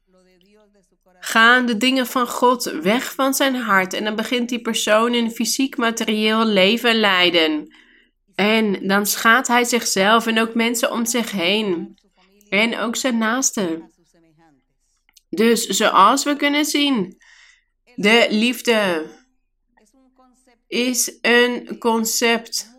gaan 1.19 1.65
de 1.65 1.77
dingen 1.77 2.07
van 2.07 2.27
God 2.27 2.63
weg 2.63 3.13
van 3.13 3.33
zijn 3.33 3.55
hart 3.55 3.93
en 3.93 4.03
dan 4.03 4.15
begint 4.15 4.49
die 4.49 4.61
persoon 4.61 5.13
een 5.13 5.31
fysiek 5.31 5.77
materieel 5.77 6.45
leven 6.45 6.95
leiden. 6.95 7.75
En 8.35 8.87
dan 8.87 9.05
schaadt 9.05 9.47
hij 9.47 9.63
zichzelf 9.63 10.27
en 10.27 10.39
ook 10.39 10.53
mensen 10.53 10.91
om 10.91 11.05
zich 11.05 11.31
heen. 11.31 11.99
En 12.49 12.77
ook 12.77 12.95
zijn 12.95 13.17
naasten. 13.17 13.91
Dus 15.29 15.65
zoals 15.67 16.23
we 16.23 16.35
kunnen 16.35 16.65
zien, 16.65 17.20
de 18.01 18.27
liefde 18.29 19.05
is 20.67 21.17
een 21.21 21.77
concept 21.79 22.69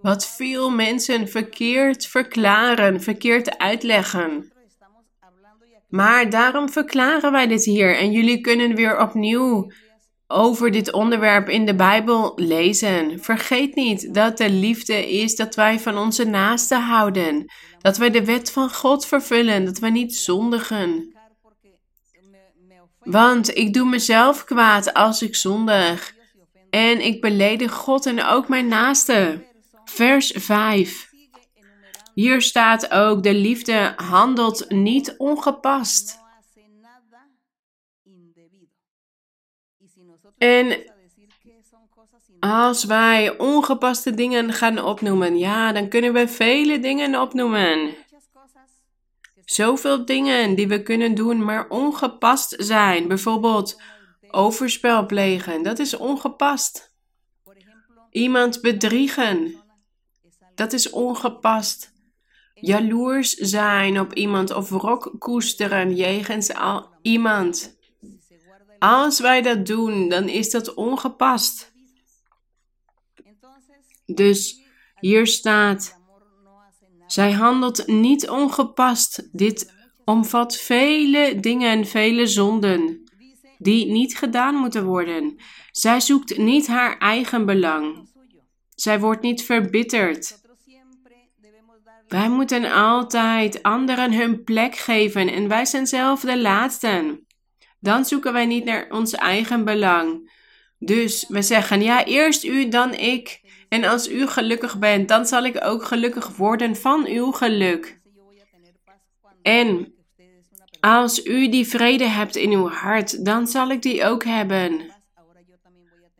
wat 0.00 0.26
veel 0.26 0.70
mensen 0.70 1.28
verkeerd 1.28 2.06
verklaren, 2.06 3.00
verkeerd 3.00 3.58
uitleggen. 3.58 4.52
Maar 5.88 6.30
daarom 6.30 6.70
verklaren 6.70 7.32
wij 7.32 7.46
dit 7.46 7.64
hier 7.64 7.96
en 7.96 8.12
jullie 8.12 8.40
kunnen 8.40 8.74
weer 8.74 9.00
opnieuw 9.00 9.72
over 10.26 10.70
dit 10.70 10.92
onderwerp 10.92 11.48
in 11.48 11.66
de 11.66 11.74
Bijbel 11.74 12.32
lezen. 12.36 13.22
Vergeet 13.22 13.74
niet 13.74 14.14
dat 14.14 14.38
de 14.38 14.50
liefde 14.50 15.10
is 15.10 15.36
dat 15.36 15.54
wij 15.54 15.78
van 15.78 15.98
onze 15.98 16.24
naasten 16.24 16.80
houden, 16.80 17.44
dat 17.78 17.96
wij 17.96 18.10
de 18.10 18.24
wet 18.24 18.50
van 18.52 18.70
God 18.74 19.06
vervullen, 19.06 19.64
dat 19.64 19.78
wij 19.78 19.90
niet 19.90 20.16
zondigen. 20.16 21.11
Want 23.04 23.56
ik 23.56 23.74
doe 23.74 23.88
mezelf 23.88 24.44
kwaad 24.44 24.94
als 24.94 25.22
ik 25.22 25.34
zondig 25.34 26.14
en 26.70 27.04
ik 27.04 27.20
beledig 27.20 27.72
God 27.72 28.06
en 28.06 28.24
ook 28.24 28.48
mijn 28.48 28.68
naaste. 28.68 29.44
Vers 29.84 30.32
5. 30.36 31.10
Hier 32.14 32.42
staat 32.42 32.90
ook: 32.90 33.22
de 33.22 33.34
liefde 33.34 33.92
handelt 33.96 34.70
niet 34.70 35.14
ongepast. 35.18 36.20
En 40.38 40.92
als 42.40 42.84
wij 42.84 43.38
ongepaste 43.38 44.14
dingen 44.14 44.52
gaan 44.52 44.84
opnoemen, 44.84 45.38
ja, 45.38 45.72
dan 45.72 45.88
kunnen 45.88 46.12
we 46.12 46.28
vele 46.28 46.78
dingen 46.78 47.20
opnoemen. 47.20 47.94
Zoveel 49.52 50.04
dingen 50.04 50.54
die 50.54 50.68
we 50.68 50.82
kunnen 50.82 51.14
doen, 51.14 51.44
maar 51.44 51.68
ongepast 51.68 52.54
zijn. 52.58 53.08
Bijvoorbeeld 53.08 53.80
overspel 54.30 55.06
plegen, 55.06 55.62
dat 55.62 55.78
is 55.78 55.96
ongepast. 55.96 56.94
Iemand 58.10 58.60
bedriegen, 58.60 59.54
dat 60.54 60.72
is 60.72 60.90
ongepast 60.90 61.92
jaloers 62.62 63.30
zijn 63.34 64.00
op 64.00 64.14
iemand 64.14 64.50
of 64.54 64.70
rok 64.70 65.14
koesteren 65.18 65.94
jegens 65.94 66.50
iemand. 67.02 67.76
Als 68.78 69.20
wij 69.20 69.42
dat 69.42 69.66
doen, 69.66 70.08
dan 70.08 70.28
is 70.28 70.50
dat 70.50 70.74
ongepast. 70.74 71.72
Dus 74.06 74.62
hier 75.00 75.26
staat, 75.26 76.00
zij 77.12 77.32
handelt 77.32 77.86
niet 77.86 78.28
ongepast. 78.28 79.28
Dit 79.32 79.72
omvat 80.04 80.56
vele 80.56 81.40
dingen 81.40 81.70
en 81.70 81.86
vele 81.86 82.26
zonden 82.26 83.02
die 83.58 83.86
niet 83.86 84.16
gedaan 84.16 84.54
moeten 84.54 84.84
worden. 84.84 85.36
Zij 85.70 86.00
zoekt 86.00 86.36
niet 86.36 86.66
haar 86.66 86.98
eigen 86.98 87.46
belang. 87.46 88.10
Zij 88.74 89.00
wordt 89.00 89.22
niet 89.22 89.44
verbitterd. 89.44 90.40
Wij 92.08 92.28
moeten 92.28 92.72
altijd 92.72 93.62
anderen 93.62 94.12
hun 94.12 94.44
plek 94.44 94.76
geven 94.76 95.32
en 95.32 95.48
wij 95.48 95.64
zijn 95.64 95.86
zelf 95.86 96.20
de 96.20 96.38
laatsten. 96.38 97.26
Dan 97.80 98.04
zoeken 98.04 98.32
wij 98.32 98.46
niet 98.46 98.64
naar 98.64 98.86
ons 98.90 99.12
eigen 99.12 99.64
belang. 99.64 100.30
Dus 100.78 101.24
we 101.28 101.42
zeggen, 101.42 101.82
ja, 101.82 102.04
eerst 102.04 102.44
u, 102.44 102.68
dan 102.68 102.94
ik. 102.94 103.40
En 103.72 103.84
als 103.84 104.10
u 104.10 104.26
gelukkig 104.26 104.78
bent, 104.78 105.08
dan 105.08 105.26
zal 105.26 105.44
ik 105.44 105.64
ook 105.64 105.84
gelukkig 105.84 106.28
worden 106.36 106.76
van 106.76 107.06
uw 107.06 107.30
geluk. 107.30 108.00
En 109.42 109.94
als 110.80 111.24
u 111.26 111.48
die 111.48 111.66
vrede 111.66 112.04
hebt 112.04 112.36
in 112.36 112.50
uw 112.50 112.68
hart, 112.68 113.24
dan 113.24 113.46
zal 113.46 113.70
ik 113.70 113.82
die 113.82 114.04
ook 114.04 114.24
hebben. 114.24 114.92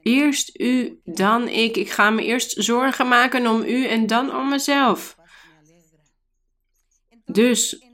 Eerst 0.03 0.61
u, 0.61 1.01
dan 1.05 1.49
ik. 1.49 1.77
Ik 1.77 1.91
ga 1.91 2.11
me 2.11 2.25
eerst 2.25 2.65
zorgen 2.65 3.09
maken 3.09 3.47
om 3.47 3.63
u 3.63 3.87
en 3.87 4.07
dan 4.07 4.37
om 4.37 4.49
mezelf. 4.49 5.17
Dus 7.25 7.87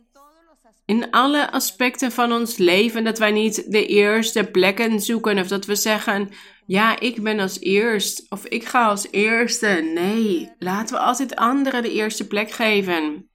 in 0.84 1.10
alle 1.10 1.50
aspecten 1.50 2.12
van 2.12 2.32
ons 2.32 2.56
leven 2.56 3.04
dat 3.04 3.18
wij 3.18 3.30
niet 3.30 3.72
de 3.72 3.86
eerste 3.86 4.44
plekken 4.44 5.00
zoeken 5.00 5.38
of 5.38 5.48
dat 5.48 5.66
we 5.66 5.74
zeggen, 5.74 6.30
ja, 6.68 7.00
ik 7.00 7.22
ben 7.22 7.40
als 7.40 7.60
eerst 7.60 8.30
of 8.30 8.46
ik 8.46 8.64
ga 8.64 8.86
als 8.86 9.06
eerste. 9.10 9.68
Nee, 9.94 10.52
laten 10.58 10.96
we 10.96 11.02
altijd 11.02 11.36
anderen 11.36 11.82
de 11.82 11.92
eerste 11.92 12.26
plek 12.26 12.50
geven. 12.50 13.30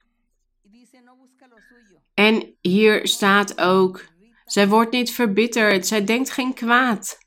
En 2.14 2.56
hier 2.60 3.06
staat 3.06 3.60
ook, 3.60 4.04
zij 4.44 4.68
wordt 4.68 4.92
niet 4.92 5.10
verbitterd, 5.10 5.86
zij 5.86 6.04
denkt 6.04 6.30
geen 6.30 6.54
kwaad. 6.54 7.18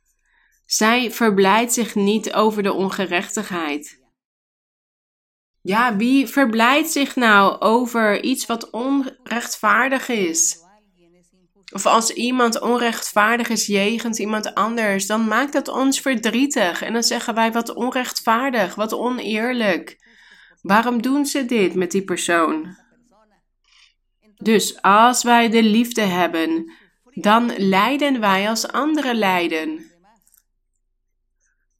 Zij 0.65 1.11
verblijdt 1.11 1.73
zich 1.73 1.95
niet 1.95 2.33
over 2.33 2.63
de 2.63 2.73
ongerechtigheid. 2.73 4.01
Ja, 5.61 5.95
wie 5.95 6.27
verblijdt 6.27 6.91
zich 6.91 7.15
nou 7.15 7.59
over 7.59 8.23
iets 8.23 8.45
wat 8.45 8.69
onrechtvaardig 8.69 10.07
is? 10.07 10.65
Of 11.73 11.85
als 11.85 12.11
iemand 12.11 12.61
onrechtvaardig 12.61 13.49
is 13.49 13.65
jegens 13.65 14.19
iemand 14.19 14.53
anders, 14.53 15.07
dan 15.07 15.27
maakt 15.27 15.53
dat 15.53 15.67
ons 15.67 15.99
verdrietig. 15.99 16.81
En 16.81 16.93
dan 16.93 17.03
zeggen 17.03 17.33
wij 17.33 17.51
wat 17.51 17.73
onrechtvaardig, 17.73 18.75
wat 18.75 18.93
oneerlijk. 18.93 20.05
Waarom 20.61 21.01
doen 21.01 21.25
ze 21.25 21.45
dit 21.45 21.75
met 21.75 21.91
die 21.91 22.03
persoon? 22.03 22.75
Dus 24.35 24.81
als 24.81 25.23
wij 25.23 25.49
de 25.49 25.63
liefde 25.63 26.01
hebben, 26.01 26.71
dan 27.13 27.53
lijden 27.57 28.19
wij 28.19 28.49
als 28.49 28.67
anderen 28.67 29.15
lijden. 29.15 29.91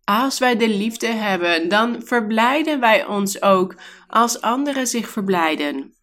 Als 0.04 0.40
wij 0.40 0.56
de 0.56 0.70
liefde 0.70 1.08
hebben, 1.08 1.70
dan 1.70 2.02
verblijden 2.04 2.80
wij 2.80 3.06
ons 3.06 3.42
ook 3.42 3.76
als 4.08 4.42
anderen 4.42 4.88
zich 4.88 5.10
verblijden. 5.10 5.96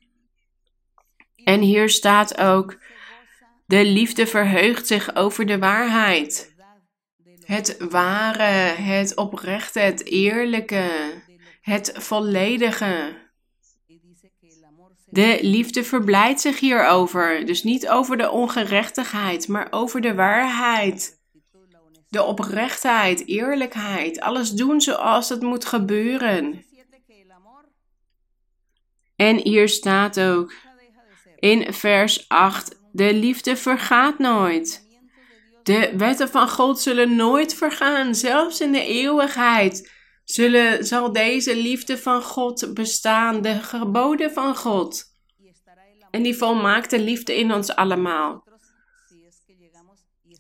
En 1.45 1.61
hier 1.61 1.89
staat 1.89 2.39
ook: 2.39 2.79
de 3.67 3.85
liefde 3.85 4.27
verheugt 4.27 4.87
zich 4.87 5.15
over 5.15 5.47
de 5.47 5.59
waarheid. 5.59 6.55
Het 7.45 7.77
ware, 7.91 8.83
het 8.83 9.17
oprechte, 9.17 9.81
het 9.81 10.05
eerlijke, 10.05 10.91
het 11.61 11.93
volledige. 11.95 13.23
De 15.05 15.39
liefde 15.41 15.85
verblijdt 15.85 16.41
zich 16.41 16.61
hierover, 16.61 17.47
dus 17.47 17.63
niet 17.63 17.89
over 17.89 18.17
de 18.17 18.31
ongerechtigheid, 18.31 19.49
maar 19.49 19.67
over 19.71 20.01
de 20.01 20.15
waarheid 20.15 21.23
de 22.15 22.23
oprechtheid, 22.23 23.27
eerlijkheid, 23.27 24.21
alles 24.21 24.51
doen 24.51 24.81
zoals 24.81 25.29
het 25.29 25.43
moet 25.43 25.65
gebeuren. 25.65 26.65
En 29.17 29.37
hier 29.37 29.69
staat 29.69 30.21
ook 30.21 30.53
in 31.39 31.73
vers 31.73 32.29
8: 32.29 32.83
De 32.95 33.15
liefde 33.15 33.57
vergaat 33.57 34.19
nooit. 34.19 34.89
De 35.63 35.93
wetten 35.97 36.29
van 36.29 36.49
God 36.49 36.81
zullen 36.81 37.17
nooit 37.17 37.55
vergaan, 37.55 38.15
zelfs 38.15 38.61
in 38.61 38.73
de 38.73 38.87
eeuwigheid. 38.87 39.93
Zullen, 40.25 40.85
zal 40.85 41.13
deze 41.13 41.57
liefde 41.57 41.99
van 41.99 42.23
God 42.23 42.75
bestaan, 42.75 43.43
de 43.43 43.55
geboden 43.55 44.33
van 44.33 44.57
God. 44.57 45.05
En 46.11 46.23
die 46.23 46.37
volmaakte 46.37 47.01
liefde 47.01 47.37
in 47.39 47.53
ons 47.53 47.75
allemaal. 47.75 48.45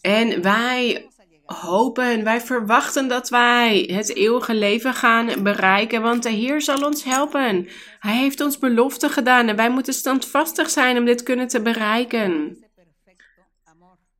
En 0.00 0.42
wij 0.42 1.08
hopen, 1.54 2.24
wij 2.24 2.40
verwachten 2.40 3.08
dat 3.08 3.28
wij 3.28 3.90
het 3.92 4.16
eeuwige 4.16 4.54
leven 4.54 4.94
gaan 4.94 5.42
bereiken, 5.42 6.02
want 6.02 6.22
de 6.22 6.30
Heer 6.30 6.60
zal 6.60 6.86
ons 6.86 7.04
helpen. 7.04 7.68
Hij 7.98 8.16
heeft 8.16 8.40
ons 8.40 8.58
belofte 8.58 9.08
gedaan 9.08 9.48
en 9.48 9.56
wij 9.56 9.70
moeten 9.70 9.94
standvastig 9.94 10.70
zijn 10.70 10.98
om 10.98 11.04
dit 11.04 11.22
kunnen 11.22 11.48
te 11.48 11.62
bereiken. 11.62 12.58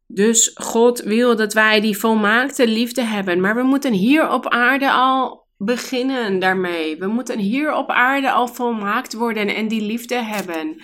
Dus 0.07 0.51
God 0.55 1.01
wil 1.01 1.37
dat 1.37 1.53
wij 1.53 1.81
die 1.81 1.99
volmaakte 1.99 2.67
liefde 2.67 3.03
hebben, 3.03 3.41
maar 3.41 3.55
we 3.55 3.63
moeten 3.63 3.93
hier 3.93 4.31
op 4.31 4.49
aarde 4.49 4.91
al 4.91 5.47
beginnen 5.57 6.39
daarmee. 6.39 6.99
We 6.99 7.07
moeten 7.07 7.39
hier 7.39 7.75
op 7.75 7.91
aarde 7.91 8.31
al 8.31 8.49
volmaakt 8.49 9.13
worden 9.13 9.55
en 9.55 9.69
die 9.69 9.83
liefde 9.83 10.15
hebben. 10.15 10.83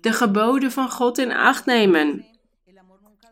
De 0.00 0.12
geboden 0.12 0.72
van 0.72 0.90
God 0.90 1.18
in 1.18 1.32
acht 1.32 1.66
nemen. 1.66 2.26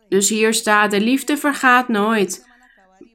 Dus 0.09 0.29
hier 0.29 0.53
staat: 0.53 0.91
de 0.91 1.01
liefde 1.01 1.37
vergaat 1.37 1.87
nooit. 1.87 2.49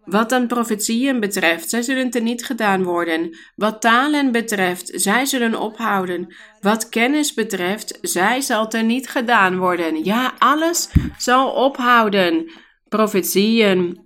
Wat 0.06 0.28
dan 0.28 0.46
profetieën 0.46 1.20
betreft, 1.20 1.70
zij 1.70 1.82
zullen 1.82 2.10
teniet 2.10 2.44
gedaan 2.44 2.82
worden. 2.82 3.38
Wat 3.54 3.80
talen 3.80 4.32
betreft, 4.32 4.90
zij 4.94 5.24
zullen 5.24 5.60
ophouden. 5.60 6.34
Wat 6.60 6.88
kennis 6.88 7.34
betreft, 7.34 7.98
zij 8.00 8.40
zal 8.40 8.68
teniet 8.68 9.08
gedaan 9.08 9.58
worden. 9.58 10.04
Ja, 10.04 10.34
alles 10.38 10.88
zal 11.18 11.50
ophouden. 11.50 12.50
Profetieën, 12.88 14.00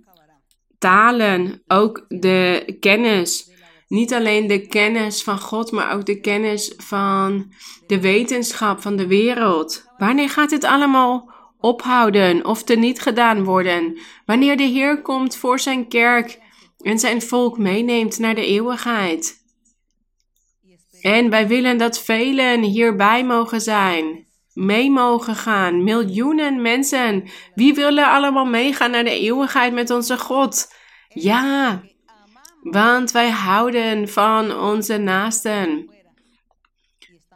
talen, 0.77 1.63
ook 1.67 2.05
de 2.07 2.77
kennis. 2.79 3.49
Niet 3.87 4.13
alleen 4.13 4.47
de 4.47 4.67
kennis 4.67 5.23
van 5.23 5.39
God, 5.39 5.71
maar 5.71 5.93
ook 5.93 6.05
de 6.05 6.19
kennis 6.19 6.73
van 6.77 7.53
de 7.87 8.01
wetenschap 8.01 8.81
van 8.81 8.95
de 8.95 9.07
wereld. 9.07 9.85
Wanneer 9.97 10.29
gaat 10.29 10.49
dit 10.49 10.63
allemaal 10.63 11.31
ophouden 11.61 12.45
of 12.45 12.63
teniet 12.63 13.01
gedaan 13.01 13.43
worden, 13.43 13.97
wanneer 14.25 14.57
de 14.57 14.63
Heer 14.63 15.01
komt 15.01 15.35
voor 15.35 15.59
zijn 15.59 15.87
kerk 15.87 16.39
en 16.77 16.99
zijn 16.99 17.21
volk 17.21 17.57
meeneemt 17.57 18.19
naar 18.19 18.35
de 18.35 18.45
eeuwigheid. 18.45 19.39
En 21.01 21.29
wij 21.29 21.47
willen 21.47 21.77
dat 21.77 21.99
velen 21.99 22.61
hierbij 22.61 23.25
mogen 23.25 23.61
zijn, 23.61 24.27
mee 24.53 24.91
mogen 24.91 25.35
gaan, 25.35 25.83
miljoenen 25.83 26.61
mensen. 26.61 27.29
Wie 27.55 27.73
willen 27.73 28.11
allemaal 28.11 28.45
meegaan 28.45 28.91
naar 28.91 29.03
de 29.03 29.19
eeuwigheid 29.19 29.73
met 29.73 29.89
onze 29.89 30.17
God? 30.17 30.73
Ja, 31.07 31.81
want 32.61 33.11
wij 33.11 33.29
houden 33.29 34.09
van 34.09 34.59
onze 34.59 34.97
naasten. 34.97 35.90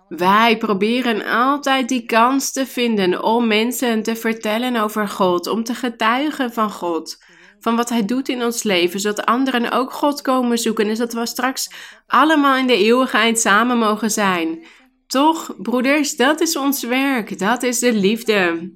Wij 0.07 0.57
proberen 0.57 1.25
altijd 1.25 1.89
die 1.89 2.05
kans 2.05 2.51
te 2.51 2.65
vinden 2.65 3.23
om 3.23 3.47
mensen 3.47 4.03
te 4.03 4.15
vertellen 4.15 4.75
over 4.75 5.07
God, 5.07 5.47
om 5.47 5.63
te 5.63 5.75
getuigen 5.75 6.53
van 6.53 6.71
God, 6.71 7.23
van 7.59 7.75
wat 7.75 7.89
Hij 7.89 8.05
doet 8.05 8.29
in 8.29 8.43
ons 8.43 8.63
leven, 8.63 8.99
zodat 8.99 9.25
anderen 9.25 9.71
ook 9.71 9.91
God 9.91 10.21
komen 10.21 10.57
zoeken 10.57 10.87
en 10.87 10.95
zodat 10.95 11.13
we 11.13 11.25
straks 11.25 11.69
allemaal 12.07 12.57
in 12.57 12.67
de 12.67 12.77
eeuwigheid 12.77 13.39
samen 13.39 13.77
mogen 13.77 14.11
zijn. 14.11 14.65
Toch, 15.07 15.55
broeders, 15.57 16.15
dat 16.15 16.41
is 16.41 16.55
ons 16.55 16.83
werk, 16.83 17.39
dat 17.39 17.63
is 17.63 17.79
de 17.79 17.93
liefde. 17.93 18.71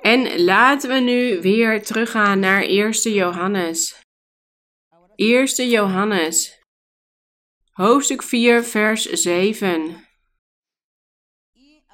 En 0.00 0.44
laten 0.44 0.88
we 0.88 1.00
nu 1.00 1.40
weer 1.40 1.82
teruggaan 1.82 2.38
naar 2.38 2.62
1 2.62 2.90
Johannes. 2.90 4.00
1 5.16 5.68
Johannes, 5.68 6.62
hoofdstuk 7.70 8.22
4, 8.22 8.64
vers 8.64 9.02
7. 9.02 10.10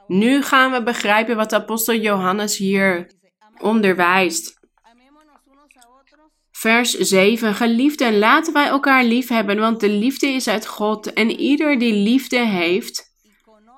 Nu 0.08 0.42
gaan 0.42 0.70
we 0.72 0.82
begrijpen 0.82 1.36
wat 1.36 1.52
apostel 1.52 1.94
Johannes 1.94 2.56
hier 2.56 3.10
onderwijst. 3.60 4.56
Vers 6.50 6.90
7. 6.90 7.54
Geliefden, 7.54 8.18
laten 8.18 8.52
wij 8.52 8.66
elkaar 8.66 9.04
lief 9.04 9.28
hebben, 9.28 9.58
want 9.58 9.80
de 9.80 9.88
liefde 9.88 10.26
is 10.26 10.48
uit 10.48 10.66
God. 10.66 11.12
En 11.12 11.30
ieder 11.30 11.78
die 11.78 11.92
liefde 11.92 12.38
heeft, 12.38 13.04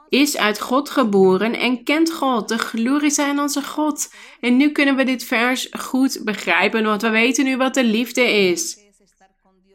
is 0.09 0.37
uit 0.37 0.61
God 0.61 0.91
geboren 0.91 1.59
en 1.59 1.85
kent 1.85 2.13
God. 2.13 2.49
De 2.49 2.59
glorie 2.59 3.11
zijn 3.11 3.39
onze 3.41 3.63
God. 3.63 4.15
En 4.41 4.57
nu 4.57 4.71
kunnen 4.71 4.97
we 4.97 5.05
dit 5.05 5.25
vers 5.25 5.69
goed 5.71 6.21
begrijpen, 6.25 6.85
want 6.85 7.03
we 7.03 7.11
weten 7.11 7.45
nu 7.45 7.57
wat 7.57 7.75
de 7.75 7.85
liefde 7.85 8.23
is. 8.23 8.79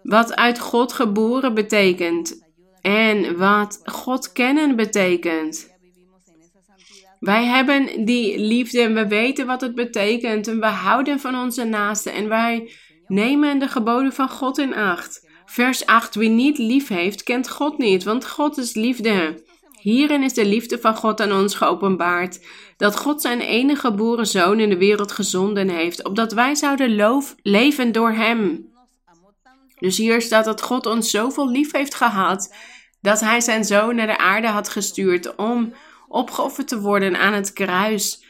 Wat 0.04 0.36
uit 0.36 0.60
God 0.60 0.94
geboren 0.94 1.54
betekent. 1.54 2.44
En 2.82 3.38
wat 3.38 3.80
God 3.84 4.32
kennen 4.32 4.76
betekent. 4.76 5.75
Wij 7.26 7.46
hebben 7.46 8.06
die 8.06 8.40
liefde 8.40 8.82
en 8.82 8.94
we 8.94 9.08
weten 9.08 9.46
wat 9.46 9.62
het 9.62 9.76
betekent 9.76 10.48
en 10.48 10.60
we 10.60 10.66
houden 10.66 11.20
van 11.20 11.36
onze 11.36 11.64
naasten 11.64 12.14
en 12.14 12.30
wij 12.30 12.72
nemen 13.08 13.60
de 13.60 13.68
geboden 13.68 14.14
van 14.14 14.30
God 14.30 14.58
in 14.58 14.76
acht. 14.76 15.28
Vers 15.46 15.86
8. 15.86 16.16
Wie 16.16 16.30
niet 16.30 16.58
lief 16.58 16.88
heeft, 16.88 17.24
kent 17.24 17.50
God 17.50 17.78
niet, 17.78 18.04
want 18.04 18.28
God 18.28 18.58
is 18.58 18.74
liefde. 18.74 19.44
Hierin 19.82 20.24
is 20.24 20.34
de 20.34 20.46
liefde 20.46 20.80
van 20.80 20.96
God 20.96 21.22
aan 21.22 21.32
ons 21.32 21.56
geopenbaard, 21.56 22.46
dat 22.78 22.98
God 22.98 23.22
zijn 23.22 23.42
enige 23.42 23.80
geboren 23.80 24.28
zoon 24.28 24.60
in 24.60 24.70
de 24.70 24.78
wereld 24.78 25.12
gezonden 25.12 25.70
heeft, 25.70 26.04
opdat 26.04 26.34
wij 26.34 26.56
zouden 26.56 27.24
leven 27.42 27.92
door 27.92 28.12
hem. 28.12 28.74
Dus 29.80 29.98
hier 29.98 30.22
staat 30.22 30.46
dat 30.46 30.62
God 30.62 30.86
ons 30.86 31.10
zoveel 31.10 31.50
lief 31.50 31.72
heeft 31.72 31.96
gehad, 31.96 32.56
dat 33.02 33.20
hij 33.20 33.42
zijn 33.42 33.64
zoon 33.64 33.96
naar 33.96 34.08
de 34.08 34.18
aarde 34.18 34.48
had 34.48 34.70
gestuurd 34.70 35.36
om 35.36 35.74
opgeofferd 36.16 36.68
te 36.68 36.82
worden 36.82 37.20
aan 37.20 37.34
het 37.34 37.54
kruis. 37.54 38.24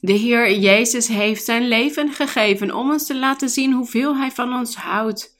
De 0.00 0.12
Heer 0.12 0.52
Jezus 0.52 1.08
heeft 1.08 1.44
zijn 1.44 1.68
leven 1.68 2.12
gegeven 2.12 2.74
om 2.74 2.90
ons 2.90 3.06
te 3.06 3.16
laten 3.16 3.48
zien 3.48 3.72
hoeveel 3.72 4.16
Hij 4.16 4.30
van 4.30 4.52
ons 4.52 4.76
houdt. 4.76 5.38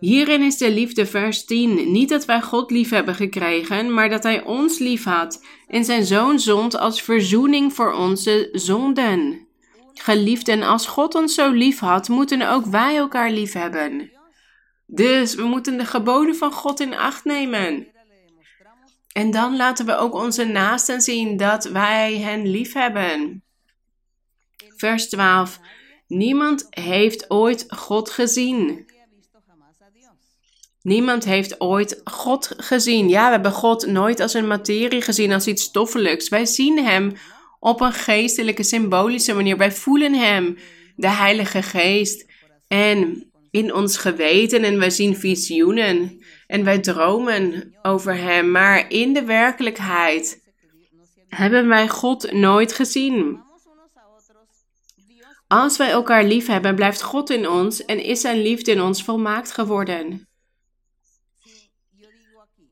Hierin 0.00 0.42
is 0.42 0.56
de 0.56 0.70
liefde, 0.70 1.06
vers 1.06 1.44
10. 1.44 1.92
Niet 1.92 2.08
dat 2.08 2.24
wij 2.24 2.42
God 2.42 2.70
lief 2.70 2.90
hebben 2.90 3.14
gekregen, 3.14 3.94
maar 3.94 4.08
dat 4.08 4.22
Hij 4.22 4.44
ons 4.44 4.78
lief 4.78 5.04
had 5.04 5.44
en 5.68 5.84
zijn 5.84 6.04
Zoon 6.04 6.40
zond 6.40 6.78
als 6.78 7.02
verzoening 7.02 7.72
voor 7.72 7.92
onze 7.92 8.48
zonden. 8.52 9.46
Geliefden, 9.94 10.62
als 10.62 10.86
God 10.86 11.14
ons 11.14 11.34
zo 11.34 11.50
lief 11.50 11.78
had, 11.78 12.08
moeten 12.08 12.50
ook 12.50 12.64
wij 12.64 12.96
elkaar 12.96 13.30
lief 13.30 13.52
hebben. 13.52 14.10
Dus 14.86 15.34
we 15.34 15.42
moeten 15.42 15.78
de 15.78 15.86
geboden 15.86 16.36
van 16.36 16.52
God 16.52 16.80
in 16.80 16.96
acht 16.96 17.24
nemen. 17.24 17.91
En 19.12 19.30
dan 19.30 19.56
laten 19.56 19.86
we 19.86 19.96
ook 19.96 20.14
onze 20.14 20.44
naasten 20.44 21.00
zien 21.00 21.36
dat 21.36 21.64
wij 21.64 22.18
hen 22.18 22.50
lief 22.50 22.72
hebben. 22.72 23.42
Vers 24.76 25.08
12. 25.08 25.60
Niemand 26.06 26.66
heeft 26.70 27.30
ooit 27.30 27.64
God 27.68 28.10
gezien. 28.10 28.90
Niemand 30.82 31.24
heeft 31.24 31.60
ooit 31.60 32.00
God 32.04 32.54
gezien. 32.56 33.08
Ja, 33.08 33.24
we 33.24 33.32
hebben 33.32 33.52
God 33.52 33.86
nooit 33.86 34.20
als 34.20 34.34
een 34.34 34.46
materie 34.46 35.02
gezien, 35.02 35.32
als 35.32 35.46
iets 35.46 35.62
stoffelijks. 35.62 36.28
Wij 36.28 36.46
zien 36.46 36.84
Hem 36.84 37.12
op 37.58 37.80
een 37.80 37.92
geestelijke, 37.92 38.62
symbolische 38.62 39.34
manier. 39.34 39.56
Wij 39.56 39.72
voelen 39.72 40.14
Hem, 40.14 40.58
de 40.96 41.08
Heilige 41.08 41.62
Geest. 41.62 42.26
En 42.68 43.30
in 43.50 43.74
ons 43.74 43.96
geweten 43.96 44.64
en 44.64 44.78
wij 44.78 44.90
zien 44.90 45.16
visioenen 45.16 46.21
en 46.52 46.64
wij 46.64 46.78
dromen 46.78 47.74
over 47.82 48.16
Hem. 48.16 48.50
Maar 48.50 48.90
in 48.90 49.12
de 49.12 49.24
werkelijkheid 49.24 50.42
hebben 51.28 51.68
wij 51.68 51.88
God 51.88 52.32
nooit 52.32 52.72
gezien. 52.72 53.42
Als 55.48 55.76
wij 55.76 55.90
elkaar 55.90 56.24
lief 56.24 56.46
hebben, 56.46 56.74
blijft 56.74 57.02
God 57.02 57.30
in 57.30 57.48
ons 57.48 57.84
en 57.84 58.02
is 58.02 58.20
Zijn 58.20 58.42
liefde 58.42 58.70
in 58.70 58.80
ons 58.80 59.04
volmaakt 59.04 59.52
geworden. 59.52 60.28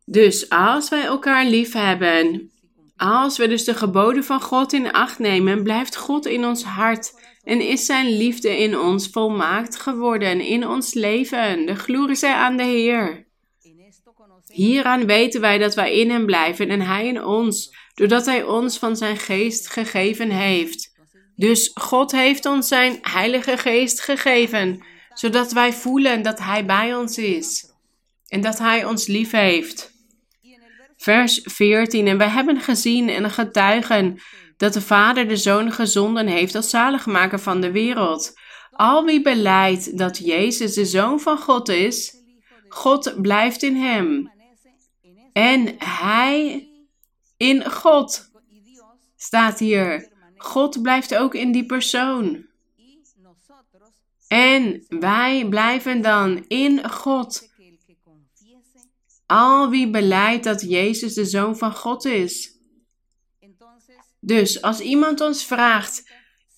Dus 0.05 0.49
als 0.49 0.89
wij 0.89 1.05
elkaar 1.05 1.45
lief 1.45 1.73
hebben, 1.73 2.51
als 2.97 3.39
we 3.39 3.49
dus 3.49 3.65
de 3.65 3.75
geboden 3.75 4.25
van 4.25 4.41
God 4.41 4.73
in 4.73 4.93
acht 4.93 5.19
nemen, 5.19 5.63
blijft 5.63 5.97
God 5.97 6.27
in 6.27 6.45
ons 6.45 6.65
hart 6.65 7.21
en 7.43 7.61
is 7.61 7.87
Zijn 7.87 8.17
liefde 8.17 8.59
in 8.59 8.79
ons 8.79 9.09
volmaakt 9.09 9.77
geworden 9.77 10.41
in 10.41 10.67
ons 10.67 10.95
leven. 10.95 11.67
De 11.67 11.75
glorie 11.75 12.17
zij 12.17 12.35
aan 12.35 12.57
de 12.57 12.63
Heer. 12.63 13.29
Hieraan 14.51 15.07
weten 15.07 15.41
wij 15.41 15.59
dat 15.59 15.75
wij 15.75 15.95
in 15.95 16.11
Hem 16.11 16.27
blijven 16.27 16.69
en 16.69 16.81
Hij 16.81 17.07
in 17.07 17.25
ons, 17.25 17.75
doordat 17.95 18.27
Hij 18.27 18.43
ons 18.43 18.79
van 18.79 18.97
Zijn 18.97 19.17
geest 19.17 19.71
gegeven 19.71 20.31
heeft. 20.31 20.93
Dus 21.37 21.71
God 21.75 22.13
heeft 22.13 22.47
ons 22.47 22.69
Zijn 22.69 22.99
Heilige 23.03 23.57
Geest 23.57 24.01
gegeven, 24.01 24.85
zodat 25.15 25.53
wij 25.53 25.73
voelen 25.73 26.23
dat 26.23 26.39
Hij 26.39 26.65
bij 26.65 26.95
ons 26.95 27.19
is 27.19 27.73
en 28.29 28.41
dat 28.41 28.59
Hij 28.59 28.85
ons 28.85 29.07
lief 29.07 29.31
heeft. 29.31 29.93
Vers 30.97 31.41
14. 31.45 32.07
En 32.07 32.19
wij 32.19 32.29
hebben 32.29 32.61
gezien 32.61 33.09
en 33.09 33.31
getuigen 33.31 34.21
dat 34.57 34.73
de 34.73 34.81
Vader 34.81 35.29
de 35.29 35.37
Zoon 35.37 35.73
gezonden 35.73 36.27
heeft 36.27 36.55
als 36.55 36.71
zaligmaker 36.71 37.39
van 37.39 37.61
de 37.61 37.71
wereld. 37.71 38.39
Al 38.71 39.05
wie 39.05 39.23
beleidt 39.23 39.99
dat 39.99 40.19
Jezus 40.19 40.75
de 40.75 40.85
Zoon 40.85 41.21
van 41.21 41.39
God 41.39 41.69
is, 41.69 42.15
God 42.69 43.15
blijft 43.23 43.63
in 43.63 43.77
hem. 43.77 44.31
En 45.33 45.75
hij 45.79 46.69
in 47.37 47.71
God. 47.71 48.31
Staat 49.17 49.59
hier. 49.59 50.09
God 50.37 50.83
blijft 50.83 51.15
ook 51.15 51.35
in 51.35 51.53
die 51.53 51.67
persoon. 51.67 52.47
En 54.29 54.85
wij 54.89 55.47
blijven 55.49 56.03
dan 56.03 56.45
in 56.49 56.91
God. 56.91 57.49
Al 59.27 59.71
wie 59.71 59.91
beleidt 59.91 60.45
dat 60.45 60.61
Jezus 60.61 61.15
de 61.15 61.25
Zoon 61.25 61.57
van 61.57 61.75
God 61.75 62.05
is. 62.05 62.59
Dus 64.21 64.63
als 64.63 64.81
iemand 64.81 65.21
ons 65.21 65.45
vraagt 65.45 66.11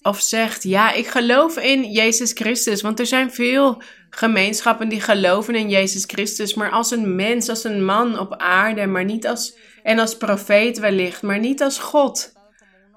of 0.02 0.20
zegt: 0.20 0.62
Ja, 0.62 0.92
ik 0.92 1.06
geloof 1.06 1.56
in 1.56 1.92
Jezus 1.92 2.32
Christus, 2.32 2.80
want 2.82 2.98
er 2.98 3.06
zijn 3.06 3.32
veel 3.32 3.82
gemeenschappen 4.14 4.88
die 4.88 5.00
geloven 5.00 5.54
in 5.54 5.68
Jezus 5.68 6.04
Christus, 6.06 6.54
maar 6.54 6.70
als 6.70 6.90
een 6.90 7.14
mens, 7.14 7.48
als 7.48 7.64
een 7.64 7.84
man 7.84 8.18
op 8.18 8.34
aarde, 8.36 8.86
maar 8.86 9.04
niet 9.04 9.26
als 9.26 9.56
en 9.82 9.98
als 9.98 10.16
profeet 10.16 10.78
wellicht, 10.78 11.22
maar 11.22 11.38
niet 11.38 11.62
als 11.62 11.78
God. 11.78 12.32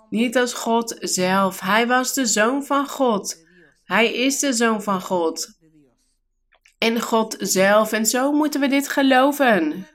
Niet 0.09 0.37
als 0.37 0.53
God 0.53 0.95
zelf. 0.99 1.59
Hij 1.59 1.87
was 1.87 2.13
de 2.13 2.25
zoon 2.25 2.65
van 2.65 2.89
God. 2.89 3.45
Hij 3.83 4.13
is 4.13 4.39
de 4.39 4.53
zoon 4.53 4.83
van 4.83 5.01
God 5.01 5.57
en 6.77 7.01
God 7.01 7.35
zelf. 7.39 7.91
En 7.91 8.05
zo 8.05 8.31
moeten 8.31 8.61
we 8.61 8.67
dit 8.67 8.87
geloven. 8.87 9.87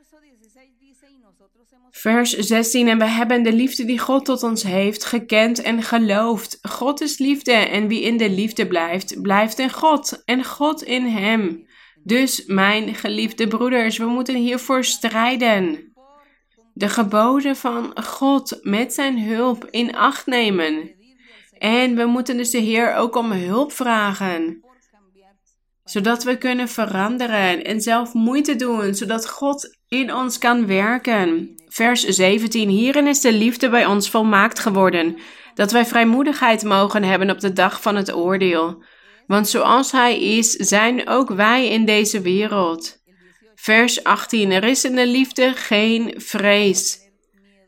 Vers 2.00 2.30
16. 2.30 2.88
En 2.88 2.98
we 2.98 3.04
hebben 3.04 3.42
de 3.42 3.52
liefde 3.52 3.84
die 3.84 3.98
God 3.98 4.24
tot 4.24 4.42
ons 4.42 4.62
heeft 4.62 5.04
gekend 5.04 5.62
en 5.62 5.82
geloofd. 5.82 6.58
God 6.62 7.00
is 7.00 7.18
liefde 7.18 7.52
en 7.52 7.88
wie 7.88 8.02
in 8.02 8.16
de 8.16 8.30
liefde 8.30 8.66
blijft, 8.66 9.22
blijft 9.22 9.58
in 9.58 9.70
God 9.70 10.22
en 10.24 10.44
God 10.44 10.82
in 10.82 11.04
hem. 11.04 11.66
Dus, 12.04 12.44
mijn 12.46 12.94
geliefde 12.94 13.48
broeders, 13.48 13.98
we 13.98 14.04
moeten 14.04 14.34
hiervoor 14.34 14.84
strijden. 14.84 15.92
De 16.74 16.88
geboden 16.88 17.56
van 17.56 18.02
God 18.02 18.58
met 18.62 18.94
zijn 18.94 19.22
hulp 19.22 19.66
in 19.70 19.96
acht 19.96 20.26
nemen. 20.26 20.94
En 21.58 21.96
we 21.96 22.04
moeten 22.04 22.36
dus 22.36 22.50
de 22.50 22.58
Heer 22.58 22.94
ook 22.94 23.16
om 23.16 23.32
hulp 23.32 23.72
vragen 23.72 24.60
zodat 25.90 26.22
we 26.22 26.38
kunnen 26.38 26.68
veranderen 26.68 27.64
en 27.64 27.80
zelf 27.80 28.14
moeite 28.14 28.56
doen, 28.56 28.94
zodat 28.94 29.28
God 29.28 29.78
in 29.90 30.14
ons 30.14 30.38
kan 30.38 30.66
werken. 30.66 31.54
Vers 31.68 32.04
17. 32.04 32.68
Hierin 32.68 33.06
is 33.06 33.20
de 33.20 33.32
liefde 33.32 33.68
bij 33.68 33.86
ons 33.86 34.10
volmaakt 34.10 34.58
geworden, 34.58 35.16
dat 35.54 35.72
wij 35.72 35.86
vrijmoedigheid 35.86 36.64
mogen 36.64 37.02
hebben 37.02 37.30
op 37.30 37.40
de 37.40 37.52
dag 37.52 37.82
van 37.82 37.96
het 37.96 38.12
oordeel. 38.12 38.84
Want 39.26 39.48
zoals 39.48 39.92
Hij 39.92 40.20
is, 40.20 40.50
zijn 40.50 41.08
ook 41.08 41.28
wij 41.28 41.68
in 41.68 41.84
deze 41.84 42.20
wereld. 42.20 42.98
Vers 43.54 44.04
18. 44.04 44.50
Er 44.50 44.64
is 44.64 44.84
in 44.84 44.94
de 44.94 45.06
liefde 45.06 45.52
geen 45.52 46.14
vrees. 46.16 46.98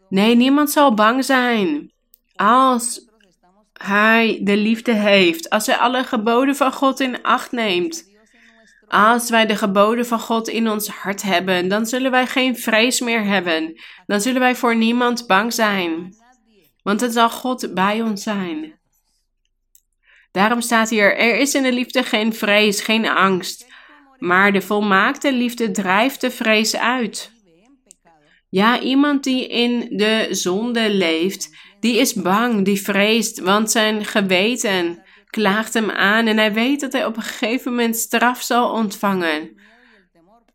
Nee, 0.08 0.36
niemand 0.36 0.70
zal 0.70 0.94
bang 0.94 1.24
zijn. 1.24 1.92
Als 2.34 3.10
hij 3.72 4.40
de 4.42 4.56
liefde 4.56 4.92
heeft, 4.92 5.50
als 5.50 5.66
hij 5.66 5.76
alle 5.76 6.04
geboden 6.04 6.56
van 6.56 6.72
God 6.72 7.00
in 7.00 7.22
acht 7.22 7.52
neemt, 7.52 8.11
als 8.92 9.30
wij 9.30 9.46
de 9.46 9.56
geboden 9.56 10.06
van 10.06 10.20
God 10.20 10.48
in 10.48 10.68
ons 10.68 10.88
hart 10.88 11.22
hebben, 11.22 11.68
dan 11.68 11.86
zullen 11.86 12.10
wij 12.10 12.26
geen 12.26 12.56
vrees 12.56 13.00
meer 13.00 13.24
hebben. 13.24 13.80
Dan 14.06 14.20
zullen 14.20 14.40
wij 14.40 14.54
voor 14.54 14.76
niemand 14.76 15.26
bang 15.26 15.52
zijn. 15.52 16.14
Want 16.82 17.00
het 17.00 17.12
zal 17.12 17.30
God 17.30 17.74
bij 17.74 18.02
ons 18.02 18.22
zijn. 18.22 18.78
Daarom 20.30 20.60
staat 20.60 20.90
hier: 20.90 21.16
er 21.16 21.38
is 21.38 21.54
in 21.54 21.62
de 21.62 21.72
liefde 21.72 22.02
geen 22.02 22.34
vrees, 22.34 22.80
geen 22.80 23.08
angst. 23.08 23.66
Maar 24.18 24.52
de 24.52 24.62
volmaakte 24.62 25.32
liefde 25.32 25.70
drijft 25.70 26.20
de 26.20 26.30
vrees 26.30 26.76
uit. 26.76 27.32
Ja, 28.48 28.80
iemand 28.80 29.24
die 29.24 29.48
in 29.48 29.96
de 29.96 30.26
zonde 30.30 30.90
leeft, 30.90 31.56
die 31.80 31.96
is 31.96 32.14
bang, 32.14 32.64
die 32.64 32.82
vreest, 32.82 33.40
want 33.40 33.70
zijn 33.70 34.04
geweten 34.04 35.01
klaagt 35.32 35.74
hem 35.74 35.90
aan 35.90 36.26
en 36.26 36.36
hij 36.36 36.52
weet 36.52 36.80
dat 36.80 36.92
hij 36.92 37.06
op 37.06 37.16
een 37.16 37.22
gegeven 37.22 37.70
moment 37.70 37.96
straf 37.96 38.42
zal 38.42 38.72
ontvangen. 38.72 39.60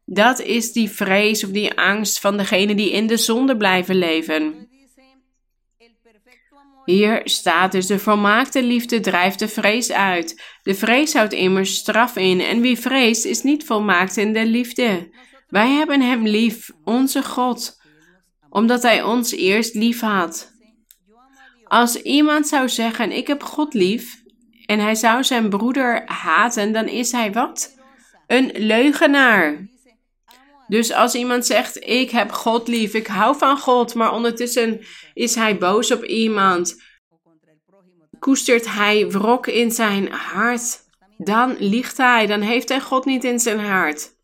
Dat 0.05 0.39
is 0.39 0.71
die 0.71 0.89
vrees 0.89 1.43
of 1.43 1.49
die 1.49 1.77
angst 1.77 2.19
van 2.19 2.37
degene 2.37 2.75
die 2.75 2.91
in 2.91 3.07
de 3.07 3.17
zonde 3.17 3.57
blijven 3.57 3.95
leven. 3.95 4.69
Hier 6.85 7.21
staat 7.23 7.71
dus 7.71 7.85
de 7.85 7.99
volmaakte 7.99 8.63
liefde 8.63 8.99
drijft 8.99 9.39
de 9.39 9.47
vrees 9.47 9.91
uit. 9.91 10.43
De 10.61 10.75
vrees 10.75 11.13
houdt 11.13 11.33
immers 11.33 11.75
straf 11.75 12.15
in 12.15 12.41
en 12.41 12.61
wie 12.61 12.79
vreest 12.79 13.25
is 13.25 13.43
niet 13.43 13.65
volmaakt 13.65 14.17
in 14.17 14.33
de 14.33 14.45
liefde. 14.45 15.09
Wij 15.47 15.69
hebben 15.69 16.01
hem 16.01 16.27
lief, 16.27 16.69
onze 16.83 17.23
God, 17.23 17.81
omdat 18.49 18.83
hij 18.83 19.03
ons 19.03 19.31
eerst 19.31 19.75
lief 19.75 19.99
had. 19.99 20.51
Als 21.63 22.01
iemand 22.01 22.47
zou 22.47 22.69
zeggen: 22.69 23.11
Ik 23.11 23.27
heb 23.27 23.43
God 23.43 23.73
lief, 23.73 24.21
en 24.67 24.79
hij 24.79 24.95
zou 24.95 25.23
zijn 25.23 25.49
broeder 25.49 26.01
haten, 26.05 26.73
dan 26.73 26.87
is 26.87 27.11
hij 27.11 27.31
wat? 27.31 27.75
Een 28.27 28.51
leugenaar. 28.53 29.67
Dus 30.67 30.91
als 30.91 31.15
iemand 31.15 31.45
zegt: 31.45 31.87
Ik 31.87 32.09
heb 32.09 32.31
God 32.31 32.67
lief, 32.67 32.93
ik 32.93 33.07
hou 33.07 33.37
van 33.37 33.57
God, 33.57 33.93
maar 33.93 34.11
ondertussen 34.11 34.81
is 35.13 35.35
hij 35.35 35.57
boos 35.57 35.91
op 35.91 36.03
iemand, 36.03 36.81
koestert 38.19 38.73
hij 38.73 39.07
wrok 39.09 39.47
in 39.47 39.71
zijn 39.71 40.11
hart, 40.11 40.79
dan 41.17 41.55
liegt 41.59 41.97
hij, 41.97 42.25
dan 42.25 42.41
heeft 42.41 42.69
hij 42.69 42.81
God 42.81 43.05
niet 43.05 43.23
in 43.23 43.39
zijn 43.39 43.59
hart. 43.59 44.15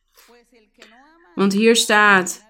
Want 1.35 1.53
hier 1.53 1.75
staat: 1.75 2.42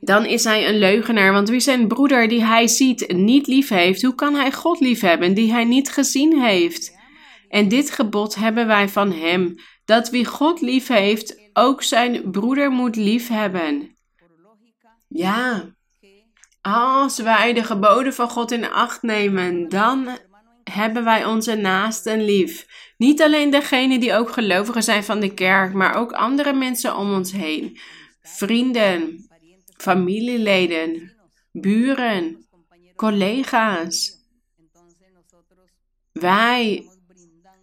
dan 0.00 0.24
is 0.24 0.44
hij 0.44 0.68
een 0.68 0.78
leugenaar. 0.78 1.32
Want 1.32 1.48
wie 1.48 1.60
zijn 1.60 1.88
broeder 1.88 2.28
die 2.28 2.44
hij 2.44 2.68
ziet 2.68 3.12
niet 3.12 3.46
lief 3.46 3.68
heeft, 3.68 4.02
hoe 4.02 4.14
kan 4.14 4.34
hij 4.34 4.52
God 4.52 4.80
lief 4.80 5.00
hebben 5.00 5.34
die 5.34 5.52
hij 5.52 5.64
niet 5.64 5.90
gezien 5.90 6.40
heeft? 6.40 6.96
En 7.48 7.68
dit 7.68 7.90
gebod 7.90 8.34
hebben 8.34 8.66
wij 8.66 8.88
van 8.88 9.12
hem, 9.12 9.54
dat 9.84 10.10
wie 10.10 10.24
God 10.24 10.60
lief 10.60 10.88
heeft, 10.88 11.50
ook 11.52 11.82
zijn 11.82 12.30
broeder 12.30 12.70
moet 12.70 12.96
lief 12.96 13.28
hebben. 13.28 13.96
Ja, 15.08 15.64
als 16.60 17.18
wij 17.18 17.52
de 17.52 17.64
geboden 17.64 18.14
van 18.14 18.28
God 18.28 18.52
in 18.52 18.70
acht 18.70 19.02
nemen, 19.02 19.68
dan 19.68 20.08
hebben 20.64 21.04
wij 21.04 21.24
onze 21.24 21.54
naasten 21.54 22.24
lief. 22.24 22.66
Niet 22.96 23.22
alleen 23.22 23.50
degenen 23.50 24.00
die 24.00 24.14
ook 24.14 24.30
gelovigen 24.30 24.82
zijn 24.82 25.04
van 25.04 25.20
de 25.20 25.34
kerk, 25.34 25.72
maar 25.72 25.94
ook 25.94 26.12
andere 26.12 26.52
mensen 26.52 26.96
om 26.96 27.12
ons 27.12 27.32
heen. 27.32 27.78
Vrienden, 28.22 29.27
familieleden, 29.78 31.16
buren, 31.52 32.46
collega's. 32.96 34.16
Wij 36.12 36.88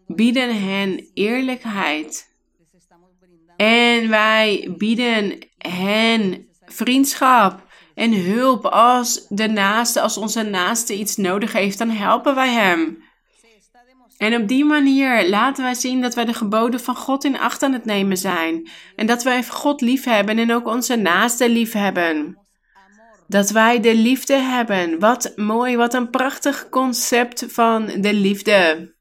bieden 0.08 0.62
hen 0.64 1.10
eerlijkheid. 1.14 2.34
En 3.58 4.10
wij 4.10 4.74
bieden 4.78 5.40
hen 5.58 6.48
vriendschap 6.66 7.68
en 7.94 8.14
hulp. 8.14 8.66
Als 8.66 9.28
de 9.28 9.48
naaste, 9.48 10.02
als 10.02 10.18
onze 10.18 10.44
naaste 10.44 10.98
iets 10.98 11.16
nodig 11.16 11.54
heeft, 11.54 11.78
dan 11.78 11.90
helpen 11.90 12.36
wij 12.36 12.54
hem. 12.54 13.04
En 14.18 14.42
op 14.42 14.48
die 14.48 14.66
manier 14.66 15.30
laten 15.30 15.64
wij 15.64 15.74
zien 15.74 16.02
dat 16.02 16.16
wij 16.16 16.26
de 16.26 16.34
geboden 16.34 16.80
van 16.80 16.96
God 16.96 17.24
in 17.24 17.40
acht 17.40 17.64
aan 17.64 17.74
het 17.74 17.86
nemen 17.86 18.18
zijn. 18.18 18.70
En 18.96 19.06
dat 19.06 19.24
wij 19.24 19.44
God 19.44 19.82
lief 19.82 20.04
hebben 20.04 20.38
en 20.38 20.54
ook 20.54 20.68
onze 20.68 20.96
naaste 20.96 21.50
lief 21.50 21.74
hebben. 21.74 22.40
Dat 23.28 23.50
wij 23.50 23.80
de 23.80 23.96
liefde 23.96 24.36
hebben. 24.36 25.00
Wat 25.00 25.34
mooi, 25.36 25.76
wat 25.76 25.94
een 25.94 26.10
prachtig 26.10 26.70
concept 26.70 27.46
van 27.48 27.86
de 27.86 28.14
liefde. 28.14 28.94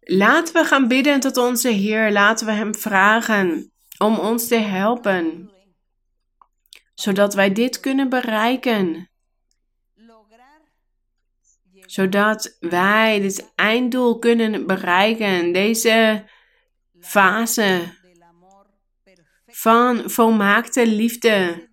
Laten 0.00 0.54
we 0.54 0.64
gaan 0.64 0.88
bidden 0.88 1.20
tot 1.20 1.36
onze 1.36 1.68
Heer. 1.68 2.12
Laten 2.12 2.46
we 2.46 2.52
Hem 2.52 2.74
vragen 2.74 3.72
om 3.98 4.18
ons 4.18 4.48
te 4.48 4.56
helpen. 4.56 5.50
Zodat 6.94 7.34
wij 7.34 7.52
dit 7.52 7.80
kunnen 7.80 8.08
bereiken. 8.08 9.10
Zodat 11.86 12.56
wij 12.60 13.20
dit 13.20 13.52
einddoel 13.54 14.18
kunnen 14.18 14.66
bereiken. 14.66 15.52
Deze 15.52 16.24
fase 17.00 17.94
van 19.46 20.10
volmaakte 20.10 20.86
liefde. 20.86 21.68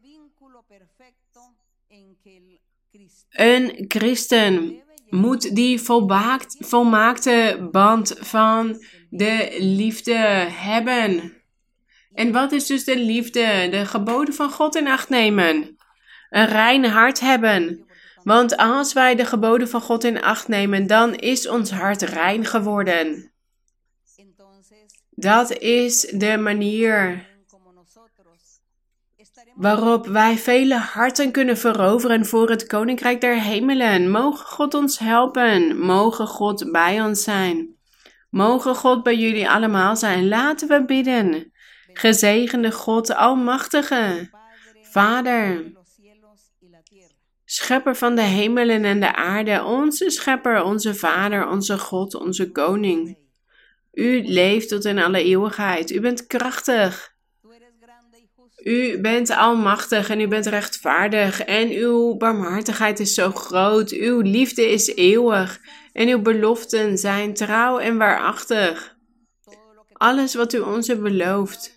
Een 3.29 3.85
christen 3.87 4.83
moet 5.09 5.55
die 5.55 5.81
volmaakt, 5.81 6.55
volmaakte 6.59 7.67
band 7.71 8.15
van 8.19 8.83
de 9.09 9.55
liefde 9.59 10.15
hebben. 10.49 11.33
En 12.13 12.31
wat 12.31 12.51
is 12.51 12.65
dus 12.65 12.83
de 12.83 12.97
liefde? 12.97 13.67
De 13.71 13.85
geboden 13.85 14.33
van 14.33 14.49
God 14.49 14.75
in 14.75 14.87
acht 14.87 15.09
nemen. 15.09 15.77
Een 16.29 16.47
rein 16.47 16.85
hart 16.85 17.19
hebben. 17.19 17.85
Want 18.24 18.57
als 18.57 18.93
wij 18.93 19.15
de 19.15 19.26
geboden 19.26 19.67
van 19.69 19.82
God 19.82 20.03
in 20.03 20.21
acht 20.21 20.47
nemen, 20.47 20.88
dan 20.88 21.15
is 21.15 21.47
ons 21.47 21.71
hart 21.71 22.01
rein 22.01 22.45
geworden. 22.45 23.32
Dat 25.09 25.51
is 25.57 26.01
de 26.01 26.38
manier 26.38 27.32
waarop 29.55 30.07
wij 30.07 30.38
vele 30.38 30.76
harten 30.76 31.32
kunnen 31.32 31.57
veroveren 31.57 32.26
voor 32.26 32.49
het 32.49 32.67
Koninkrijk 32.67 33.21
der 33.21 33.41
Hemelen. 33.41 34.11
Mogen 34.11 34.45
God 34.45 34.74
ons 34.74 34.99
helpen, 34.99 35.78
mogen 35.80 36.28
God 36.28 36.71
bij 36.71 37.01
ons 37.01 37.24
zijn. 37.24 37.76
Mogen 38.30 38.76
God 38.76 39.03
bij 39.03 39.15
jullie 39.15 39.49
allemaal 39.49 39.95
zijn. 39.95 40.28
Laten 40.28 40.67
we 40.67 40.86
bidden. 40.86 41.51
Gezegende 41.93 42.71
God, 42.71 43.15
Almachtige, 43.15 44.30
Vader, 44.82 45.71
Schepper 47.54 47.95
van 47.95 48.16
de 48.16 48.22
hemelen 48.22 48.86
en 48.86 48.99
de 48.99 49.16
aarde, 49.16 49.64
onze 49.64 50.10
Schepper, 50.10 50.64
onze 50.64 50.95
Vader, 50.95 51.47
onze 51.47 51.78
God, 51.78 52.16
onze 52.16 52.51
Koning. 52.51 53.18
U 53.91 54.22
leeft 54.24 54.70
tot 54.70 54.86
in 54.86 54.99
alle 54.99 55.24
eeuwigheid. 55.24 55.91
U 55.91 55.99
bent 55.99 56.28
krachtig. 56.28 57.14
U 58.64 59.01
bent 59.01 59.30
almachtig 59.30 60.10
en 60.10 60.20
u 60.20 60.28
bent 60.28 60.45
rechtvaardig 60.45 61.43
en 61.43 61.70
uw 61.70 62.18
barmhartigheid 62.18 62.99
is 62.99 63.14
zo 63.14 63.32
groot. 63.32 63.91
Uw 63.91 64.20
liefde 64.20 64.72
is 64.72 64.95
eeuwig 64.95 65.60
en 65.91 66.08
uw 66.08 66.22
beloften 66.22 66.97
zijn 66.97 67.34
trouw 67.34 67.80
en 67.80 67.97
waarachtig. 67.97 68.95
Alles 69.91 70.36
wat 70.36 70.54
u 70.54 70.60
ons 70.60 70.88
heeft 70.88 71.01
beloofd, 71.01 71.72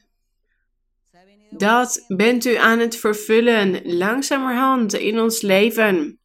dat 1.58 2.04
bent 2.06 2.44
u 2.44 2.54
aan 2.56 2.78
het 2.78 2.96
vervullen 2.96 3.96
langzamerhand 3.96 4.94
in 4.94 5.20
ons 5.20 5.40
leven. 5.40 6.20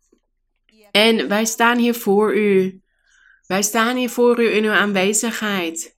En 0.91 1.27
wij 1.27 1.45
staan 1.45 1.77
hier 1.77 1.95
voor 1.95 2.36
u. 2.36 2.82
Wij 3.47 3.61
staan 3.61 3.95
hier 3.97 4.09
voor 4.09 4.39
u 4.39 4.51
in 4.51 4.63
uw 4.63 4.71
aanwezigheid. 4.71 5.97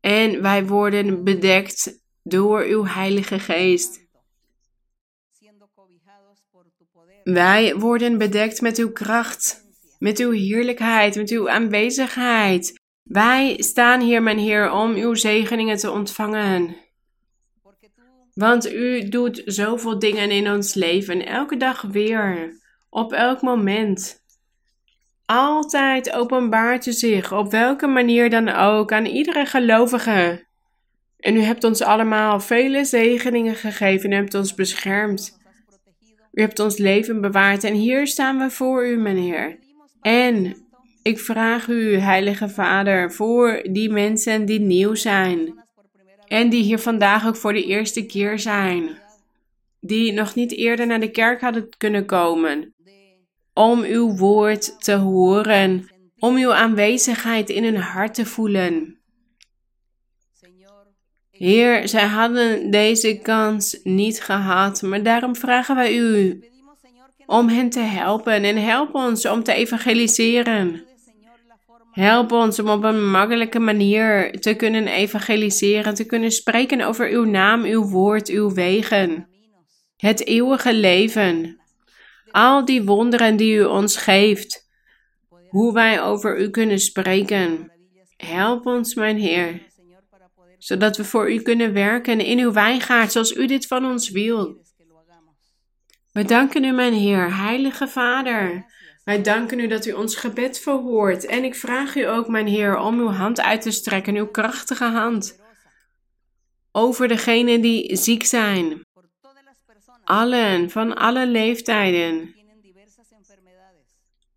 En 0.00 0.42
wij 0.42 0.66
worden 0.66 1.24
bedekt 1.24 2.02
door 2.22 2.62
uw 2.62 2.86
Heilige 2.86 3.38
Geest. 3.38 4.08
Wij 7.24 7.76
worden 7.76 8.18
bedekt 8.18 8.60
met 8.60 8.78
uw 8.78 8.92
kracht, 8.92 9.66
met 9.98 10.18
uw 10.18 10.30
heerlijkheid, 10.30 11.16
met 11.16 11.30
uw 11.30 11.50
aanwezigheid. 11.50 12.80
Wij 13.02 13.62
staan 13.62 14.00
hier, 14.00 14.22
mijn 14.22 14.38
Heer, 14.38 14.70
om 14.70 14.94
uw 14.94 15.14
zegeningen 15.14 15.76
te 15.76 15.90
ontvangen. 15.90 16.76
Want 18.40 18.72
u 18.72 19.08
doet 19.08 19.42
zoveel 19.44 19.98
dingen 19.98 20.30
in 20.30 20.50
ons 20.50 20.74
leven, 20.74 21.26
elke 21.26 21.56
dag 21.56 21.82
weer, 21.82 22.58
op 22.90 23.12
elk 23.12 23.42
moment. 23.42 24.22
Altijd 25.24 26.12
openbaart 26.12 26.86
u 26.86 26.92
zich, 26.92 27.32
op 27.32 27.50
welke 27.50 27.86
manier 27.86 28.30
dan 28.30 28.48
ook, 28.48 28.92
aan 28.92 29.04
iedere 29.04 29.46
gelovige. 29.46 30.46
En 31.18 31.36
u 31.36 31.40
hebt 31.40 31.64
ons 31.64 31.82
allemaal 31.82 32.40
vele 32.40 32.84
zegeningen 32.84 33.54
gegeven. 33.54 34.12
U 34.12 34.14
hebt 34.14 34.34
ons 34.34 34.54
beschermd. 34.54 35.38
U 36.32 36.40
hebt 36.40 36.58
ons 36.58 36.78
leven 36.78 37.20
bewaard. 37.20 37.64
En 37.64 37.74
hier 37.74 38.06
staan 38.06 38.38
we 38.38 38.50
voor 38.50 38.86
u, 38.86 38.96
meneer. 38.96 39.58
En 40.00 40.56
ik 41.02 41.18
vraag 41.18 41.68
u, 41.68 41.96
Heilige 41.96 42.48
Vader, 42.48 43.12
voor 43.12 43.62
die 43.70 43.90
mensen 43.90 44.44
die 44.44 44.60
nieuw 44.60 44.94
zijn. 44.94 45.59
En 46.30 46.48
die 46.48 46.62
hier 46.62 46.78
vandaag 46.78 47.26
ook 47.26 47.36
voor 47.36 47.52
de 47.52 47.64
eerste 47.64 48.06
keer 48.06 48.38
zijn. 48.38 48.98
Die 49.80 50.12
nog 50.12 50.34
niet 50.34 50.52
eerder 50.52 50.86
naar 50.86 51.00
de 51.00 51.10
kerk 51.10 51.40
hadden 51.40 51.68
kunnen 51.76 52.06
komen. 52.06 52.74
Om 53.54 53.82
uw 53.82 54.16
woord 54.16 54.84
te 54.84 54.92
horen. 54.92 55.90
Om 56.18 56.36
uw 56.36 56.52
aanwezigheid 56.52 57.48
in 57.48 57.64
hun 57.64 57.76
hart 57.76 58.14
te 58.14 58.26
voelen. 58.26 58.98
Heer, 61.30 61.88
zij 61.88 62.06
hadden 62.06 62.70
deze 62.70 63.18
kans 63.22 63.80
niet 63.82 64.22
gehad, 64.22 64.82
maar 64.82 65.02
daarom 65.02 65.36
vragen 65.36 65.74
wij 65.74 65.96
u 65.96 66.44
om 67.26 67.48
hen 67.48 67.70
te 67.70 67.80
helpen 67.80 68.44
en 68.44 68.56
help 68.56 68.94
ons 68.94 69.26
om 69.26 69.42
te 69.42 69.52
evangeliseren. 69.52 70.89
Help 72.00 72.32
ons 72.32 72.58
om 72.58 72.68
op 72.68 72.84
een 72.84 73.10
makkelijke 73.10 73.58
manier 73.58 74.40
te 74.40 74.54
kunnen 74.54 74.86
evangeliseren, 74.86 75.94
te 75.94 76.04
kunnen 76.04 76.30
spreken 76.30 76.80
over 76.80 77.10
uw 77.10 77.24
naam, 77.24 77.64
uw 77.64 77.88
woord, 77.88 78.28
uw 78.28 78.52
wegen. 78.52 79.28
Het 79.96 80.26
eeuwige 80.26 80.74
leven. 80.74 81.60
Al 82.30 82.64
die 82.64 82.84
wonderen 82.84 83.36
die 83.36 83.54
u 83.54 83.64
ons 83.64 83.96
geeft. 83.96 84.68
Hoe 85.48 85.72
wij 85.72 86.02
over 86.02 86.40
u 86.40 86.50
kunnen 86.50 86.78
spreken. 86.78 87.72
Help 88.16 88.66
ons, 88.66 88.94
mijn 88.94 89.18
Heer 89.18 89.68
zodat 90.60 90.96
we 90.96 91.04
voor 91.04 91.32
u 91.32 91.42
kunnen 91.42 91.72
werken 91.72 92.20
in 92.20 92.38
uw 92.38 92.52
wijngaard 92.52 93.12
zoals 93.12 93.36
u 93.36 93.46
dit 93.46 93.66
van 93.66 93.84
ons 93.84 94.10
wil. 94.10 94.62
We 96.12 96.24
danken 96.24 96.64
u, 96.64 96.72
mijn 96.72 96.92
Heer, 96.92 97.36
Heilige 97.36 97.88
Vader. 97.88 98.64
Wij 99.10 99.22
danken 99.22 99.60
u 99.60 99.66
dat 99.66 99.86
u 99.86 99.92
ons 99.92 100.16
gebed 100.16 100.58
verhoort. 100.58 101.26
En 101.26 101.44
ik 101.44 101.54
vraag 101.54 101.96
u 101.96 102.02
ook, 102.02 102.28
mijn 102.28 102.46
Heer, 102.46 102.78
om 102.78 102.98
uw 102.98 103.08
hand 103.08 103.40
uit 103.40 103.62
te 103.62 103.70
strekken, 103.70 104.16
uw 104.16 104.26
krachtige 104.26 104.84
hand, 104.84 105.40
over 106.72 107.08
degenen 107.08 107.60
die 107.60 107.96
ziek 107.96 108.24
zijn. 108.24 108.80
Allen, 110.04 110.70
van 110.70 110.96
alle 110.96 111.26
leeftijden. 111.26 112.34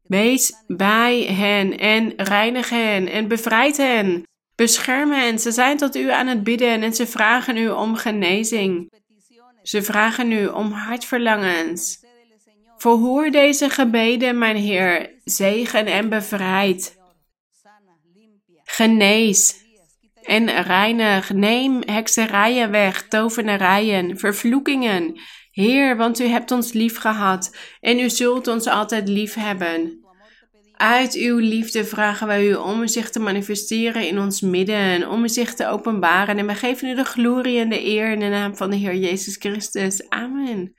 Wees 0.04 0.54
bij 0.68 1.24
hen 1.24 1.78
en 1.78 2.14
reinig 2.16 2.70
hen 2.70 3.08
en 3.08 3.28
bevrijd 3.28 3.78
hen 3.78 4.24
Bescherm 4.56 5.12
hen. 5.12 5.40
Ze 5.40 5.52
zijn 5.52 5.78
tot 5.78 5.96
u 5.96 6.12
aan 6.12 6.28
het 6.28 6.44
bidden 6.44 6.82
en 6.82 6.94
ze 6.94 7.08
vragen 7.08 7.58
u 7.58 7.70
om 7.70 7.96
genezing. 7.96 8.92
Ze 9.64 9.82
vragen 9.82 10.28
nu 10.28 10.48
om 10.48 10.72
hartverlangens. 10.72 12.03
Verhoor 12.84 13.32
deze 13.32 13.70
gebeden, 13.70 14.38
mijn 14.38 14.56
Heer. 14.56 15.20
Zegen 15.24 15.86
en 15.86 16.10
bevrijd. 16.10 16.98
Genees 18.64 19.56
en 20.22 20.62
reinig. 20.62 21.34
Neem 21.34 21.82
hekserijen 21.86 22.72
weg, 22.72 23.08
tovenarijen, 23.08 24.18
vervloekingen. 24.20 25.20
Heer, 25.52 25.98
want 25.98 26.20
u 26.20 26.26
hebt 26.26 26.52
ons 26.52 26.74
lief 26.74 26.98
gehad 26.98 27.58
en 27.80 28.00
u 28.00 28.10
zult 28.10 28.48
ons 28.48 28.68
altijd 28.68 29.08
lief 29.08 29.34
hebben. 29.34 30.06
Uit 30.74 31.14
uw 31.14 31.38
liefde 31.38 31.86
vragen 31.86 32.28
wij 32.28 32.48
u 32.48 32.54
om 32.54 32.88
zich 32.88 33.10
te 33.10 33.20
manifesteren 33.20 34.08
in 34.08 34.20
ons 34.20 34.42
midden, 34.42 35.10
om 35.10 35.28
zich 35.28 35.54
te 35.54 35.68
openbaren. 35.68 36.38
En 36.38 36.48
we 36.48 36.56
geven 36.56 36.88
u 36.90 36.96
de 36.96 37.04
glorie 37.04 37.60
en 37.60 37.70
de 37.70 37.86
eer 37.86 38.12
in 38.12 38.20
de 38.20 38.30
naam 38.30 38.56
van 38.56 38.70
de 38.70 38.76
Heer 38.76 38.96
Jezus 38.96 39.36
Christus. 39.36 40.10
Amen. 40.10 40.76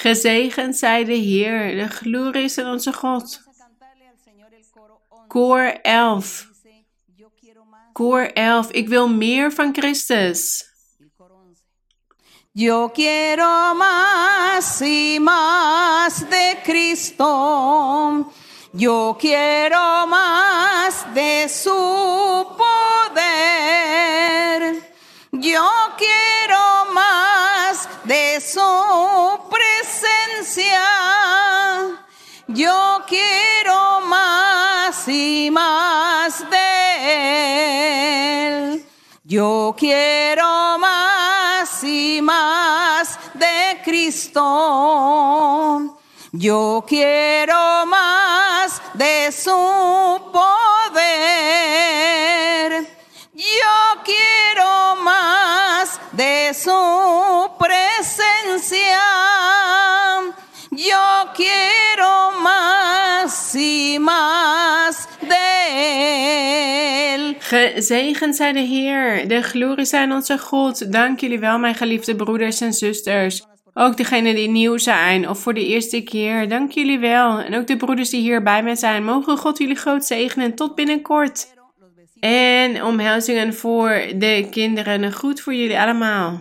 Gezegend 0.00 0.76
zij 0.76 1.04
de 1.04 1.12
Heer, 1.12 1.76
de 1.76 1.88
glorie 1.88 2.44
is 2.44 2.56
in 2.56 2.66
onze 2.66 2.92
God. 2.92 3.40
Koor 5.28 5.78
11. 5.82 6.46
Koor 7.92 8.20
11. 8.20 8.70
Ik 8.70 8.88
wil 8.88 9.08
meer 9.08 9.52
van 9.52 9.74
Christus. 9.74 10.66
Yo 12.52 12.88
quiero 12.88 13.74
más 13.74 14.78
de 16.28 16.56
Cristo. 16.62 18.32
Yo 18.72 19.16
quiero 19.18 20.06
más 20.06 21.04
de 21.14 21.46
su 21.48 22.46
poder. 23.06 23.62
Yo 25.30 25.70
quiero 25.96 26.92
más 26.92 27.88
de 28.04 28.40
su. 28.40 29.67
Yo 32.46 33.02
quiero 33.06 34.00
más 34.06 35.06
y 35.06 35.50
más 35.50 36.48
de 36.48 36.62
él. 38.72 38.86
Yo 39.24 39.74
quiero 39.78 40.78
más 40.78 41.84
y 41.84 42.22
más 42.22 43.18
de 43.34 43.82
Cristo. 43.84 44.40
Yo 46.32 46.82
quiero 46.88 47.84
más 47.84 48.80
de 48.94 49.30
su 49.30 49.50
poder. 50.32 50.96
Yo 53.34 54.02
quiero 54.02 54.96
más 55.02 56.00
de 56.12 56.54
su 56.54 57.50
presencia. 57.58 59.57
Gezegend 67.38 68.36
zij 68.36 68.52
de 68.52 68.60
Heer, 68.60 69.28
de 69.28 69.42
glorie 69.42 69.84
zijn 69.84 70.12
onze 70.12 70.38
God. 70.38 70.92
Dank 70.92 71.20
jullie 71.20 71.38
wel, 71.38 71.58
mijn 71.58 71.74
geliefde 71.74 72.16
broeders 72.16 72.60
en 72.60 72.72
zusters. 72.72 73.42
Ook 73.74 73.96
degenen 73.96 74.34
die 74.34 74.48
nieuw 74.48 74.78
zijn 74.78 75.28
of 75.28 75.38
voor 75.38 75.54
de 75.54 75.66
eerste 75.66 76.00
keer, 76.00 76.48
dank 76.48 76.72
jullie 76.72 76.98
wel. 76.98 77.38
En 77.38 77.54
ook 77.56 77.66
de 77.66 77.76
broeders 77.76 78.10
die 78.10 78.20
hier 78.20 78.42
bij 78.42 78.62
mij 78.62 78.76
zijn, 78.76 79.04
mogen 79.04 79.38
God 79.38 79.58
jullie 79.58 79.76
groot 79.76 80.04
zegenen. 80.04 80.54
Tot 80.54 80.74
binnenkort. 80.74 81.46
En 82.20 82.84
omhelzingen 82.84 83.54
voor 83.54 84.02
de 84.14 84.46
kinderen. 84.50 85.12
Groet 85.12 85.40
voor 85.40 85.54
jullie 85.54 85.78
allemaal. 85.78 86.40